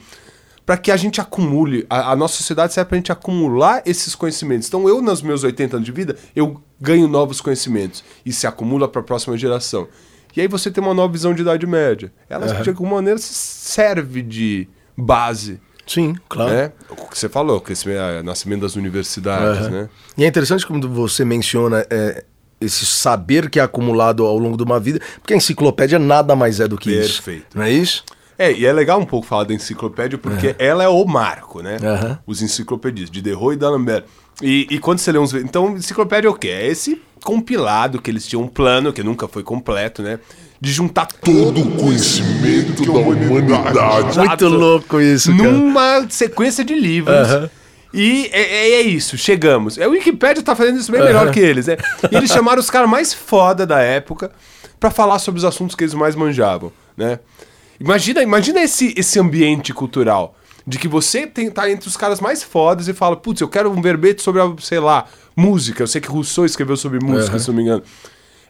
Para 0.65 0.77
que 0.77 0.93
a 0.93 0.97
gente 0.97 1.21
acumule, 1.21 1.85
a, 1.91 2.13
a 2.13 2.17
nossa 2.17 2.37
sociedade 2.37 2.73
serve 2.73 2.89
para 2.89 2.97
a 2.97 2.99
gente 2.99 3.11
acumular 3.11 3.83
esses 3.85 4.15
conhecimentos. 4.15 4.69
Então, 4.69 4.89
eu, 4.89 5.03
nos 5.03 5.23
meus 5.23 5.43
80 5.43 5.77
anos 5.77 5.87
de 5.87 5.93
vida, 5.93 6.17
eu 6.37 6.63
ganho 6.81 7.09
novos 7.09 7.41
conhecimentos 7.41 8.05
e 8.25 8.33
se 8.33 8.47
acumula 8.47 8.87
para 8.87 9.01
a 9.01 9.05
próxima 9.05 9.37
geração. 9.37 9.89
E 10.37 10.41
aí 10.41 10.47
você 10.47 10.71
tem 10.71 10.83
uma 10.83 10.95
nova 10.95 11.13
visão 11.13 11.35
de 11.35 11.43
Idade 11.43 11.67
Média. 11.67 12.13
Ela, 12.29 12.63
de 12.63 12.69
alguma 12.69 12.97
maneira, 12.97 13.19
se 13.19 13.35
serve 13.35 14.23
de 14.23 14.69
base. 14.97 15.61
Sim, 15.91 16.15
claro. 16.29 16.53
Né? 16.53 16.73
O 16.89 17.09
que 17.09 17.19
você 17.19 17.29
falou, 17.29 17.57
o 17.57 17.61
crescimento, 17.61 17.99
o 18.21 18.23
nascimento 18.23 18.61
das 18.61 18.77
universidades, 18.77 19.67
Aham. 19.67 19.71
né? 19.71 19.89
E 20.17 20.25
é 20.25 20.29
interessante 20.29 20.65
como 20.65 20.89
você 20.89 21.25
menciona 21.25 21.85
é, 21.91 22.23
esse 22.61 22.87
saber 22.87 23.51
que 23.51 23.59
é 23.59 23.63
acumulado 23.63 24.25
ao 24.25 24.39
longo 24.39 24.57
de 24.57 24.63
uma 24.63 24.79
vida, 24.79 25.01
porque 25.21 25.35
a 25.35 25.37
enciclopédia 25.37 25.99
nada 25.99 26.37
mais 26.37 26.61
é 26.61 26.69
do 26.69 26.79
que 26.79 26.93
isso. 26.93 27.21
Perfeito. 27.21 27.59
Não 27.59 27.65
é 27.65 27.73
isso? 27.73 28.05
É, 28.41 28.51
e 28.53 28.65
é 28.65 28.73
legal 28.73 28.99
um 28.99 29.05
pouco 29.05 29.27
falar 29.27 29.45
da 29.45 29.53
enciclopédia, 29.53 30.17
porque 30.17 30.55
ela 30.59 30.83
é 30.83 30.89
o 30.89 31.05
marco, 31.05 31.61
né? 31.61 31.77
Os 32.27 32.41
enciclopedistas, 32.41 33.11
de 33.11 33.21
Derro 33.21 33.53
e 33.53 33.57
D'Alembert. 33.57 34.05
E, 34.41 34.67
e 34.71 34.79
quando 34.79 34.99
você 34.99 35.13
lê 35.13 35.19
uns... 35.19 35.35
Então, 35.35 35.77
enciclopédia 35.77 36.27
é 36.27 36.31
o 36.31 36.35
quê? 36.35 36.49
É 36.49 36.67
esse 36.67 37.03
compilado 37.23 38.01
que 38.01 38.11
eles 38.11 38.27
tinham 38.27 38.43
um 38.43 38.49
plano, 38.49 38.95
que 38.95 39.03
nunca 39.03 39.29
foi 39.29 39.43
completo, 39.43 40.03
né? 40.03 40.19
De 40.59 40.73
juntar 40.73 41.05
todo 41.07 41.61
o 41.61 41.71
conhecimento 41.77 42.83
da 42.83 42.93
humanidade. 42.93 44.19
Muito 44.19 44.21
Exato. 44.21 44.49
louco 44.49 45.01
isso, 45.01 45.37
cara. 45.37 45.51
numa 45.53 46.07
sequência 46.09 46.65
de 46.65 46.75
livros. 46.75 47.15
Aham. 47.15 47.51
E 47.93 48.31
é, 48.33 48.41
é- 48.41 48.71
é 48.77 48.81
isso, 48.81 49.19
chegamos. 49.19 49.79
A 49.79 49.87
Wikipédia 49.87 50.43
tá 50.43 50.57
fazendo 50.57 50.79
isso 50.79 50.91
bem 50.91 51.03
melhor 51.03 51.31
que 51.31 51.41
eles, 51.41 51.67
né? 51.67 51.77
E 52.11 52.17
eles 52.17 52.31
chamaram 52.31 52.61
os 52.61 52.71
caras 52.71 52.89
mais 52.89 53.13
foda 53.13 53.67
da 53.67 53.81
época 53.81 54.31
pra 54.79 54.91
falar 54.91 55.19
sobre 55.19 55.39
os 55.41 55.45
assuntos 55.45 55.75
que 55.77 55.85
eles 55.85 55.93
mais 55.93 56.15
manjavam, 56.15 56.73
né? 56.97 57.19
Imagina, 57.81 58.23
imagina 58.23 58.61
esse, 58.61 58.93
esse 58.97 59.19
ambiente 59.19 59.73
cultural 59.73 60.37
de 60.67 60.79
que 60.79 60.87
você 60.87 61.27
tem, 61.27 61.51
tá 61.51 61.69
entre 61.71 61.89
os 61.89 61.97
caras 61.97 62.21
mais 62.21 62.43
fodas 62.43 62.87
e 62.87 62.93
fala, 62.93 63.17
putz, 63.17 63.41
eu 63.41 63.49
quero 63.49 63.71
um 63.71 63.81
verbete 63.81 64.21
sobre, 64.23 64.41
sei 64.61 64.79
lá, 64.79 65.07
música. 65.35 65.83
Eu 65.83 65.87
sei 65.87 66.01
que 66.01 66.09
Rousseau 66.09 66.45
escreveu 66.45 66.77
sobre 66.77 66.99
música, 67.03 67.39
se 67.39 67.49
não 67.49 67.55
me 67.55 67.63
engano. 67.63 67.83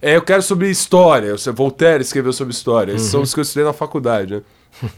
É, 0.02 0.16
eu 0.16 0.22
quero 0.22 0.42
sobre 0.42 0.68
história. 0.68 1.28
Eu 1.28 1.38
sei, 1.38 1.52
Voltaire 1.52 2.02
escreveu 2.02 2.32
sobre 2.32 2.52
história. 2.52 2.92
Esses 2.92 3.08
são 3.08 3.22
os 3.22 3.32
que 3.32 3.40
eu 3.40 3.42
estudei 3.42 3.64
na 3.64 3.72
faculdade, 3.72 4.34
né? 4.34 4.42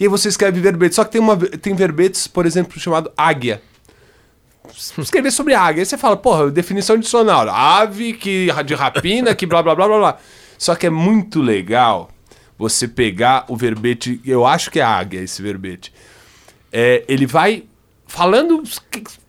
E 0.00 0.04
aí 0.04 0.08
você 0.08 0.28
escreve 0.28 0.58
verbete. 0.60 0.96
Só 0.96 1.04
que 1.04 1.12
tem, 1.12 1.20
uma, 1.20 1.36
tem 1.36 1.76
verbetes, 1.76 2.26
por 2.26 2.44
exemplo, 2.44 2.80
chamado 2.80 3.12
águia. 3.16 3.62
Escrever 4.98 5.30
sobre 5.30 5.54
águia. 5.54 5.82
Aí 5.82 5.86
você 5.86 5.98
fala, 5.98 6.16
porra, 6.16 6.50
definição 6.50 6.96
adicional. 6.96 7.48
Ave 7.48 8.14
que, 8.14 8.48
de 8.64 8.74
rapina, 8.74 9.34
que 9.34 9.46
blá 9.46 9.62
blá 9.62 9.74
blá 9.76 9.86
blá 9.86 9.98
blá. 9.98 10.18
Só 10.58 10.74
que 10.74 10.86
é 10.86 10.90
muito 10.90 11.40
legal 11.40 12.11
você 12.62 12.86
pegar 12.86 13.44
o 13.48 13.56
verbete. 13.56 14.20
Eu 14.24 14.46
acho 14.46 14.70
que 14.70 14.78
é 14.78 14.84
águia 14.84 15.18
esse 15.18 15.42
verbete. 15.42 15.92
É, 16.70 17.02
ele 17.08 17.26
vai 17.26 17.64
falando, 18.06 18.62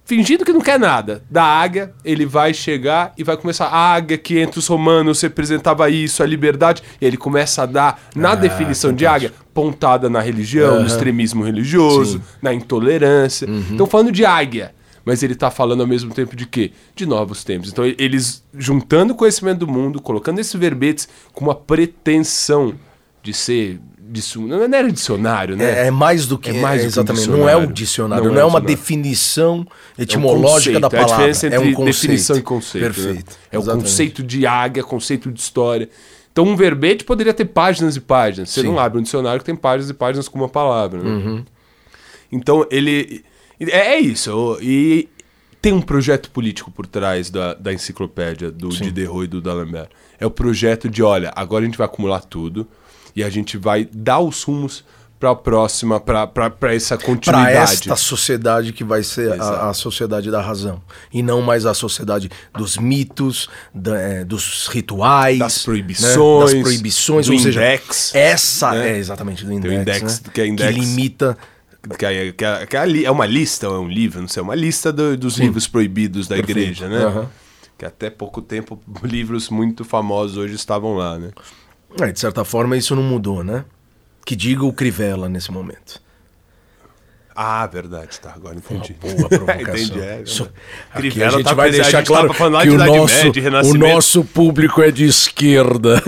fingindo 0.05 0.45
que 0.45 0.53
não 0.53 0.61
quer 0.61 0.79
nada. 0.79 1.23
Da 1.31 1.43
águia, 1.43 1.91
ele 2.05 2.27
vai 2.27 2.53
chegar 2.53 3.11
e 3.17 3.23
vai 3.23 3.35
começar. 3.35 3.65
A 3.65 3.95
águia 3.95 4.19
que 4.19 4.37
entre 4.37 4.59
os 4.59 4.67
romanos 4.67 5.19
representava 5.19 5.89
isso, 5.89 6.21
a 6.21 6.27
liberdade. 6.27 6.83
E 7.01 7.05
ele 7.07 7.17
começa 7.17 7.63
a 7.63 7.65
dar, 7.65 8.03
na 8.15 8.35
definição 8.35 8.93
de 8.93 9.07
águia, 9.07 9.33
pontada 9.51 10.11
na 10.11 10.21
religião, 10.21 10.81
no 10.81 10.85
extremismo 10.85 11.43
religioso, 11.43 12.21
na 12.39 12.53
intolerância. 12.53 13.47
Então, 13.71 13.87
falando 13.87 14.11
de 14.11 14.23
águia. 14.23 14.75
Mas 15.03 15.23
ele 15.23 15.33
tá 15.33 15.49
falando 15.49 15.81
ao 15.81 15.87
mesmo 15.87 16.13
tempo 16.13 16.35
de 16.35 16.45
quê? 16.45 16.71
De 16.95 17.07
novos 17.07 17.43
tempos. 17.43 17.71
Então, 17.71 17.83
eles 17.97 18.43
juntando 18.53 19.13
o 19.13 19.15
conhecimento 19.15 19.57
do 19.57 19.67
mundo, 19.67 19.99
colocando 19.99 20.39
esses 20.39 20.53
verbetes 20.53 21.09
com 21.33 21.43
uma 21.43 21.55
pretensão 21.55 22.75
de 23.23 23.33
ser. 23.33 23.79
Disso, 24.05 24.41
não 24.41 24.61
era 24.61 24.91
dicionário, 24.91 25.55
né? 25.55 25.85
É, 25.85 25.87
é 25.87 25.91
mais 25.91 26.27
do 26.27 26.37
que 26.37 26.49
É 26.51 26.53
mais 26.53 26.81
do 26.81 26.83
que 26.83 26.85
um 26.85 26.89
exatamente. 26.89 27.29
não 27.29 27.49
é 27.49 27.55
o 27.55 27.65
dicionário. 27.65 28.25
Não 28.25 28.31
não, 28.33 28.39
é 28.39 28.43
é 28.43 28.45
um 28.45 28.49
uma 28.49 28.61
definição 28.61 29.65
etimológica 29.97 30.77
conceito, 30.77 30.79
da 30.81 30.85
É 30.85 30.87
a 30.87 31.03
palavra. 31.05 31.15
diferença 31.15 31.47
entre 31.47 31.57
é 31.57 31.59
um 31.61 31.73
conceito. 31.73 31.95
definição 32.01 32.37
e 32.37 32.41
conceito. 32.43 32.83
né? 32.83 32.89
Perfeito. 32.93 33.35
É 33.51 33.57
o 33.57 33.61
Exatamente. 33.61 33.83
conceito 33.85 34.23
de 34.23 34.45
águia, 34.45 34.83
conceito 34.83 35.31
de 35.31 35.39
história. 35.39 35.89
Então, 36.31 36.45
um 36.45 36.55
verbete 36.55 37.03
poderia 37.05 37.33
ter 37.33 37.45
páginas 37.45 37.95
e 37.95 38.01
páginas. 38.01 38.49
Você 38.49 38.61
Sim. 38.61 38.67
não 38.67 38.77
abre 38.77 38.99
um 38.99 39.01
dicionário 39.01 39.39
que 39.39 39.45
tem 39.45 39.55
páginas 39.55 39.89
e 39.89 39.93
páginas 39.93 40.27
com 40.27 40.37
uma 40.37 40.49
palavra. 40.49 41.01
né? 41.01 41.09
Uhum. 41.09 41.45
Então, 42.31 42.67
ele. 42.69 43.23
É, 43.59 43.93
é 43.95 43.99
isso. 43.99 44.57
E 44.61 45.07
tem 45.61 45.71
um 45.73 45.81
projeto 45.81 46.29
político 46.29 46.69
por 46.69 46.85
trás 46.85 47.29
da, 47.29 47.53
da 47.53 47.71
enciclopédia 47.73 48.51
do 48.51 48.69
Diderot 48.69 49.23
e 49.23 49.27
do 49.27 49.41
D'Alembert. 49.41 49.89
É 50.19 50.25
o 50.25 50.31
projeto 50.31 50.89
de: 50.89 51.01
olha, 51.01 51.31
agora 51.35 51.63
a 51.63 51.65
gente 51.65 51.77
vai 51.77 51.85
acumular 51.85 52.19
tudo 52.21 52.67
e 53.15 53.23
a 53.23 53.29
gente 53.29 53.57
vai 53.57 53.87
dar 53.91 54.19
os 54.19 54.43
rumos 54.43 54.83
pra 55.19 55.33
próxima, 55.33 56.01
pra, 56.01 56.27
pra, 56.27 56.49
pra 56.49 56.75
essa 56.75 56.97
Para 56.97 57.05
continuidade. 57.05 57.55
esta 57.73 57.95
sociedade 57.95 58.73
que 58.73 58.83
vai 58.83 59.01
ser 59.03 59.39
a, 59.41 59.69
a 59.69 59.73
sociedade 59.73 60.29
da 60.29 60.41
razão. 60.41 60.81
E 61.13 61.23
não 61.23 61.41
mais 61.41 61.65
a 61.65 61.73
sociedade 61.73 62.29
dos 62.53 62.77
mitos, 62.77 63.47
da- 63.73 63.97
é, 63.97 64.25
dos 64.25 64.67
rituais, 64.67 65.39
Das 65.39 65.59
né, 65.59 65.63
proibições, 65.63 66.51
das 66.51 66.61
proibições 66.61 67.27
do 67.27 67.33
ou 67.33 67.39
seja, 67.39 67.61
index, 67.61 68.13
essa 68.13 68.71
né? 68.71 68.89
é 68.91 68.97
exatamente 68.97 69.45
do 69.45 69.53
index, 69.53 69.73
index, 69.81 70.21
né? 70.21 70.29
que 70.33 70.41
é 70.41 70.47
index. 70.47 70.75
limita 70.75 71.37
Que 71.97 72.05
é, 72.05 72.31
que 72.33 72.43
é- 72.45 72.65
que 72.65 72.75
é 72.75 72.79
a 72.79 73.03
é 73.05 73.11
uma 73.11 73.25
lista, 73.25 73.69
ou 73.69 73.75
é 73.75 73.79
um 73.79 73.87
livro, 73.87 74.19
não 74.19 74.27
sei, 74.27 74.41
é 74.41 74.43
uma 74.43 74.55
lista 74.55 74.91
do- 74.91 75.15
dos 75.15 75.37
livros 75.37 75.67
proibidos 75.67 76.27
da 76.27 76.35
Perfeito. 76.35 76.59
igreja, 76.59 76.89
né? 76.89 76.97
Aham. 77.05 77.29
Que 77.77 77.85
até 77.85 78.09
pouco 78.09 78.41
tempo 78.41 78.77
livros 79.03 79.49
muito 79.49 79.83
famosos 79.85 80.35
hoje 80.37 80.53
estavam 80.55 80.95
lá, 80.95 81.17
né? 81.17 81.31
É, 82.01 82.11
de 82.11 82.19
certa 82.19 82.43
forma 82.43 82.77
isso 82.77 82.95
não 82.95 83.03
mudou, 83.03 83.43
né? 83.43 83.65
Que 84.25 84.35
diga 84.35 84.65
o 84.65 84.73
Crivella 84.73 85.27
nesse 85.27 85.51
momento. 85.51 86.01
Ah, 87.35 87.65
verdade, 87.65 88.19
tá, 88.19 88.31
agora 88.35 88.55
entendi. 88.55 88.93
Boa 88.93 89.27
provocação. 89.27 89.73
entendi, 89.73 89.99
é, 89.99 90.21
Isso-. 90.21 90.49
Aqui 90.91 91.09
Crivella 91.09 91.27
a 91.27 91.37
gente 91.37 91.45
tá 91.45 91.53
vai 91.53 91.69
a 91.69 91.71
deixar 91.71 91.97
gente 91.97 92.07
claro 92.07 92.31
que 92.31 92.43
o 92.43 92.77
nosso, 92.77 93.25
Média, 93.25 93.63
o 93.63 93.73
nosso 93.73 94.23
público 94.23 94.81
é 94.83 94.91
de 94.91 95.05
esquerda. 95.05 96.01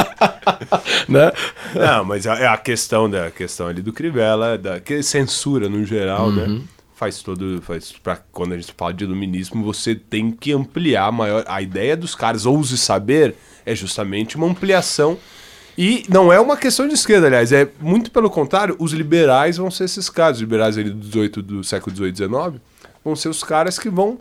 né? 1.06 1.30
Não, 1.74 2.04
mas 2.06 2.24
é 2.24 2.46
a 2.46 2.56
questão 2.56 3.08
da 3.08 3.26
a 3.26 3.30
questão 3.30 3.66
ali 3.66 3.82
do 3.82 3.92
Crivella, 3.92 4.56
da 4.56 4.80
que 4.80 5.02
censura 5.02 5.68
no 5.68 5.84
geral, 5.84 6.32
né? 6.32 6.62
Faz 7.00 7.22
todo, 7.22 7.62
faz 7.62 7.92
para 7.92 8.16
quando 8.30 8.52
a 8.52 8.58
gente 8.58 8.74
fala 8.76 8.92
de 8.92 9.04
iluminismo, 9.04 9.64
você 9.64 9.94
tem 9.94 10.30
que 10.30 10.52
ampliar 10.52 11.10
maior 11.10 11.42
a 11.48 11.62
ideia 11.62 11.96
dos 11.96 12.14
caras 12.14 12.44
ouse 12.44 12.76
saber 12.76 13.36
é 13.64 13.74
justamente 13.74 14.36
uma 14.36 14.46
ampliação 14.46 15.16
e 15.78 16.04
não 16.10 16.30
é 16.30 16.38
uma 16.38 16.58
questão 16.58 16.86
de 16.86 16.92
esquerda, 16.92 17.26
aliás, 17.28 17.52
é 17.52 17.66
muito 17.80 18.10
pelo 18.10 18.28
contrário, 18.28 18.76
os 18.78 18.92
liberais 18.92 19.56
vão 19.56 19.70
ser 19.70 19.84
esses 19.84 20.10
caras, 20.10 20.36
os 20.36 20.40
liberais 20.42 20.76
ali 20.76 20.90
do 20.90 20.98
18 20.98 21.40
do 21.40 21.64
século 21.64 21.90
18 21.90 22.14
19 22.14 22.60
vão 23.02 23.16
ser 23.16 23.30
os 23.30 23.42
caras 23.42 23.78
que 23.78 23.88
vão 23.88 24.18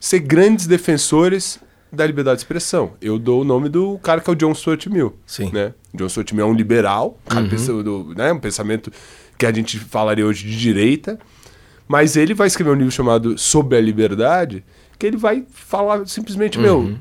ser 0.00 0.20
grandes 0.20 0.66
defensores 0.66 1.60
da 1.92 2.06
liberdade 2.06 2.36
de 2.38 2.44
expressão. 2.44 2.94
Eu 3.02 3.18
dou 3.18 3.42
o 3.42 3.44
nome 3.44 3.68
do 3.68 3.98
cara 3.98 4.22
que 4.22 4.30
é 4.30 4.32
o 4.32 4.34
John 4.34 4.54
Stuart 4.54 4.86
Mill. 4.86 5.14
Sim. 5.26 5.50
Né? 5.52 5.74
John 5.92 6.08
Stuart 6.08 6.32
Mill 6.32 6.46
é 6.46 6.48
um 6.48 6.54
liberal, 6.54 7.18
um 7.26 7.28
cara 7.34 7.46
pensa 7.50 7.70
do- 7.82 8.14
né? 8.16 8.32
um 8.32 8.40
pensamento 8.40 8.90
que 9.36 9.44
a 9.44 9.52
gente 9.52 9.78
falaria 9.78 10.24
hoje 10.24 10.46
de 10.46 10.58
direita, 10.58 11.18
mas 11.86 12.16
ele 12.16 12.34
vai 12.34 12.46
escrever 12.46 12.70
um 12.70 12.74
livro 12.74 12.90
chamado 12.90 13.36
Sobre 13.38 13.76
a 13.76 13.80
Liberdade, 13.80 14.64
que 14.98 15.06
ele 15.06 15.16
vai 15.16 15.44
falar 15.52 16.06
simplesmente, 16.06 16.58
meu, 16.58 16.94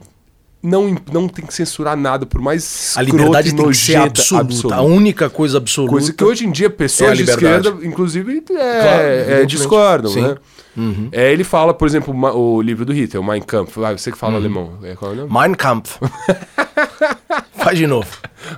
não, 0.62 0.96
não 1.12 1.28
tem 1.28 1.46
que 1.46 1.54
censurar 1.54 1.98
nada, 1.98 2.26
por 2.26 2.40
mais 2.42 2.96
A 2.98 3.02
liberdade 3.02 3.54
tem 3.54 3.68
que 3.68 3.76
ser 3.76 3.98
nojenta, 3.98 4.22
absoluta. 4.38 4.76
A 4.76 4.82
única 4.82 5.30
coisa 5.30 5.58
absoluta. 5.58 5.92
Coisa 5.92 6.14
que 6.14 6.24
hoje 6.24 6.46
em 6.46 6.52
dia 6.52 6.68
É 6.68 6.70
pessoas 6.70 7.18
de 7.18 7.24
liberdade. 7.24 7.68
esquerda, 7.68 7.86
inclusive, 7.86 8.38
é, 8.38 8.42
Claro, 8.82 9.02
é, 9.04 9.46
discordam, 9.46 10.12
Sim. 10.12 10.22
né? 10.22 10.38
É, 11.12 11.32
ele 11.32 11.44
fala, 11.44 11.74
por 11.74 11.88
exemplo, 11.88 12.16
o 12.36 12.62
livro 12.62 12.84
do 12.86 12.94
Hitler, 12.94 13.22
o 13.22 13.26
Mein 13.26 13.42
Kampf. 13.42 13.78
Ah, 13.84 13.92
você 13.92 14.12
que 14.12 14.18
fala 14.18 14.36
alemão. 14.38 14.80
É, 14.84 14.96
qual 14.96 15.12
é 15.12 15.14
o 15.14 15.18
nome? 15.18 15.32
Mein 15.32 15.54
Kampf. 15.54 16.00
Faz 17.58 17.78
de 17.78 17.86
novo. 17.86 18.10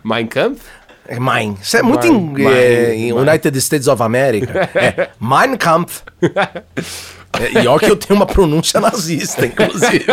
Mein 0.03 0.27
Kampf? 0.27 0.61
É 1.07 1.19
Mein. 1.19 1.57
Isso 1.61 1.77
é 1.77 1.83
muito 1.83 2.07
em, 2.07 2.33
é, 2.45 2.95
em 2.95 3.13
Mein. 3.13 3.27
United 3.29 3.57
States 3.61 3.87
of 3.87 4.01
America. 4.01 4.69
É 4.75 5.09
Mein 5.19 5.55
Kampf. 5.57 6.01
É, 6.21 7.61
e 7.61 7.67
olha 7.67 7.79
que 7.79 7.91
eu 7.91 7.95
tenho 7.97 8.17
uma 8.17 8.25
pronúncia 8.25 8.79
nazista, 8.79 9.45
inclusive. 9.45 10.05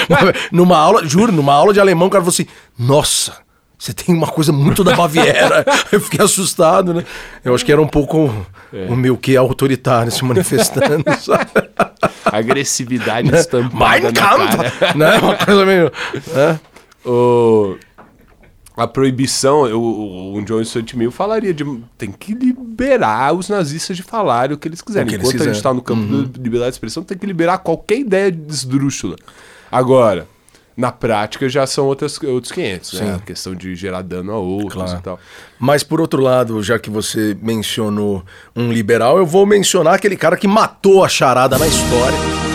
numa 0.50 0.78
aula, 0.78 1.06
juro, 1.06 1.30
numa 1.30 1.52
aula 1.52 1.72
de 1.72 1.80
alemão, 1.80 2.08
o 2.08 2.10
cara 2.10 2.22
falou 2.24 2.32
assim: 2.32 2.46
Nossa, 2.78 3.34
você 3.78 3.92
tem 3.92 4.14
uma 4.14 4.26
coisa 4.26 4.50
muito 4.52 4.82
da 4.82 4.96
Baviera. 4.96 5.64
Eu 5.92 6.00
fiquei 6.00 6.24
assustado, 6.24 6.94
né? 6.94 7.04
Eu 7.44 7.54
acho 7.54 7.64
que 7.64 7.70
era 7.72 7.80
um 7.80 7.86
pouco 7.88 8.34
É. 8.72 8.86
o 8.90 8.96
meu 8.96 9.16
que 9.16 9.36
autoritário 9.36 10.10
se 10.10 10.24
manifestando, 10.24 11.04
sabe? 11.20 11.50
Agressividade 12.24 13.34
estampada 13.34 14.00
Mein 14.00 14.12
Kampf! 14.12 14.96
Né? 14.96 15.18
Uma 15.18 15.36
coisa 15.36 15.66
meio. 15.66 15.92
né? 16.34 16.60
O- 17.04 17.76
a 18.76 18.86
proibição, 18.86 19.62
o, 19.62 19.78
o, 19.78 20.34
o 20.36 20.42
John 20.44 20.64
Stuart 20.64 20.94
Mill 20.94 21.10
falaria 21.10 21.52
de 21.52 21.64
tem 21.98 22.10
que 22.10 22.32
liberar 22.32 23.34
os 23.34 23.48
nazistas 23.48 23.96
de 23.96 24.02
falarem 24.02 24.54
o 24.54 24.58
que 24.58 24.68
eles 24.68 24.80
quiserem. 24.80 25.08
Que 25.08 25.16
eles 25.16 25.28
Enquanto 25.28 25.42
a 25.42 25.44
gente 25.46 25.56
está 25.56 25.74
no 25.74 25.82
campo 25.82 26.02
da 26.06 26.42
liberdade 26.42 26.70
de 26.70 26.76
expressão, 26.76 27.02
tem 27.02 27.18
que 27.18 27.26
liberar 27.26 27.58
qualquer 27.58 27.98
ideia 27.98 28.30
de 28.30 28.52
esdrúxula. 28.52 29.16
Agora, 29.70 30.26
na 30.76 30.90
prática 30.90 31.48
já 31.48 31.66
são 31.66 31.86
outras, 31.86 32.18
outros 32.22 32.52
500, 32.52 33.00
né? 33.00 33.14
A 33.16 33.18
questão 33.18 33.54
de 33.54 33.74
gerar 33.74 34.02
dano 34.02 34.32
a 34.32 34.38
outros 34.38 34.72
Claro. 34.72 34.98
e 34.98 35.02
tal. 35.02 35.20
Mas 35.58 35.82
por 35.82 36.00
outro 36.00 36.22
lado, 36.22 36.62
já 36.62 36.78
que 36.78 36.88
você 36.88 37.36
mencionou 37.42 38.24
um 38.56 38.72
liberal, 38.72 39.18
eu 39.18 39.26
vou 39.26 39.44
mencionar 39.44 39.94
aquele 39.94 40.16
cara 40.16 40.36
que 40.36 40.48
matou 40.48 41.04
a 41.04 41.08
charada 41.08 41.58
na 41.58 41.66
história. 41.66 42.49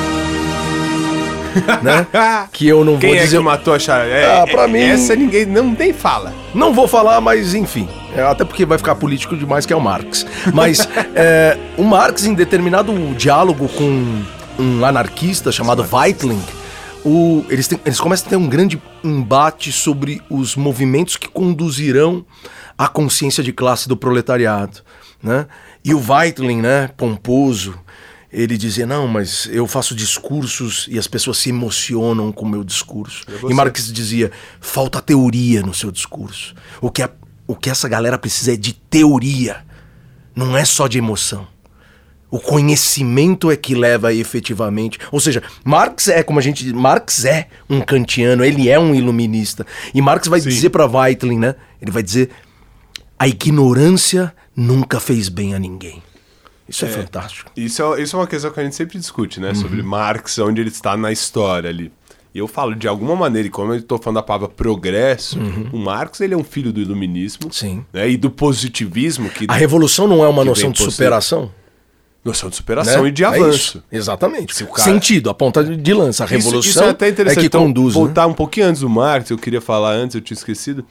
Né? 1.81 2.07
Que 2.51 2.67
eu 2.67 2.83
não 2.85 2.97
Quem 2.97 3.09
vou 3.11 3.19
é 3.19 3.23
dizer. 3.23 3.37
que 3.37 3.43
matou 3.43 3.73
a 3.73 3.79
charada? 3.79 4.09
É, 4.09 4.41
Ah, 4.41 4.45
pra 4.45 4.63
é- 4.63 4.67
mim- 4.67 4.79
Essa 4.79 5.15
ninguém 5.15 5.45
não 5.45 5.65
nem 5.77 5.91
fala. 5.93 6.33
Não 6.53 6.73
vou 6.73 6.87
falar, 6.87 7.19
mas 7.21 7.53
enfim. 7.53 7.87
É, 8.15 8.21
até 8.21 8.45
porque 8.45 8.65
vai 8.65 8.77
ficar 8.77 8.95
político 8.95 9.35
demais, 9.35 9.65
que 9.65 9.73
é 9.73 9.75
o 9.75 9.81
Marx. 9.81 10.25
Mas 10.53 10.87
é, 11.15 11.57
o 11.77 11.83
Marx, 11.83 12.25
em 12.25 12.33
determinado 12.33 12.93
diálogo 13.17 13.67
com 13.69 14.23
um 14.57 14.85
anarquista 14.85 15.51
chamado 15.51 15.85
Weitling, 15.91 16.41
o- 17.03 17.43
eles, 17.49 17.67
têm- 17.67 17.79
eles 17.85 17.99
começam 17.99 18.27
a 18.27 18.29
ter 18.29 18.35
um 18.37 18.47
grande 18.47 18.81
embate 19.03 19.71
sobre 19.71 20.21
os 20.29 20.55
movimentos 20.55 21.17
que 21.17 21.27
conduzirão 21.27 22.25
à 22.77 22.87
consciência 22.87 23.43
de 23.43 23.51
classe 23.53 23.87
do 23.87 23.97
proletariado. 23.97 24.79
Né? 25.21 25.45
E 25.83 25.93
o 25.93 26.01
Weitling, 26.11 26.61
né, 26.61 26.89
pomposo, 26.95 27.75
ele 28.43 28.57
dizia: 28.57 28.85
Não, 28.85 29.07
mas 29.07 29.47
eu 29.51 29.65
faço 29.67 29.95
discursos 29.95 30.87
e 30.89 30.99
as 30.99 31.07
pessoas 31.07 31.37
se 31.37 31.49
emocionam 31.49 32.31
com 32.31 32.45
o 32.45 32.49
meu 32.49 32.63
discurso. 32.63 33.23
E 33.49 33.53
Marx 33.53 33.91
dizia: 33.91 34.31
falta 34.59 35.01
teoria 35.01 35.61
no 35.61 35.73
seu 35.73 35.91
discurso. 35.91 36.53
O 36.81 36.91
que, 36.91 37.01
a- 37.01 37.09
o 37.47 37.55
que 37.55 37.69
essa 37.69 37.87
galera 37.87 38.17
precisa 38.17 38.53
é 38.53 38.57
de 38.57 38.73
teoria, 38.73 39.63
não 40.35 40.55
é 40.57 40.65
só 40.65 40.87
de 40.87 40.97
emoção. 40.97 41.47
O 42.29 42.39
conhecimento 42.39 43.49
é 43.49 43.55
que 43.55 43.73
leva 43.73 44.13
efetivamente. 44.13 44.99
Ou 45.11 45.19
seja, 45.21 45.41
Marx 45.63 46.09
é, 46.09 46.21
como 46.21 46.37
a 46.37 46.41
gente 46.41 46.63
diz, 46.65 46.73
Marx 46.73 47.23
é 47.23 47.47
um 47.69 47.79
kantiano, 47.79 48.43
ele 48.43 48.67
é 48.67 48.77
um 48.77 48.93
iluminista. 48.93 49.65
E 49.93 50.01
Marx 50.01 50.27
vai 50.27 50.41
dizer 50.41 50.69
para 50.69 50.85
Weitling, 50.85 51.39
né? 51.39 51.55
Ele 51.81 51.91
vai 51.91 52.03
dizer: 52.03 52.31
a 53.17 53.27
ignorância 53.27 54.33
nunca 54.55 54.99
fez 54.99 55.29
bem 55.29 55.53
a 55.55 55.59
ninguém. 55.59 56.03
Isso 56.67 56.85
é, 56.85 56.87
fantástico. 56.89 57.51
Isso 57.55 57.81
é, 57.95 58.01
isso 58.01 58.15
é 58.15 58.19
uma 58.19 58.27
questão 58.27 58.51
que 58.51 58.59
a 58.59 58.63
gente 58.63 58.75
sempre 58.75 58.97
discute, 58.97 59.39
Uhum. 59.39 59.45
né? 59.47 59.53
Sobre 59.53 59.81
Marx, 59.83 60.37
onde 60.39 60.59
ele 60.61 60.69
está 60.69 60.97
na 60.97 61.11
história 61.11 61.69
ali. 61.69 61.91
E 62.33 62.37
eu 62.39 62.47
falo, 62.49 62.75
de 62.75 62.85
alguma 62.87 63.15
maneira, 63.15 63.47
e 63.47 63.51
como 63.51 63.71
eu 63.73 63.77
estou 63.77 63.97
falando 63.97 64.15
da 64.15 64.23
palavra 64.23 64.49
progresso, 64.49 65.39
o 65.71 65.77
Marx 65.77 66.19
ele 66.19 66.33
é 66.33 66.37
um 66.37 66.43
filho 66.43 66.73
do 66.73 66.81
iluminismo 66.81 67.45
Uhum. 67.45 67.51
Sim. 67.51 67.85
né? 67.93 68.09
e 68.09 68.17
do 68.17 68.29
positivismo, 68.29 69.29
que 69.29 69.45
A 69.47 69.53
revolução 69.53 70.05
não 70.07 70.23
é 70.23 70.27
uma 70.27 70.43
noção 70.43 70.69
de 70.71 70.79
superação? 70.83 71.49
noção 72.25 72.49
de 72.49 72.55
superação 72.55 73.03
né? 73.03 73.09
e 73.09 73.11
de 73.11 73.23
É 73.23 73.27
avanço. 73.27 73.55
isso. 73.77 73.83
Exatamente. 73.91 74.65
Cara- 74.65 74.79
Sentido, 74.83 75.29
a 75.29 75.33
ponta 75.35 75.63
de 75.63 75.93
lança. 75.93 76.23
A 76.23 76.25
Isso- 76.25 76.33
revolução 76.35 76.69
isso, 76.71 76.83
é 76.83 76.89
até 76.89 77.07
interessante. 77.09 77.39
que 77.39 77.45
Então, 77.45 77.61
conduz. 77.67 77.93
né? 77.93 78.01
voltar 78.01 78.25
um 78.25 78.33
pouquinho 78.33 78.65
antes 78.67 78.81
do 78.81 78.89
Marx, 78.89 79.29
eu 79.29 79.37
queria 79.37 79.61
falar 79.61 79.91
antes, 79.93 80.15
eu 80.15 80.21
tinha 80.21 80.35
esquecido, 80.35 80.83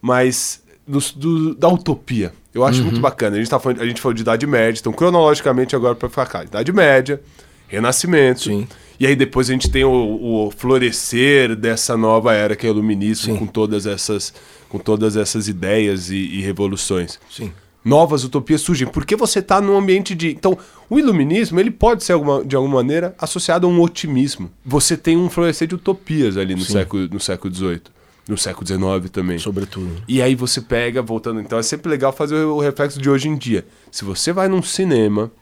mas 0.00 0.62
dos- 0.86 1.12
do- 1.12 1.54
da 1.54 1.68
utopia. 1.68 2.32
Eu 2.58 2.64
acho 2.64 2.78
Uhum. 2.80 2.86
muito 2.86 3.00
bacana. 3.00 3.36
A 3.36 3.38
gente, 3.38 3.48
tá 3.48 3.58
falando, 3.58 3.80
a 3.80 3.86
gente 3.86 4.00
falou 4.00 4.14
de 4.14 4.22
Idade 4.22 4.46
Média, 4.46 4.78
então 4.80 4.92
cronologicamente 4.92 5.74
agora 5.76 5.94
para 5.94 6.08
ficar 6.08 6.26
cá. 6.26 6.44
Idade 6.44 6.72
Média, 6.72 7.20
Renascimento. 7.68 8.42
Sim. 8.44 8.66
E 8.98 9.06
aí 9.06 9.14
depois 9.14 9.48
a 9.48 9.52
gente 9.52 9.70
tem 9.70 9.84
o, 9.84 9.90
o 9.90 10.50
florescer 10.56 11.54
dessa 11.54 11.96
nova 11.96 12.32
era 12.34 12.56
que 12.56 12.66
é 12.66 12.70
o 12.70 12.72
iluminismo, 12.72 13.32
Sim. 13.34 13.38
com 13.38 13.46
todas 13.46 13.86
essas, 13.86 14.32
com 14.68 14.78
todas 14.78 15.16
essas 15.16 15.46
ideias 15.48 16.10
e, 16.10 16.16
e 16.16 16.40
revoluções. 16.40 17.18
Sim. 17.30 17.52
Novas 17.84 18.24
utopias 18.24 18.60
surgem, 18.60 18.88
porque 18.88 19.14
você 19.14 19.38
está 19.38 19.60
num 19.60 19.76
ambiente 19.76 20.14
de. 20.14 20.30
Então, 20.30 20.58
o 20.90 20.98
iluminismo 20.98 21.60
ele 21.60 21.70
pode 21.70 22.02
ser 22.02 22.12
alguma- 22.14 22.44
de 22.44 22.56
alguma 22.56 22.74
maneira 22.76 23.14
associado 23.18 23.66
a 23.66 23.70
um 23.70 23.80
otimismo. 23.80 24.50
Você 24.64 24.96
tem 24.96 25.16
um 25.16 25.30
florescer 25.30 25.68
de 25.68 25.76
utopias 25.76 26.36
ali 26.36 26.54
no 26.56 26.62
século, 26.64 27.08
no 27.10 27.20
século 27.20 27.54
XVIII, 27.54 27.82
no 28.28 28.36
século 28.36 28.66
XIX 28.66 29.10
também. 29.10 29.38
Sobretudo. 29.38 30.02
E 30.06 30.20
aí 30.20 30.34
você 30.34 30.60
pega, 30.60 31.00
voltando. 31.00 31.40
Então 31.40 31.58
é 31.58 31.62
sempre 31.62 31.90
legal 31.90 32.12
fazer 32.12 32.36
o 32.36 32.60
reflexo 32.60 33.00
de 33.00 33.08
hoje 33.08 33.28
em 33.28 33.36
dia. 33.36 33.66
Se 33.90 34.04
você 34.04 34.32
vai 34.32 34.46
num 34.46 34.62
cinema 34.62 35.32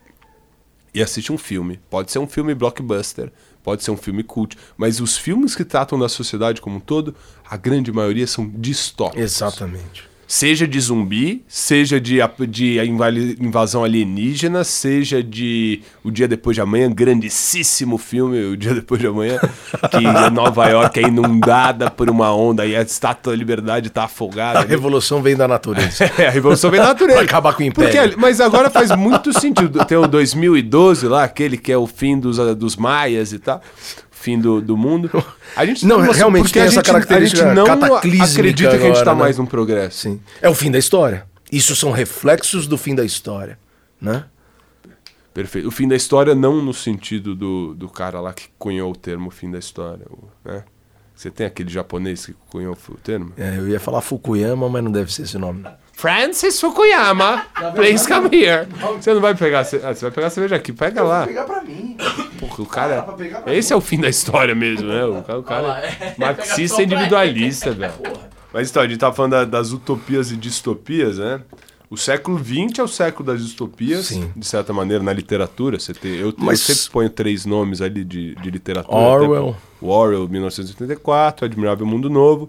e 0.95 1.03
assiste 1.03 1.33
um 1.33 1.37
filme, 1.37 1.81
pode 1.91 2.13
ser 2.13 2.21
um 2.21 2.27
filme 2.27 2.55
blockbuster, 2.55 3.31
pode 3.63 3.83
ser 3.83 3.91
um 3.91 3.97
filme 3.97 4.23
cult, 4.23 4.57
mas 4.79 5.01
os 5.01 5.17
filmes 5.17 5.57
que 5.57 5.65
tratam 5.65 5.99
da 5.99 6.09
sociedade 6.09 6.61
como 6.61 6.77
um 6.77 6.81
todo, 6.81 7.15
a 7.45 7.57
grande 7.57 7.93
maioria 7.93 8.27
são 8.27 8.49
distópicos. 8.49 9.23
Exatamente. 9.23 10.09
Seja 10.29 10.67
de 10.67 10.81
zumbi, 10.81 11.45
seja 11.47 12.01
de, 12.01 12.19
de 12.49 12.81
invasão 13.41 13.85
alienígena, 13.85 14.65
seja 14.65 15.23
de 15.23 15.83
O 16.03 16.11
Dia 16.11 16.27
Depois 16.27 16.57
de 16.57 16.61
Amanhã, 16.61 16.91
grandíssimo 16.91 17.97
filme, 17.97 18.45
O 18.45 18.57
Dia 18.57 18.75
Depois 18.75 19.01
de 19.01 19.07
Amanhã, 19.07 19.39
que 19.91 20.01
Nova 20.33 20.67
York 20.69 20.99
é 20.99 21.03
inundada 21.07 21.91
por 21.91 22.11
uma 22.11 22.35
onda 22.35 22.67
e 22.67 22.75
a 22.75 22.83
Estátua 22.83 23.33
da 23.33 23.39
Liberdade 23.39 23.89
tá 23.89 24.05
afogada. 24.05 24.59
A 24.59 24.63
revolução 24.63 25.23
vem 25.23 25.37
da 25.37 25.47
natureza. 25.47 26.11
É, 26.19 26.29
a 26.29 26.31
revolução 26.31 26.71
vem 26.71 26.81
da 26.81 26.87
natureza. 26.89 27.19
Pra 27.19 27.27
acabar 27.27 27.53
com 27.53 27.63
o 27.63 27.67
império. 27.67 28.11
Porque, 28.11 28.17
mas 28.21 28.41
agora 28.41 28.71
faz 28.71 28.91
muito 28.97 29.39
sentido. 29.39 29.85
Tem 29.85 29.99
o 29.99 30.07
2012 30.07 31.07
lá, 31.07 31.25
aquele 31.25 31.59
que 31.59 31.71
é 31.71 31.77
o 31.77 31.87
fim 31.87 32.19
dos, 32.19 32.39
dos 32.57 32.77
maias 32.77 33.33
e 33.33 33.39
tal. 33.39 33.61
Fim 34.27 34.41
do, 34.41 34.61
do 34.61 34.77
mundo. 34.77 35.09
A 35.55 35.65
gente 35.65 35.87
Não, 35.87 35.99
uma- 35.99 36.13
realmente 36.13 36.53
tem 36.53 36.63
a 36.63 36.65
essa 36.65 36.75
gente, 36.75 36.85
característica 36.87 37.45
A 37.45 37.47
gente 37.47 37.55
não 37.55 37.65
cataclísmica 37.65 38.25
acredita 38.33 38.71
que 38.71 38.75
a 38.75 38.79
gente 38.81 38.91
agora, 38.91 39.05
tá 39.05 39.15
né? 39.15 39.21
mais 39.21 39.39
num 39.39 39.47
progresso. 39.47 39.99
Sim. 40.01 40.21
É 40.43 40.49
o 40.49 40.55
fim 40.55 40.69
da 40.69 40.81
história. 40.81 41.25
Isso 41.53 41.77
são 41.77 41.93
reflexos 41.93 42.67
do 42.67 42.77
fim 42.77 42.93
da 42.97 43.05
história, 43.05 43.57
né? 44.01 44.25
Perfeito. 45.33 45.69
O 45.69 45.71
fim 45.71 45.87
da 45.87 45.95
história 45.95 46.35
não 46.35 46.61
no 46.61 46.75
sentido 46.75 47.37
do, 47.37 47.73
do 47.75 47.89
cara 47.89 48.21
lá 48.21 48.33
que 48.33 48.49
cunhou 48.59 48.91
o 48.91 48.97
termo 48.97 49.31
fim 49.31 49.49
da 49.49 49.61
história. 49.61 50.05
Né? 50.45 50.65
Você 51.15 51.31
tem 51.31 51.47
aquele 51.47 51.71
japonês 51.71 52.27
que 52.27 52.35
cunhou 52.51 52.77
o 52.89 52.95
termo? 52.97 53.33
É, 53.37 53.59
eu 53.59 53.69
ia 53.69 53.79
falar 53.79 54.01
Fukuyama, 54.01 54.69
mas 54.69 54.83
não 54.83 54.91
deve 54.91 55.13
ser 55.13 55.23
esse 55.23 55.39
nome. 55.39 55.65
Francis 55.93 56.61
Fukuyama, 56.61 57.47
please 57.77 58.09
come 58.09 58.29
here. 58.37 58.67
Você 59.01 59.15
não 59.15 59.21
vai 59.21 59.37
pegar, 59.37 59.61
ah, 59.61 59.65
você 59.65 59.79
vai 59.79 60.11
pegar 60.11 60.27
a 60.27 60.31
cerveja 60.31 60.57
aqui, 60.57 60.73
pega 60.73 61.05
lá. 61.05 61.29
pra 61.47 61.63
mim. 61.63 61.97
O 62.63 62.67
cara. 62.67 63.07
Esse 63.47 63.73
é 63.73 63.77
o 63.77 63.81
fim 63.81 64.01
da 64.01 64.09
história 64.09 64.55
mesmo, 64.55 64.89
né? 64.89 65.05
O 65.05 65.23
cara, 65.23 65.39
o 65.39 65.43
cara 65.43 65.79
é 65.81 66.15
marxista 66.19 66.83
individualista, 66.83 67.73
velho. 67.73 67.93
Mas 68.53 68.71
então, 68.71 68.83
a 68.83 68.89
gente 68.89 68.99
tá 68.99 69.13
falando 69.13 69.33
da- 69.33 69.45
das 69.45 69.73
utopias 69.73 70.31
e 70.31 70.37
distopias, 70.37 71.19
né? 71.19 71.41
O 71.89 71.97
século 71.97 72.39
XX 72.39 72.79
é 72.79 72.83
o 72.83 72.89
século 72.89 73.25
das 73.33 73.45
distopias, 73.45 74.07
Sim. 74.07 74.31
de 74.35 74.45
certa 74.47 74.73
maneira, 74.73 75.05
na 75.05 75.13
literatura. 75.13 75.79
Você 75.79 75.95
tem, 75.95 76.15
eu, 76.17 76.35
Mas- 76.37 76.69
eu 76.69 76.75
sempre 76.75 76.91
ponho 76.91 77.11
três 77.11 77.45
nomes 77.47 77.81
ali 77.81 78.03
de, 78.03 78.35
de 78.35 78.51
literatura. 78.51 78.97
Orwell. 78.97 79.49
até- 79.51 79.87
Orwell, 79.87 80.29
1984, 80.29 81.45
Admirável 81.47 81.87
Mundo 81.87 82.11
Novo. 82.11 82.49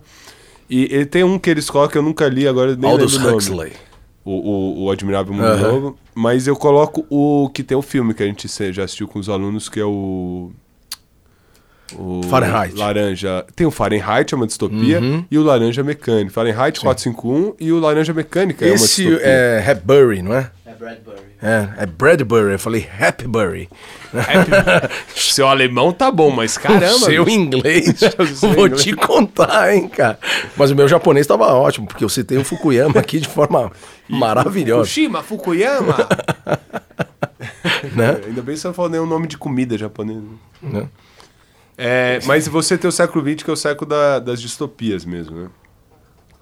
E 0.70 0.84
ele 0.91 1.05
tem 1.05 1.24
um 1.24 1.38
que 1.38 1.49
eles 1.49 1.70
colocam 1.70 1.91
que 1.91 1.97
eu 1.97 2.01
nunca 2.03 2.28
li, 2.28 2.47
agora 2.47 2.76
nem 2.76 2.89
Aldous 2.89 3.14
lembro 3.14 3.28
o 3.28 3.32
nome 3.32 3.38
Huxley. 3.38 3.74
O, 4.30 4.82
o, 4.82 4.84
o 4.86 4.91
Admirável 4.91 5.34
Mundo 5.34 5.45
Aham. 5.45 5.71
Novo, 5.71 5.97
mas 6.13 6.47
eu 6.47 6.55
coloco 6.55 7.05
o 7.09 7.49
que 7.53 7.63
tem 7.63 7.78
o 7.78 7.82
filme 7.82 8.13
que 8.13 8.21
a 8.23 8.25
gente 8.25 8.47
já 8.73 8.84
assistiu 8.84 9.07
com 9.07 9.19
os 9.19 9.30
alunos, 9.30 9.69
que 9.69 9.80
é 9.80 9.86
o. 9.86 10.51
o 11.95 12.21
Fahrenheit. 12.30 12.75
Laranja. 12.75 13.45
Tem 13.55 13.65
o 13.65 13.71
Fahrenheit, 13.71 14.34
é 14.34 14.38
uma 14.38 14.45
distopia, 14.47 14.99
Uhum. 14.99 15.23
e 15.32 15.38
o 15.38 15.43
Laranja 15.43 15.84
Mecânica. 15.84 16.32
Fahrenheit 16.32 16.80
451 16.82 17.55
e 17.59 17.71
o 17.71 17.80
Laranja 17.80 18.13
Mecânica 18.13 18.65
é 18.65 18.69
uma 18.69 18.75
Esse 18.75 19.03
distopia. 19.03 19.19
é 19.25 19.65
Hepburry, 19.71 20.21
não 20.21 20.34
é? 20.34 20.51
É 20.78 20.86
Bradbury. 20.86 21.21
É, 21.41 21.69
é 21.78 21.86
Bradbury. 21.86 22.51
Eu 22.53 22.59
falei 22.59 22.88
Happybury. 22.99 23.67
Seu 25.15 25.47
alemão 25.47 25.91
tá 25.91 26.11
bom, 26.11 26.30
mas 26.30 26.57
caramba. 26.57 26.99
Seu 27.05 27.25
bicho. 27.25 27.38
inglês, 27.38 27.95
Seu 28.36 28.53
vou 28.53 28.67
inglês. 28.67 28.84
te 28.84 28.93
contar, 28.93 29.73
hein, 29.73 29.88
cara. 29.89 30.19
Mas 30.55 30.69
o 30.71 30.75
meu 30.75 30.88
japonês 30.88 31.23
estava 31.23 31.45
ótimo, 31.53 31.88
porque 31.88 32.03
eu 32.03 32.09
citei 32.09 32.38
o 32.38 32.43
Fukuyama 32.45 32.99
aqui 32.99 33.19
de 33.19 33.28
forma 33.28 33.71
maravilhosa. 34.07 34.84
Fukushima, 34.84 35.23
Fukuyama. 35.23 35.95
Né? 37.95 38.21
Ainda 38.28 38.41
bem 38.41 38.55
que 38.55 38.61
você 38.61 38.67
não 38.67 38.73
falou 38.73 38.91
nenhum 38.91 39.05
nome 39.05 39.28
de 39.28 39.38
comida 39.38 39.78
japonesa. 39.78 40.21
Né? 40.61 40.88
É, 41.78 42.19
mas 42.25 42.47
você 42.47 42.78
tem 42.78 42.88
o 42.88 42.91
século 42.91 43.23
XX, 43.23 43.43
que 43.43 43.49
é 43.49 43.53
o 43.53 43.57
século 43.57 43.89
da- 43.89 44.19
das 44.19 44.41
distopias 44.41 45.05
mesmo, 45.05 45.36
né? 45.43 45.47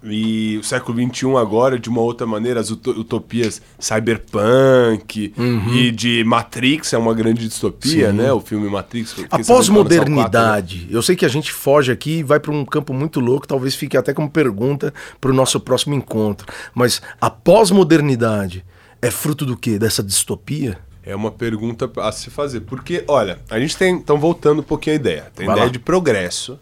E 0.03 0.57
o 0.59 0.63
século 0.63 0.95
XXI 0.99 1.35
agora, 1.35 1.79
de 1.79 1.89
uma 1.89 2.01
outra 2.01 2.27
maneira, 2.27 2.59
as 2.59 2.69
uto- 2.69 2.91
utopias 2.91 3.59
cyberpunk 3.79 5.33
Uhum. 5.37 5.73
e 5.73 5.91
de 5.91 6.23
Matrix 6.23 6.93
é 6.93 6.97
uma 6.97 7.13
grande 7.13 7.47
distopia, 7.47 8.11
né? 8.13 8.31
O 8.31 8.39
filme 8.39 8.69
Matrix. 8.69 9.15
A 9.31 9.37
né? 9.37 9.43
pós-modernidade. 9.43 10.87
Eu 10.91 11.01
sei 11.01 11.15
que 11.15 11.25
a 11.25 11.29
gente 11.29 11.51
foge 11.51 11.91
aqui 11.91 12.19
e 12.19 12.23
vai 12.23 12.39
para 12.39 12.51
um 12.51 12.63
campo 12.65 12.93
muito 12.93 13.19
louco, 13.19 13.47
talvez 13.47 13.75
fique 13.75 13.97
até 13.97 14.13
como 14.13 14.29
pergunta 14.29 14.93
para 15.19 15.31
o 15.31 15.33
nosso 15.33 15.59
próximo 15.59 15.95
encontro. 15.95 16.45
Mas 16.73 17.01
a 17.19 17.29
pós-modernidade 17.29 18.63
é 19.01 19.09
fruto 19.11 19.45
do 19.45 19.57
quê? 19.57 19.77
Dessa 19.79 20.03
distopia? 20.03 20.77
É 21.07 21.15
uma 21.15 21.29
pergunta 21.31 21.89
a 21.97 22.11
se 22.11 22.31
fazer. 22.31 22.61
Porque, 22.61 23.03
olha, 23.07 23.37
a 23.51 23.59
gente 23.59 23.77
tem. 23.77 23.93
Então, 23.93 24.17
voltando 24.17 24.61
um 24.61 24.63
pouquinho 24.63 24.95
à 24.95 24.99
ideia. 24.99 25.31
Tem 25.35 25.45
a 25.45 25.47
Vai 25.47 25.55
ideia 25.55 25.65
lá. 25.67 25.71
de 25.71 25.77
progresso 25.77 26.59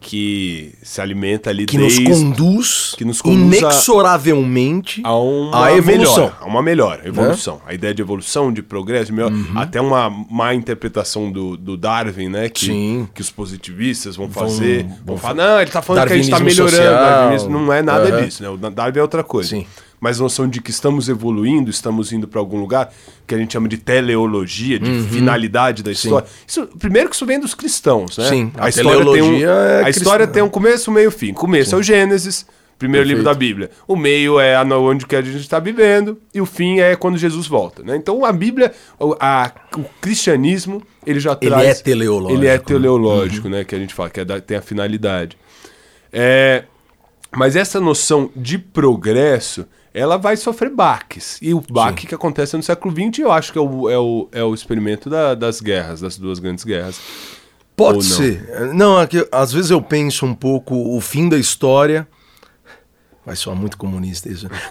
que 0.00 0.72
se 0.82 1.00
alimenta 1.00 1.50
ali 1.50 1.66
Que 1.66 1.76
nos 1.76 1.94
desde 1.98 2.04
conduz, 2.10 2.94
que 2.96 3.04
nos 3.04 3.20
conduz 3.20 3.62
a- 3.62 3.66
inexoravelmente 3.66 5.00
a 5.04 5.14
uma 5.14 5.66
à 5.66 5.72
evolução. 5.76 6.14
melhora, 6.24 6.36
a 6.40 6.46
uma 6.46 6.62
melhora, 6.62 7.06
evolução. 7.08 7.60
A 7.66 7.74
ideia 7.74 7.92
de 7.94 8.00
evolução, 8.02 8.52
de 8.52 8.62
progresso, 8.62 9.12
melhor, 9.12 9.30
Uhum. 9.30 9.46
até 9.58 9.80
uma 9.80 10.08
má 10.30 10.54
interpretação 10.54 11.30
do, 11.30 11.56
do 11.56 11.76
Darwin, 11.76 12.28
né? 12.28 12.48
Que, 12.48 12.66
Sim. 12.66 13.08
que 13.14 13.20
os 13.20 13.30
positivistas 13.30 14.16
vão 14.16 14.30
fazer. 14.30 14.86
Vão, 15.04 15.18
falar, 15.18 15.34
não, 15.34 15.60
ele 15.60 15.70
tá 15.70 15.82
falando 15.82 16.06
que 16.06 16.12
a 16.12 16.16
gente 16.16 16.30
tá 16.30 16.40
melhorando. 16.40 17.38
social. 17.38 17.50
Não 17.50 17.72
é 17.72 17.82
nada 17.82 18.08
Aham. 18.08 18.24
disso, 18.24 18.42
né? 18.42 18.48
O 18.48 18.56
Darwin 18.56 18.98
é 18.98 19.02
outra 19.02 19.22
coisa. 19.22 19.50
Sim. 19.50 19.66
Mas 20.00 20.18
a 20.18 20.22
noção 20.22 20.48
de 20.48 20.62
que 20.62 20.70
estamos 20.70 21.08
evoluindo, 21.10 21.68
estamos 21.70 22.10
indo 22.10 22.26
para 22.26 22.40
algum 22.40 22.58
lugar, 22.58 22.90
que 23.26 23.34
a 23.34 23.38
gente 23.38 23.52
chama 23.52 23.68
de 23.68 23.76
teleologia, 23.76 24.78
de 24.78 24.90
Uhum. 24.90 25.04
finalidade 25.08 25.82
da 25.82 25.92
história. 25.92 26.26
Isso, 26.46 26.66
primeiro 26.78 27.10
que 27.10 27.14
isso 27.14 27.26
vem 27.26 27.38
dos 27.38 27.54
cristãos, 27.54 28.16
né? 28.16 28.28
Sim, 28.28 28.52
a 28.56 28.68
história 28.70 29.04
tem 29.12 29.22
um, 29.22 29.36
é 29.38 29.84
a 29.84 29.90
história 29.90 30.26
tem 30.26 30.42
um 30.42 30.48
começo, 30.48 30.90
meio 30.90 31.08
e 31.08 31.12
fim. 31.12 31.34
Começo 31.34 31.74
é 31.74 31.78
o 31.78 31.82
Gênesis, 31.82 32.46
primeiro 32.78 33.04
Perfeito. 33.06 33.18
livro 33.18 33.30
da 33.30 33.38
Bíblia. 33.38 33.70
O 33.86 33.94
meio 33.94 34.40
é 34.40 34.56
a- 34.56 34.62
onde 34.64 35.04
que 35.04 35.14
a 35.14 35.20
gente 35.20 35.36
está 35.36 35.58
vivendo 35.58 36.16
e 36.32 36.40
o 36.40 36.46
fim 36.46 36.80
é 36.80 36.96
quando 36.96 37.18
Jesus 37.18 37.46
volta, 37.46 37.82
né? 37.82 37.94
Então 37.94 38.24
a 38.24 38.32
Bíblia, 38.32 38.72
o, 38.98 39.14
a- 39.20 39.52
o 39.76 39.84
cristianismo, 40.00 40.82
ele 41.06 41.20
já 41.20 41.36
Ele 41.42 41.50
traz... 41.50 41.80
é 41.80 41.82
teleológico, 41.82 42.40
Ele 42.40 42.46
é 42.46 42.52
né? 42.52 42.58
teleológico, 42.58 43.48
né? 43.50 43.64
Que 43.64 43.74
a 43.74 43.78
gente 43.78 43.92
fala, 43.92 44.08
que 44.08 44.20
é 44.20 44.24
da- 44.24 44.40
tem 44.40 44.56
a 44.56 44.62
finalidade. 44.62 45.36
É, 46.10 46.64
mas 47.36 47.54
essa 47.54 47.78
noção 47.78 48.30
de 48.34 48.56
progresso, 48.58 49.66
ela 49.92 50.16
vai 50.16 50.36
sofrer 50.36 50.70
baques. 50.70 51.38
E 51.42 51.52
o 51.52 51.60
baque 51.60 52.06
que 52.06 52.14
acontece 52.14 52.56
no 52.56 52.62
século 52.62 52.94
XX, 52.94 53.18
eu 53.20 53.32
acho 53.32 53.52
que 53.52 53.58
é 53.58 53.60
o, 53.60 53.90
é 53.90 53.98
o, 53.98 54.28
é 54.32 54.42
o 54.44 54.54
experimento 54.54 55.10
da- 55.10 55.34
das 55.34 55.60
guerras, 55.60 56.00
das 56.00 56.16
duas 56.16 56.38
grandes 56.38 56.64
guerras. 56.64 57.00
Pode 57.76 57.98
Ou 57.98 58.02
não? 58.04 58.10
ser. 58.10 58.72
Não, 58.74 59.00
é 59.00 59.06
que 59.06 59.26
às 59.32 59.52
vezes 59.52 59.70
eu 59.70 59.80
penso 59.82 60.24
um 60.26 60.34
pouco 60.34 60.74
o 60.96 61.00
fim 61.00 61.28
da 61.28 61.36
história. 61.38 62.06
Vai 63.24 63.34
soar 63.36 63.56
muito 63.56 63.76
comunista 63.76 64.28
isso. 64.28 64.48
né? 64.48 64.58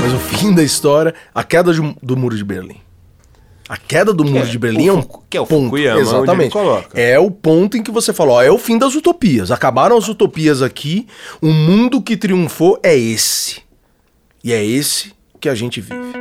Mas 0.00 0.12
o 0.12 0.18
fim 0.18 0.54
da 0.54 0.62
história, 0.62 1.14
a 1.34 1.44
queda 1.44 1.72
de- 1.72 1.96
do 2.02 2.16
muro 2.16 2.36
de 2.36 2.44
Berlim. 2.44 2.80
A 3.72 3.78
queda 3.78 4.12
do 4.12 4.22
muro 4.22 4.44
é 4.44 4.50
de 4.50 4.58
Berlim 4.58 4.90
o 4.90 4.92
é 4.92 4.92
um 4.92 5.02
que 5.30 5.34
é 5.34 5.40
o 5.40 5.46
ponto. 5.46 5.64
Fukuyama, 5.64 5.98
ele 5.98 6.06
Exatamente. 6.06 6.52
coloca. 6.52 7.00
É 7.00 7.18
o 7.18 7.30
ponto 7.30 7.74
em 7.74 7.82
que 7.82 7.90
você 7.90 8.12
falou, 8.12 8.34
ó, 8.34 8.42
é 8.42 8.50
o 8.50 8.58
fim 8.58 8.76
das 8.76 8.94
utopias. 8.94 9.50
Acabaram 9.50 9.96
as 9.96 10.08
utopias 10.08 10.60
aqui, 10.60 11.06
o 11.40 11.46
mundo 11.46 12.02
que 12.02 12.14
triunfou 12.14 12.78
é 12.82 12.94
esse. 12.94 13.62
E 14.44 14.52
é 14.52 14.62
esse 14.62 15.14
que 15.40 15.48
a 15.48 15.54
gente 15.54 15.80
vive. 15.80 16.12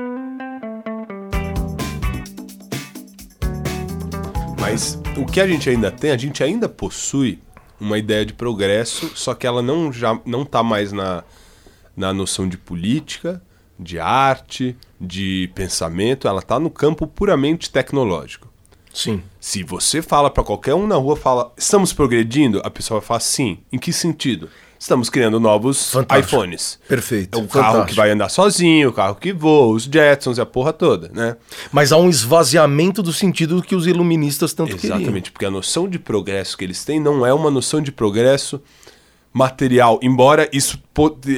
Mas 4.58 4.98
o 5.18 5.26
que 5.26 5.42
a 5.42 5.46
gente 5.46 5.70
ainda 5.70 5.92
tem, 5.92 6.12
a 6.12 6.18
gente 6.18 6.42
ainda 6.42 6.70
possui 6.70 7.38
uma 7.78 7.98
ideia 7.98 8.26
de 8.26 8.32
progresso, 8.32 9.12
só 9.14 9.34
que 9.34 9.46
ela 9.46 9.62
não 9.62 9.92
já 9.92 10.18
não 10.26 10.46
tá 10.46 10.64
mais 10.64 10.94
na, 10.94 11.26
na 11.98 12.14
noção 12.14 12.48
de 12.48 12.56
política, 12.58 13.42
de 13.82 14.00
arte, 14.00 14.76
de 15.00 15.50
pensamento, 15.56 16.28
ela 16.28 16.42
tá 16.42 16.60
no 16.60 16.70
campo 16.70 17.08
puramente 17.08 17.70
tecnológico. 17.70 18.48
Sim. 18.94 19.24
Se 19.40 19.64
você 19.64 20.02
fala 20.02 20.30
para 20.30 20.44
qualquer 20.44 20.76
um 20.76 20.86
na 20.86 20.96
rua, 20.96 21.16
fala, 21.16 21.52
estamos 21.58 21.94
progredindo, 21.94 22.62
a 22.64 22.70
pessoa 22.70 23.00
vai 23.00 23.08
falar 23.08 23.20
sim. 23.22 23.60
Em 23.72 23.80
que 23.80 23.92
sentido? 23.92 24.50
Estamos 24.78 25.10
criando 25.10 25.40
novos 25.40 25.92
Fantástico. 25.92 26.36
iPhones. 26.36 26.80
Perfeito. 26.88 27.38
É 27.38 27.42
o 27.42 27.48
carro 27.48 27.66
Fantástico. 27.66 27.90
que 27.90 27.96
vai 27.96 28.10
andar 28.10 28.30
sozinho, 28.30 28.90
o 28.90 28.94
carro 28.94 29.16
que 29.16 29.32
voa, 29.32 29.76
os 29.76 29.84
Jetsons 29.84 30.38
e 30.38 30.42
a 30.42 30.46
porra 30.46 30.74
toda, 30.74 31.10
né? 31.14 31.38
Mas 31.72 31.92
há 31.92 31.98
um 31.98 32.10
esvaziamento 32.10 33.04
do 33.04 33.14
sentido 33.14 33.62
que 33.62 33.76
os 33.76 33.86
iluministas 33.86 34.54
tanto 34.54 34.76
queriam. 34.76 34.98
Exatamente, 34.98 35.32
porque 35.32 35.46
a 35.46 35.52
noção 35.52 35.88
de 35.88 36.00
progresso 36.00 36.58
que 36.58 36.64
eles 36.64 36.84
têm 36.84 37.00
não 37.00 37.26
é 37.26 37.34
uma 37.34 37.52
noção 37.52 37.80
de 37.80 37.92
progresso 37.92 38.62
material, 39.32 40.00
embora 40.02 40.50
isso, 40.52 40.82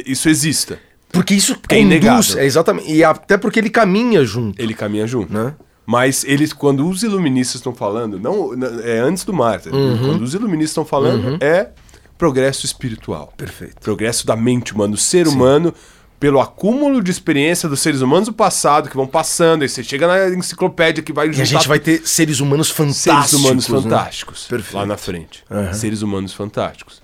isso 0.06 0.30
exista. 0.30 0.80
Porque 1.14 1.34
isso 1.36 1.54
é 1.70 1.82
conduz, 1.84 2.36
é 2.36 2.44
exatamente, 2.46 2.92
e 2.92 3.04
até 3.04 3.38
porque 3.38 3.60
ele 3.60 3.70
caminha 3.70 4.26
junto. 4.26 4.62
Ele 4.62 4.74
caminha 4.74 5.08
junto. 5.08 5.32
Né? 5.32 5.54
Mas 5.86 6.24
eles, 6.26 6.52
quando 6.52 6.86
os 6.90 7.04
iluministas 7.04 7.56
estão 7.56 7.74
falando, 7.74 8.20
não 8.20 8.52
é 8.84 9.00
antes 9.00 9.24
do 9.24 9.32
Martin, 9.32 9.70
Uhum. 9.70 9.98
quando 10.00 10.22
os 10.24 10.34
iluministas 10.34 10.72
estão 10.72 10.84
falando, 10.86 11.38
é 11.42 11.70
progresso 12.18 12.66
espiritual. 12.66 13.32
Perfeito. 13.38 13.76
Progresso 13.80 14.26
da 14.26 14.36
mente 14.36 14.74
humana, 14.74 14.92
do 14.92 14.98
ser 14.98 15.28
humano, 15.28 15.74
pelo 16.20 16.40
acúmulo 16.40 17.04
de 17.04 17.12
experiência 17.12 17.68
dos 17.68 17.82
seres 17.82 18.00
humanos 18.02 18.30
do 18.30 18.34
passado, 18.34 18.90
que 18.90 18.96
vão 18.96 19.06
passando, 19.06 19.62
aí 19.64 19.70
você 19.70 19.84
chega 19.84 20.08
na 20.08 20.30
enciclopédia 20.36 21.04
que 21.04 21.12
vai 21.12 21.28
E 21.28 21.42
a 21.42 21.44
gente 21.44 21.68
vai 21.68 21.80
ter 21.80 22.02
seres 22.08 22.40
humanos 22.40 22.70
fantásticos. 22.72 23.30
seres 23.30 23.34
humanos 23.46 23.68
né? 23.68 23.82
fantásticos 23.82 24.46
Perfeito. 24.48 24.78
lá 24.78 24.86
na 24.86 24.96
frente. 24.98 25.44
Aham. 25.52 25.74
Seres 25.74 26.02
humanos 26.02 26.34
fantásticos. 26.34 27.03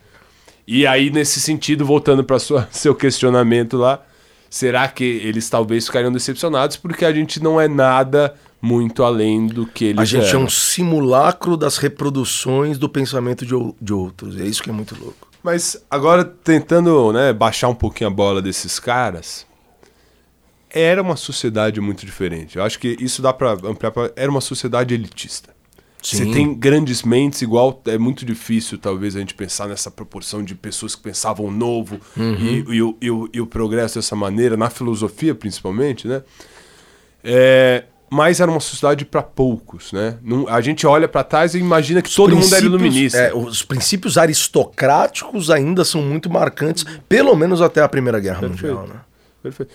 E 0.71 0.85
aí, 0.85 1.09
nesse 1.09 1.41
sentido, 1.41 1.83
voltando 1.83 2.23
para 2.23 2.37
seu 2.69 2.93
questionamento 2.93 3.75
lá, 3.75 4.03
será 4.47 4.87
que 4.87 5.03
eles 5.03 5.49
talvez 5.49 5.87
ficariam 5.87 6.11
decepcionados 6.11 6.77
porque 6.77 7.05
a 7.05 7.11
gente 7.11 7.41
não 7.41 7.59
é 7.59 7.67
nada 7.67 8.35
muito 8.61 9.03
além 9.03 9.47
do 9.47 9.65
que 9.65 9.85
eles 9.85 9.99
A 9.99 10.05
gente 10.05 10.27
é 10.27 10.29
eram. 10.29 10.43
um 10.43 10.49
simulacro 10.49 11.57
das 11.57 11.77
reproduções 11.77 12.77
do 12.77 12.87
pensamento 12.87 13.47
de, 13.47 13.55
de 13.81 13.93
outros. 13.93 14.39
É 14.39 14.43
isso 14.43 14.61
que 14.61 14.69
é 14.69 14.73
muito 14.73 14.95
louco. 14.99 15.27
Mas 15.41 15.83
agora, 15.89 16.23
tentando 16.23 17.11
né, 17.13 17.33
baixar 17.33 17.69
um 17.69 17.73
pouquinho 17.75 18.11
a 18.11 18.13
bola 18.13 18.39
desses 18.39 18.79
caras, 18.79 19.47
era 20.69 21.01
uma 21.01 21.15
sociedade 21.15 21.81
muito 21.81 22.05
diferente. 22.05 22.57
Eu 22.59 22.63
acho 22.63 22.77
que 22.77 22.95
isso 22.99 23.23
dá 23.23 23.33
pra 23.33 23.53
ampliar 23.53 23.89
pra... 23.89 24.11
Era 24.15 24.29
uma 24.29 24.41
sociedade 24.41 24.93
elitista. 24.93 25.49
Você 26.01 26.25
tem 26.25 26.53
grandes 26.53 27.03
mentes, 27.03 27.41
igual 27.41 27.81
é 27.85 27.97
muito 27.97 28.25
difícil, 28.25 28.77
talvez, 28.77 29.15
a 29.15 29.19
gente 29.19 29.33
pensar 29.33 29.67
nessa 29.67 29.91
proporção 29.91 30.41
de 30.43 30.55
pessoas 30.55 30.95
que 30.95 31.01
pensavam 31.01 31.51
novo 31.51 31.99
e, 32.17 32.65
e 32.75 32.81
o, 32.81 32.97
e 33.01 33.11
o- 33.11 33.29
e 33.33 33.41
o 33.41 33.45
progresso 33.45 33.95
dessa 33.95 34.15
maneira, 34.15 34.55
na 34.55 34.69
filosofia 34.69 35.35
principalmente, 35.35 36.07
né? 36.07 36.21
É, 37.23 37.83
mas 38.09 38.39
era 38.39 38.49
uma 38.49 38.59
sociedade 38.61 39.03
para 39.05 39.21
poucos, 39.21 39.91
né? 39.91 40.17
Não- 40.23 40.47
a 40.47 40.61
gente 40.61 40.87
olha 40.87 41.07
para 41.07 41.23
trás 41.23 41.53
e 41.53 41.59
imagina 41.59 42.01
que 42.01 42.09
todo 42.15 42.31
mundo 42.35 42.55
era 42.55 42.65
iluminista. 42.65 43.17
é, 43.17 43.33
os 43.33 43.61
princípios 43.61 44.17
aristocráticos 44.17 45.49
ainda 45.51 45.83
são 45.83 46.01
muito 46.01 46.29
marcantes, 46.29 46.85
pelo 47.07 47.35
menos 47.35 47.61
até 47.61 47.81
a 47.81 47.89
Primeira 47.89 48.19
Guerra 48.19 48.41
Mundial. 48.47 48.87
Né? 48.87 48.95
Perfeito. 49.43 49.71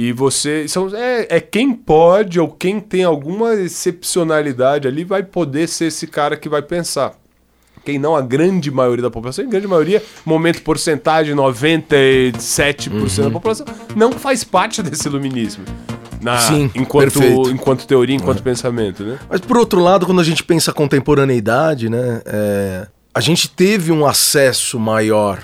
E 0.00 0.12
você. 0.12 0.68
São, 0.68 0.94
é, 0.94 1.26
é 1.28 1.40
quem 1.40 1.72
pode 1.72 2.38
ou 2.38 2.46
quem 2.46 2.78
tem 2.78 3.02
alguma 3.02 3.54
excepcionalidade 3.54 4.86
ali 4.86 5.02
vai 5.02 5.24
poder 5.24 5.68
ser 5.68 5.86
esse 5.86 6.06
cara 6.06 6.36
que 6.36 6.48
vai 6.48 6.62
pensar. 6.62 7.14
Quem 7.84 7.98
não, 7.98 8.14
a 8.14 8.22
grande 8.22 8.70
maioria 8.70 9.02
da 9.02 9.10
população, 9.10 9.44
em 9.44 9.48
grande 9.48 9.66
maioria, 9.66 10.00
momento 10.24 10.62
porcentagem, 10.62 11.34
97% 11.34 12.92
Uhum. 12.92 13.24
da 13.24 13.30
população, 13.32 13.66
não 13.96 14.12
faz 14.12 14.44
parte 14.44 14.84
desse 14.84 15.08
iluminismo. 15.08 15.64
Na, 16.22 16.38
Sim, 16.38 16.70
enquanto, 16.76 17.18
perfeito. 17.18 17.48
É. 17.48 17.52
enquanto 17.52 17.84
teoria, 17.84 18.14
enquanto 18.14 18.40
pensamento, 18.40 19.02
né? 19.02 19.18
Mas 19.28 19.40
por 19.40 19.56
outro 19.56 19.80
lado, 19.80 20.06
quando 20.06 20.20
a 20.20 20.24
gente 20.24 20.44
pensa 20.44 20.72
contemporaneidade, 20.72 21.88
né, 21.88 22.22
é, 22.24 22.86
a 23.12 23.20
gente 23.20 23.50
teve 23.50 23.90
um 23.90 24.06
acesso 24.06 24.78
maior 24.78 25.42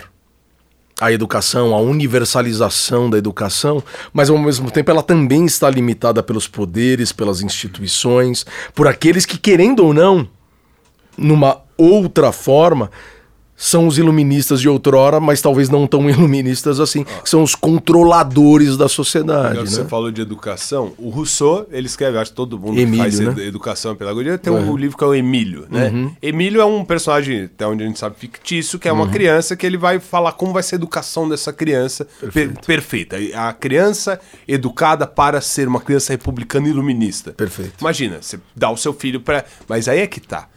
à 1.01 1.12
educação, 1.12 1.74
à 1.74 1.78
universalização 1.78 3.11
da 3.11 3.18
educação, 3.18 3.82
mas 4.12 4.30
ao 4.30 4.38
mesmo 4.38 4.70
tempo 4.70 4.90
ela 4.90 5.03
também 5.03 5.45
está 5.45 5.68
limitada 5.68 6.22
pelos 6.22 6.47
poderes, 6.47 7.12
pelas 7.12 7.42
instituições, 7.42 8.47
por 8.74 8.86
aqueles 8.86 9.26
que, 9.26 9.36
querendo 9.36 9.84
ou 9.84 9.92
não, 9.92 10.28
numa 11.16 11.62
outra 11.76 12.30
forma, 12.32 12.90
são 13.57 13.86
os 13.86 13.98
iluministas 13.98 14.61
de 14.61 14.68
outrora, 14.68 15.20
mas 15.20 15.40
talvez 15.40 15.68
não 15.68 15.86
tão 15.86 16.09
iluministas 16.11 16.80
assim, 16.80 17.05
que 17.05 17.28
são 17.30 17.42
os 17.42 17.55
controladores 17.55 18.76
da 18.76 18.88
sociedade. 18.88 19.59
Né? 19.59 19.64
Você 19.64 19.84
falou 19.84 20.11
de 20.11 20.20
educação. 20.20 20.92
O 20.98 21.09
Rousseau, 21.11 21.66
ele 21.70 21.86
escreve, 21.86 22.18
acho 22.18 22.30
que 22.30 22.36
todo 22.36 22.59
mundo 22.59 22.78
Emílio, 22.78 22.98
faz 22.98 23.18
né? 23.20 23.30
edu- 23.30 23.40
educação 23.42 23.92
e 23.92 23.96
pedagogia 23.96 24.36
tem 24.38 24.52
um 24.52 24.76
livro 24.76 24.96
que 24.98 25.05
é 25.05 25.07
o 25.07 25.14
Emílio, 25.14 25.66
né? 25.70 25.92
Emílio 26.20 26.61
é 26.61 26.64
um 26.64 26.84
personagem, 26.84 27.44
até 27.44 27.66
onde 27.66 27.82
a 27.84 27.86
gente 27.86 27.98
sabe, 27.98 28.16
fictício, 28.18 28.78
que 28.78 28.88
é 28.88 28.92
uma 28.92 29.09
criança 29.09 29.55
que 29.57 29.64
ele 29.64 29.76
vai 29.76 30.00
falar 30.00 30.32
como 30.32 30.52
vai 30.52 30.62
ser 30.62 30.74
a 30.74 30.78
educação 30.78 31.28
dessa 31.28 31.52
criança 31.52 32.07
per- 32.32 32.52
perfeita. 32.66 33.16
A 33.34 33.52
criança 33.52 34.20
educada 34.48 35.07
para 35.07 35.40
ser 35.40 35.68
uma 35.68 35.80
criança 35.80 36.12
republicana 36.12 36.68
iluminista. 36.68 37.32
Perfeito. 37.32 37.74
Imagina, 37.80 38.18
você 38.20 38.38
dá 38.55 38.70
o 38.70 38.76
seu 38.76 38.92
filho 38.92 39.20
para, 39.20 39.44
mas 39.68 39.88
aí 39.88 40.00
é 40.00 40.07
que 40.07 40.20
tá. 40.20 40.48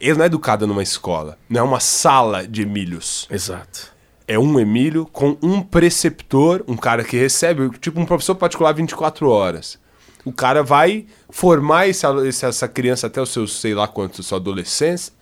Ele 0.00 0.14
não 0.14 0.24
é 0.24 0.26
educado 0.26 0.66
numa 0.66 0.82
escola, 0.82 1.38
não 1.48 1.60
é 1.60 1.62
uma 1.62 1.80
sala 1.80 2.46
de 2.46 2.62
Emílios 2.62 3.26
Exato. 3.30 3.92
é 4.28 4.38
um 4.38 4.58
Emílio 4.58 5.06
com 5.06 5.36
um 5.42 5.62
preceptor, 5.62 6.62
um 6.68 6.76
cara 6.76 7.02
que 7.02 7.16
recebe, 7.16 7.70
tipo 7.78 8.00
um 8.00 8.06
professor 8.06 8.34
particular 8.34 8.72
24 8.72 9.28
horas. 9.28 9.78
O 10.24 10.32
cara 10.32 10.62
vai 10.62 11.06
formar 11.30 11.86
esse, 11.86 12.04
essa 12.44 12.66
criança 12.66 13.06
até 13.06 13.22
os 13.22 13.30
seus, 13.30 13.60
sei 13.60 13.74
lá 13.74 13.86
quantos, 13.86 14.26
sua 14.26 14.38
adolescência, 14.38 15.12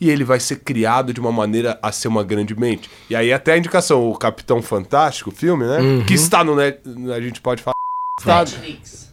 e 0.00 0.08
ele 0.08 0.24
vai 0.24 0.40
ser 0.40 0.60
criado 0.60 1.12
de 1.12 1.20
uma 1.20 1.32
maneira 1.32 1.78
a 1.82 1.92
ser 1.92 2.08
uma 2.08 2.24
grande 2.24 2.58
mente. 2.58 2.90
E 3.10 3.14
aí 3.14 3.32
até 3.32 3.52
a 3.52 3.58
indicação, 3.58 4.08
o 4.08 4.16
Capitão 4.16 4.62
Fantástico, 4.62 5.30
o 5.30 5.32
filme, 5.32 5.64
né? 5.64 5.78
Uhum. 5.78 6.04
Que 6.06 6.14
está 6.14 6.42
no 6.42 6.56
net, 6.56 6.80
a 7.14 7.20
gente 7.20 7.40
pode 7.40 7.62
falar. 7.62 7.71
Está, 8.18 8.44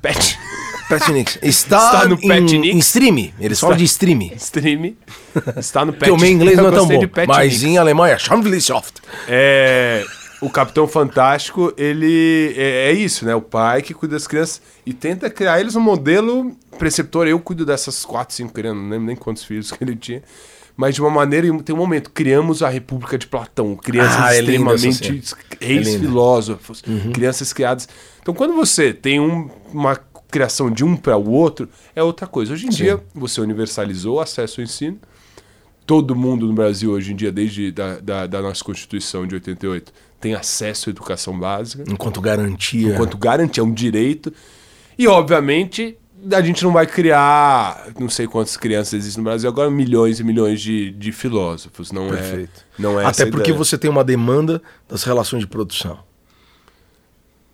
Pet. 0.02 0.38
Nix. 1.12 1.40
Está, 1.42 1.78
Está 1.86 2.08
no 2.08 2.16
em, 2.16 2.28
Pat 2.28 2.42
Nix? 2.42 2.76
em 2.76 2.78
stream. 2.80 3.32
Eles 3.40 3.60
falam 3.60 3.78
de 3.78 3.86
stream. 3.86 4.20
Stream. 4.36 4.94
Está 5.58 5.86
no 5.86 5.94
Pet. 5.94 6.00
Porque 6.00 6.12
o 6.12 6.18
meu 6.18 6.30
inglês 6.30 6.58
não 6.58 6.68
é 6.68 6.72
tão 6.72 6.86
bom. 6.88 7.08
Pet 7.08 7.28
Mas 7.28 7.54
Nix. 7.54 7.64
em 7.64 7.78
alemão 7.78 8.06
é 8.06 8.18
Schamwillischaft. 8.18 8.96
É, 9.28 10.04
o 10.42 10.50
Capitão 10.50 10.86
Fantástico, 10.86 11.74
ele 11.78 12.54
é, 12.58 12.90
é 12.90 12.92
isso, 12.92 13.26
né? 13.26 13.34
O 13.34 13.42
pai 13.42 13.82
que 13.82 13.94
cuida 13.94 14.16
das 14.16 14.28
crianças 14.28 14.62
e 14.86 14.94
tenta 14.94 15.30
criar 15.30 15.62
eles 15.62 15.76
um 15.78 15.82
modelo 15.82 16.52
preceptor. 16.78 17.26
Eu 17.26 17.40
cuido 17.40 17.66
dessas 17.66 18.04
quatro, 18.04 18.36
cinco 18.36 18.52
crianças, 18.54 18.82
não 18.84 18.90
lembro 18.90 19.08
nem 19.08 19.16
quantos 19.16 19.46
filhos 19.46 19.72
que 19.72 19.82
ele 19.82 19.96
tinha. 19.96 20.22
Mas 20.80 20.96
de 20.96 21.02
uma 21.02 21.10
maneira, 21.10 21.46
e 21.46 21.62
tem 21.62 21.76
um 21.76 21.78
momento, 21.78 22.10
criamos 22.10 22.64
a 22.64 22.70
República 22.70 23.18
de 23.18 23.28
Platão, 23.28 23.76
crianças 23.76 24.16
Ah, 24.18 24.34
é 24.34 24.40
extremamente 24.40 25.22
É 25.60 25.74
lindo. 25.74 26.00
filósofos, 26.00 26.82
crianças 27.14 27.52
criadas. 27.52 27.90
Então, 28.22 28.34
quando 28.34 28.54
você 28.54 28.94
tem 28.94 29.20
um- 29.20 29.50
uma 29.74 29.98
criação 30.32 30.72
de 30.72 30.86
um 30.86 30.96
para 30.96 31.18
o 31.18 31.30
outro, 31.32 31.68
é 31.94 32.02
outra 32.02 32.26
coisa. 32.26 32.54
Hoje 32.54 32.68
em 32.68 32.70
dia, 32.70 32.98
você 33.14 33.42
universalizou 33.42 34.16
o 34.16 34.20
acesso 34.22 34.62
ao 34.62 34.64
ensino, 34.64 34.98
todo 35.86 36.16
mundo 36.16 36.48
no 36.48 36.54
Brasil 36.54 36.92
hoje 36.92 37.12
em 37.12 37.16
dia, 37.18 37.32
desde 37.32 37.72
da, 37.74 38.00
da, 38.00 38.26
da 38.28 38.42
nossa 38.42 38.64
Constituição 38.64 39.28
de 39.28 39.36
88, 39.36 39.92
tem 40.18 40.34
acesso 40.34 40.90
à 40.90 40.92
educação 40.92 41.38
básica, 41.38 41.84
Enquanto 41.90 42.22
garantia. 42.22 42.94
enquanto 42.94 43.18
garantia, 43.18 43.62
é 43.62 43.66
um 43.66 43.74
direito. 43.74 44.32
E, 44.98 45.08
obviamente, 45.08 45.98
a 46.32 46.42
gente 46.42 46.64
não 46.64 46.72
vai 46.72 46.86
criar, 46.86 47.88
não 48.00 48.10
sei 48.10 48.28
quantas 48.28 48.58
crianças 48.58 48.94
existem 48.94 49.24
no 49.24 49.30
Brasil, 49.30 49.50
agora 49.50 49.70
milhões 49.70 50.20
e 50.20 50.24
milhões 50.24 50.62
de, 50.62 50.92
de 50.92 51.12
filósofos. 51.12 51.92
Não 51.92 52.10
Perfeito. 52.10 52.66
é, 52.78 52.82
não 52.82 53.00
é 53.00 53.06
Até 53.06 53.26
porque 53.26 53.52
ideia. 53.52 53.58
você 53.58 53.78
tem 53.78 53.90
uma 53.90 54.04
demanda 54.04 54.62
das 54.88 55.04
relações 55.04 55.42
de 55.42 55.48
produção. 55.48 56.00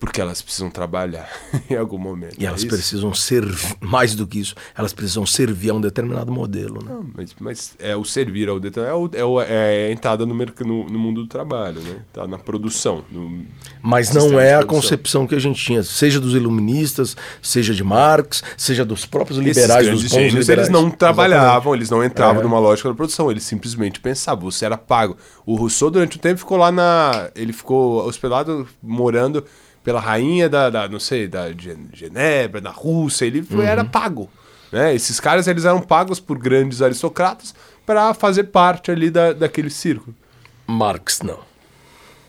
Porque 0.05 0.21
elas 0.21 0.41
precisam 0.41 0.69
trabalhar 0.69 1.27
em 1.69 1.75
algum 1.75 1.97
momento. 1.97 2.35
E 2.39 2.45
elas 2.45 2.63
é 2.63 2.67
precisam 2.67 3.13
servir, 3.13 3.75
mais 3.81 4.13
do 4.15 4.25
que 4.27 4.39
isso, 4.39 4.53
elas 4.77 4.93
precisam 4.93 5.25
servir 5.25 5.71
a 5.71 5.73
um 5.73 5.81
determinado 5.81 6.31
modelo. 6.31 6.81
Né? 6.83 6.91
Não, 6.93 7.05
mas, 7.15 7.35
mas 7.39 7.75
é 7.79 7.95
o 7.95 8.05
servir 8.05 8.47
ao 8.47 8.59
detalhe, 8.59 8.87
é, 9.13 9.23
o- 9.23 9.41
é, 9.41 9.45
é 9.49 9.87
a 9.87 9.91
entrada 9.91 10.25
no, 10.25 10.33
no, 10.35 10.85
no 10.85 10.99
mundo 10.99 11.23
do 11.23 11.27
trabalho, 11.27 11.81
né? 11.81 11.97
Tá 12.13 12.27
na 12.27 12.37
produção. 12.37 13.03
no- 13.11 13.43
Mas 13.81 14.11
não 14.13 14.39
é 14.39 14.55
a 14.55 14.63
concepção 14.63 15.25
que 15.25 15.33
a 15.35 15.39
gente 15.39 15.61
tinha, 15.63 15.81
seja 15.83 16.19
dos 16.19 16.33
iluministas, 16.35 17.17
seja 17.41 17.73
de 17.73 17.83
Marx, 17.83 18.43
seja 18.55 18.85
dos 18.85 19.05
próprios 19.05 19.39
liberais, 19.39 19.89
dos 19.89 20.03
bons 20.03 20.11
gênios, 20.11 20.33
liberais. 20.47 20.67
eles 20.67 20.69
não 20.69 20.89
trabalhavam, 20.91 21.73
eles 21.73 21.89
não 21.89 22.03
entravam 22.03 22.41
É. 22.41 22.43
numa 22.43 22.59
lógica 22.59 22.89
da 22.89 22.95
produção, 22.95 23.31
eles 23.31 23.43
simplesmente 23.43 23.99
pensavam, 23.99 24.49
você 24.49 24.65
era 24.65 24.77
pago. 24.77 25.17
O 25.45 25.55
Rousseau, 25.55 25.89
durante 25.89 26.17
um 26.17 26.21
tempo, 26.21 26.39
ficou 26.39 26.57
lá 26.57 26.71
na. 26.71 27.29
Ele 27.35 27.51
ficou 27.53 28.05
hospedado, 28.05 28.67
morando 28.81 29.43
pela 29.85 30.01
rainha 30.01 30.49
da, 30.49 30.69
da, 30.69 30.89
não 30.89 30.99
sei, 30.99 31.27
da 31.27 31.49
Gen- 31.53 31.87
Genebra, 31.93 32.59
da 32.59 32.71
Rússia, 32.71 33.23
ele 33.25 33.45
Uhum. 33.49 33.61
era 33.61 33.85
pago. 33.85 34.29
Né? 34.71 34.93
Esses 34.93 35.19
caras, 35.19 35.47
eles 35.47 35.63
eram 35.63 35.79
pagos 35.79 36.19
por 36.19 36.37
grandes 36.37 36.81
aristocratas 36.81 37.55
para 37.85 38.13
fazer 38.13 38.45
parte 38.45 38.91
ali 38.91 39.09
da, 39.09 39.31
daquele 39.31 39.69
círculo. 39.69 40.13
Marx 40.67 41.21
não. 41.21 41.37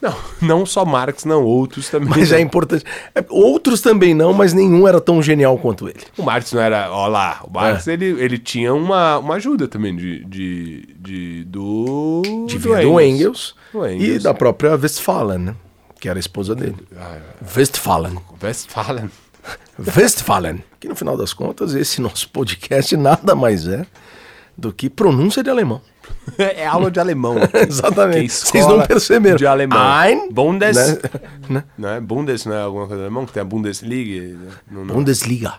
Não, 0.03 0.15
não 0.43 0.67
só 0.67 0.85
Marx, 0.85 1.25
não, 1.25 1.43
outros 1.43 1.89
também. 1.89 2.11
Mas 2.11 2.31
não. 2.31 2.37
é 2.37 2.41
importante. 2.43 2.85
é, 3.15 3.25
outros 3.31 3.81
também 3.81 4.13
não, 4.15 4.35
mas 4.35 4.53
nenhum 4.53 4.87
era 4.87 5.01
tão 5.01 5.23
genial 5.23 5.57
quanto 5.57 5.89
ele. 5.89 6.01
O 6.19 6.23
Marx 6.23 6.53
não 6.53 6.61
era. 6.61 6.93
Ó 6.93 7.07
lá, 7.09 7.41
o 7.43 7.51
Marx 7.51 7.89
É. 7.89 7.95
ele, 7.95 8.05
ele 8.23 8.39
tinha 8.39 8.75
uma, 8.75 9.17
uma 9.19 9.37
ajuda 9.37 9.67
também 9.67 9.97
de, 9.97 10.23
de, 10.27 10.95
de- 10.99 11.45
do. 11.45 12.21
De 12.47 12.59
do 12.59 13.01
Engels, 13.01 13.55
Do 13.73 13.87
e 13.89 13.95
Engels. 13.97 14.23
da 14.25 14.35
própria 14.35 14.77
Westphalen, 14.77 15.39
né? 15.39 15.55
Que 16.01 16.09
era 16.09 16.19
a 16.19 16.21
esposa 16.21 16.55
dele. 16.55 16.77
Ah, 16.97 17.19
Westphalen. 17.57 18.19
Westphalen. 18.43 19.11
Westphalen. 19.97 20.65
Que 20.81 20.89
no 20.89 20.97
final 20.97 21.17
das 21.17 21.33
contas, 21.33 21.75
esse 21.75 22.01
nosso 22.01 22.29
podcast 22.31 22.97
nada 22.97 23.35
mais 23.35 23.67
é 23.67 23.87
do 24.57 24.73
que 24.73 24.89
pronúncia 24.89 25.43
de 25.43 25.51
alemão. 25.51 25.81
é 26.39 26.67
aula 26.67 26.91
de 26.91 26.99
alemão. 27.01 27.37
Exatamente. 27.69 28.33
Vocês 28.33 28.67
não 28.67 28.87
perceberam. 28.87 29.37
De 29.37 29.47
alemão. 29.47 29.79
Ein, 29.79 30.31
Bundes. 30.31 30.77
né? 30.77 30.99
Né? 31.49 31.65
Não 31.77 31.89
é 31.89 32.01
Bundes, 32.01 32.45
não 32.47 32.55
é 32.55 32.63
alguma 32.63 32.87
coisa 32.87 33.03
alemão? 33.03 33.27
Que 33.27 33.33
tem 33.33 33.41
a 33.41 33.45
Bundesliga. 33.45 34.35
né? 34.39 34.51
Não, 34.71 34.85
não. 34.85 34.95
Bundesliga. 34.95 35.55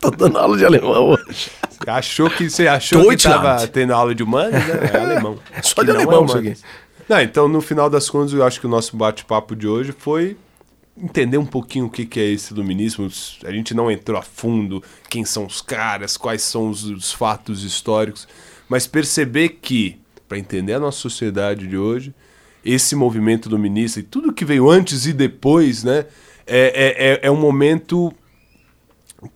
Tô 0.00 0.10
dando 0.10 0.38
aula 0.38 0.56
de 0.56 0.64
alemão 0.64 1.10
hoje. 1.10 1.50
Você 1.70 1.90
achou 1.90 2.30
que 2.30 2.48
você 2.48 2.66
achou 2.66 3.08
que 3.08 3.16
tava 3.16 3.66
tendo 3.66 3.92
aula 3.92 4.14
de 4.14 4.22
humanas? 4.22 4.52
Né? 4.66 4.90
É 4.92 4.96
alemão. 4.98 5.38
É 5.52 5.62
só 5.62 5.82
de 5.82 5.88
não 5.88 5.96
alemão 5.96 6.24
isso 6.24 6.34
humanas. 6.38 6.58
aqui. 6.62 6.89
Não, 7.10 7.20
então, 7.20 7.48
no 7.48 7.60
final 7.60 7.90
das 7.90 8.08
contas, 8.08 8.32
eu 8.32 8.44
acho 8.44 8.60
que 8.60 8.66
o 8.66 8.70
nosso 8.70 8.96
bate-papo 8.96 9.56
de 9.56 9.66
hoje 9.66 9.90
foi 9.90 10.36
entender 10.96 11.38
um 11.38 11.44
pouquinho 11.44 11.86
o 11.86 11.90
que, 11.90 12.06
que 12.06 12.20
é 12.20 12.30
esse 12.30 12.52
iluminismo. 12.54 13.10
A 13.44 13.50
gente 13.50 13.74
não 13.74 13.90
entrou 13.90 14.16
a 14.16 14.22
fundo 14.22 14.80
quem 15.08 15.24
são 15.24 15.44
os 15.44 15.60
caras, 15.60 16.16
quais 16.16 16.40
são 16.42 16.70
os, 16.70 16.84
os 16.84 17.12
fatos 17.12 17.64
históricos, 17.64 18.28
mas 18.68 18.86
perceber 18.86 19.58
que 19.60 19.98
para 20.28 20.38
entender 20.38 20.74
a 20.74 20.78
nossa 20.78 20.98
sociedade 20.98 21.66
de 21.66 21.76
hoje, 21.76 22.14
esse 22.64 22.94
movimento 22.94 23.48
dominista 23.48 23.98
e 23.98 24.04
tudo 24.04 24.32
que 24.32 24.44
veio 24.44 24.70
antes 24.70 25.04
e 25.04 25.12
depois, 25.12 25.82
né? 25.82 26.06
É, 26.46 26.60
é, 26.68 27.08
é, 27.08 27.20
é 27.24 27.30
um 27.30 27.40
momento 27.40 28.14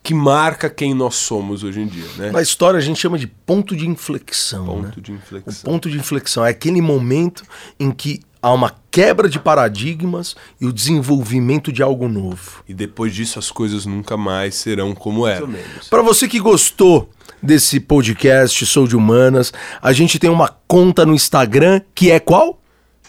que 0.03 0.15
marca 0.15 0.71
quem 0.71 0.95
nós 0.95 1.15
somos 1.15 1.63
hoje 1.63 1.81
em 1.81 1.87
dia, 1.87 2.07
né? 2.17 2.31
Na 2.31 2.41
história 2.43 2.79
a 2.79 2.83
gente 2.83 3.01
chama 3.01 3.19
de 3.19 3.27
ponto 3.27 3.77
de 3.77 3.89
inflexão. 3.89 4.65
Ponto 4.65 4.83
né? 4.87 4.93
de 4.99 5.13
O 5.13 5.15
inflexão. 5.15 5.63
ponto 5.65 5.91
de 5.91 5.99
inflexão 5.99 6.45
é 6.45 6.51
aquele 6.51 6.81
momento 6.81 7.45
em 7.79 7.91
que 7.91 8.21
há 8.41 8.53
uma 8.53 8.75
quebra 8.91 9.29
de 9.29 9.39
paradigmas 9.39 10.35
e 10.61 10.67
o 10.67 10.73
desenvolvimento 10.73 11.73
de 11.73 11.83
algo 11.83 12.09
novo. 12.09 12.63
E 12.69 12.75
depois 12.75 13.15
disso 13.15 13.39
as 13.39 13.51
coisas 13.51 13.87
nunca 13.87 14.17
mais 14.17 14.55
serão 14.55 14.95
como 14.95 15.27
eram. 15.27 15.49
Para 15.89 16.03
você 16.03 16.29
que 16.29 16.39
gostou 16.39 17.11
desse 17.43 17.81
podcast 17.81 18.65
Sou 18.67 18.87
de 18.87 18.97
Humanas, 18.97 19.53
a 19.81 19.93
gente 19.93 20.19
tem 20.19 20.31
uma 20.31 20.49
conta 20.67 21.05
no 21.05 21.15
Instagram 21.15 21.81
que 21.95 22.11
é 22.11 22.19
qual? 22.21 22.61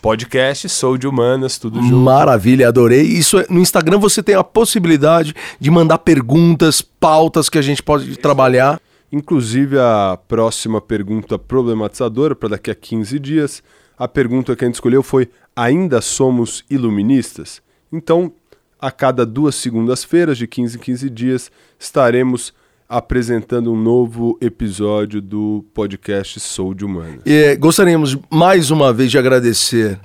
Podcast 0.06 0.70
Sou 0.70 1.00
de 1.00 1.08
Humanas, 1.08 1.58
tudo 1.58 1.82
junto. 1.82 1.96
Maravilha, 1.96 2.68
adorei. 2.68 3.02
Isso 3.02 3.40
é- 3.40 3.48
no 3.50 3.60
Instagram 3.60 3.98
você 3.98 4.22
tem 4.22 4.36
a 4.36 4.44
possibilidade 4.44 5.34
de 5.60 5.72
mandar 5.72 5.98
perguntas, 5.98 6.80
pautas 6.80 7.50
que 7.50 7.58
a 7.58 7.62
gente 7.64 7.82
pode 7.82 8.16
trabalhar. 8.20 8.80
Inclusive 9.12 9.80
a 9.80 10.16
próxima 10.28 10.80
pergunta 10.80 11.40
problematizadora 11.40 12.36
para 12.36 12.50
daqui 12.50 12.70
a 12.70 12.76
15 12.76 13.18
dias. 13.18 13.64
A 13.98 14.08
pergunta 14.08 14.56
que 14.56 14.64
a 14.64 14.68
gente 14.68 14.76
escolheu 14.76 15.02
foi: 15.02 15.28
ainda 15.56 16.00
somos 16.02 16.64
iluministas? 16.70 17.60
Então, 17.92 18.32
a 18.80 18.92
cada 18.92 19.26
duas 19.26 19.56
segundas-feiras, 19.56 20.38
de 20.38 20.46
15 20.46 20.78
em 20.78 20.82
15 20.82 21.10
dias, 21.10 21.52
estaremos 21.80 22.54
apresentando 22.88 23.72
um 23.72 23.76
novo 23.76 24.38
episódio 24.40 25.22
do 25.22 25.66
podcast 25.74 26.40
Sou 26.40 26.74
de 26.74 26.86
Humanas. 26.86 27.22
E, 27.26 27.56
gostaríamos 27.56 28.18
mais 28.30 28.70
uma 28.70 28.94
vez 28.94 29.10
de 29.10 29.18
agradecer 29.18 30.00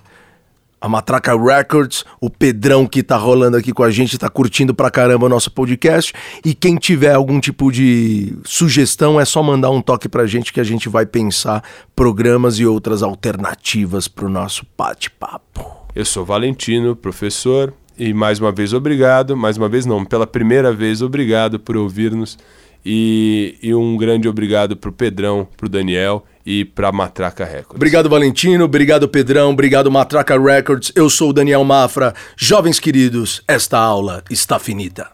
a 0.80 0.88
Matraca 0.88 1.36
Records, 1.36 2.04
o 2.20 2.30
Pedrão 2.30 2.86
que 2.86 3.02
tá 3.02 3.16
rolando 3.16 3.56
aqui 3.56 3.70
com 3.70 3.82
a 3.82 3.90
gente, 3.90 4.16
tá 4.16 4.30
curtindo 4.30 4.74
pra 4.74 4.90
caramba 4.90 5.26
o 5.26 5.28
nosso 5.28 5.50
podcast. 5.50 6.14
E 6.42 6.54
quem 6.54 6.76
tiver 6.76 7.14
algum 7.14 7.38
tipo 7.38 7.70
de 7.70 8.32
sugestão, 8.44 9.20
é 9.20 9.26
só 9.26 9.42
mandar 9.42 9.70
um 9.70 9.82
toque 9.82 10.08
pra 10.08 10.26
gente 10.26 10.52
que 10.52 10.60
a 10.60 10.64
gente 10.64 10.88
vai 10.88 11.04
pensar 11.04 11.62
programas 11.94 12.58
e 12.58 12.64
outras 12.64 13.02
alternativas 13.02 14.08
pro 14.08 14.30
nosso 14.30 14.64
bate-papo. 14.76 15.80
Eu 15.94 16.06
sou 16.06 16.24
Valentino, 16.24 16.96
professor, 16.96 17.74
e 17.98 18.14
mais 18.14 18.40
uma 18.40 18.50
vez 18.50 18.72
obrigado, 18.72 19.36
mais 19.36 19.58
uma 19.58 19.68
vez 19.68 19.84
não, 19.84 20.02
pela 20.02 20.26
primeira 20.26 20.72
vez 20.72 21.02
obrigado 21.02 21.60
por 21.60 21.76
ouvir-nos 21.76 22.38
e, 22.84 23.56
e 23.62 23.74
um 23.74 23.96
grande 23.96 24.28
obrigado 24.28 24.76
pro 24.76 24.92
Pedrão, 24.92 25.46
pro 25.56 25.68
Daniel 25.68 26.24
e 26.44 26.64
pra 26.64 26.90
Matraca 26.90 27.44
Records. 27.44 27.76
Obrigado, 27.76 28.08
Valentino. 28.08 28.64
Obrigado, 28.64 29.08
Pedrão. 29.08 29.50
Obrigado, 29.50 29.90
Matraca 29.90 30.38
Records. 30.40 30.92
Eu 30.94 31.10
sou 31.10 31.30
o 31.30 31.32
Daniel 31.32 31.64
Mafra. 31.64 32.14
Jovens 32.36 32.80
queridos, 32.80 33.42
esta 33.46 33.78
aula 33.78 34.22
está 34.30 34.58
finita. 34.58 35.08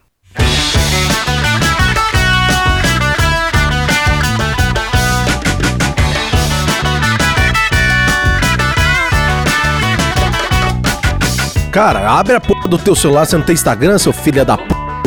Cara, 11.77 12.09
abre 12.11 12.35
a 12.35 12.41
porra 12.41 12.67
do 12.69 12.79
teu 12.79 12.95
celular, 12.95 13.27
você 13.27 13.37
não 13.37 13.45
tem 13.45 13.53
Instagram, 13.53 13.99
seu 13.99 14.11
filho 14.11 14.47
da 14.47 14.57
p, 14.57 14.65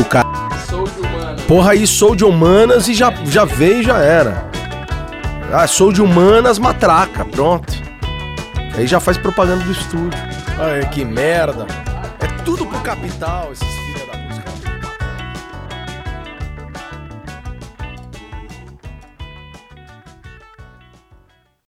cara. 0.08 0.49
Porra 1.50 1.72
aí, 1.72 1.84
sou 1.84 2.14
de 2.14 2.24
humanas 2.24 2.86
e 2.86 2.94
já, 2.94 3.12
já 3.24 3.44
veio 3.44 3.80
e 3.80 3.82
já 3.82 3.98
era. 3.98 4.48
Ah, 5.52 5.66
sou 5.66 5.92
de 5.92 6.00
humanas, 6.00 6.60
matraca, 6.60 7.24
pronto. 7.24 7.72
Aí 8.78 8.86
já 8.86 9.00
faz 9.00 9.18
propaganda 9.18 9.64
do 9.64 9.72
estúdio. 9.72 10.16
Ai, 10.56 10.88
que 10.90 11.04
merda. 11.04 11.66
É 12.20 12.42
tudo 12.44 12.64
pro 12.64 12.78
capital, 12.82 13.50
esses 13.50 13.79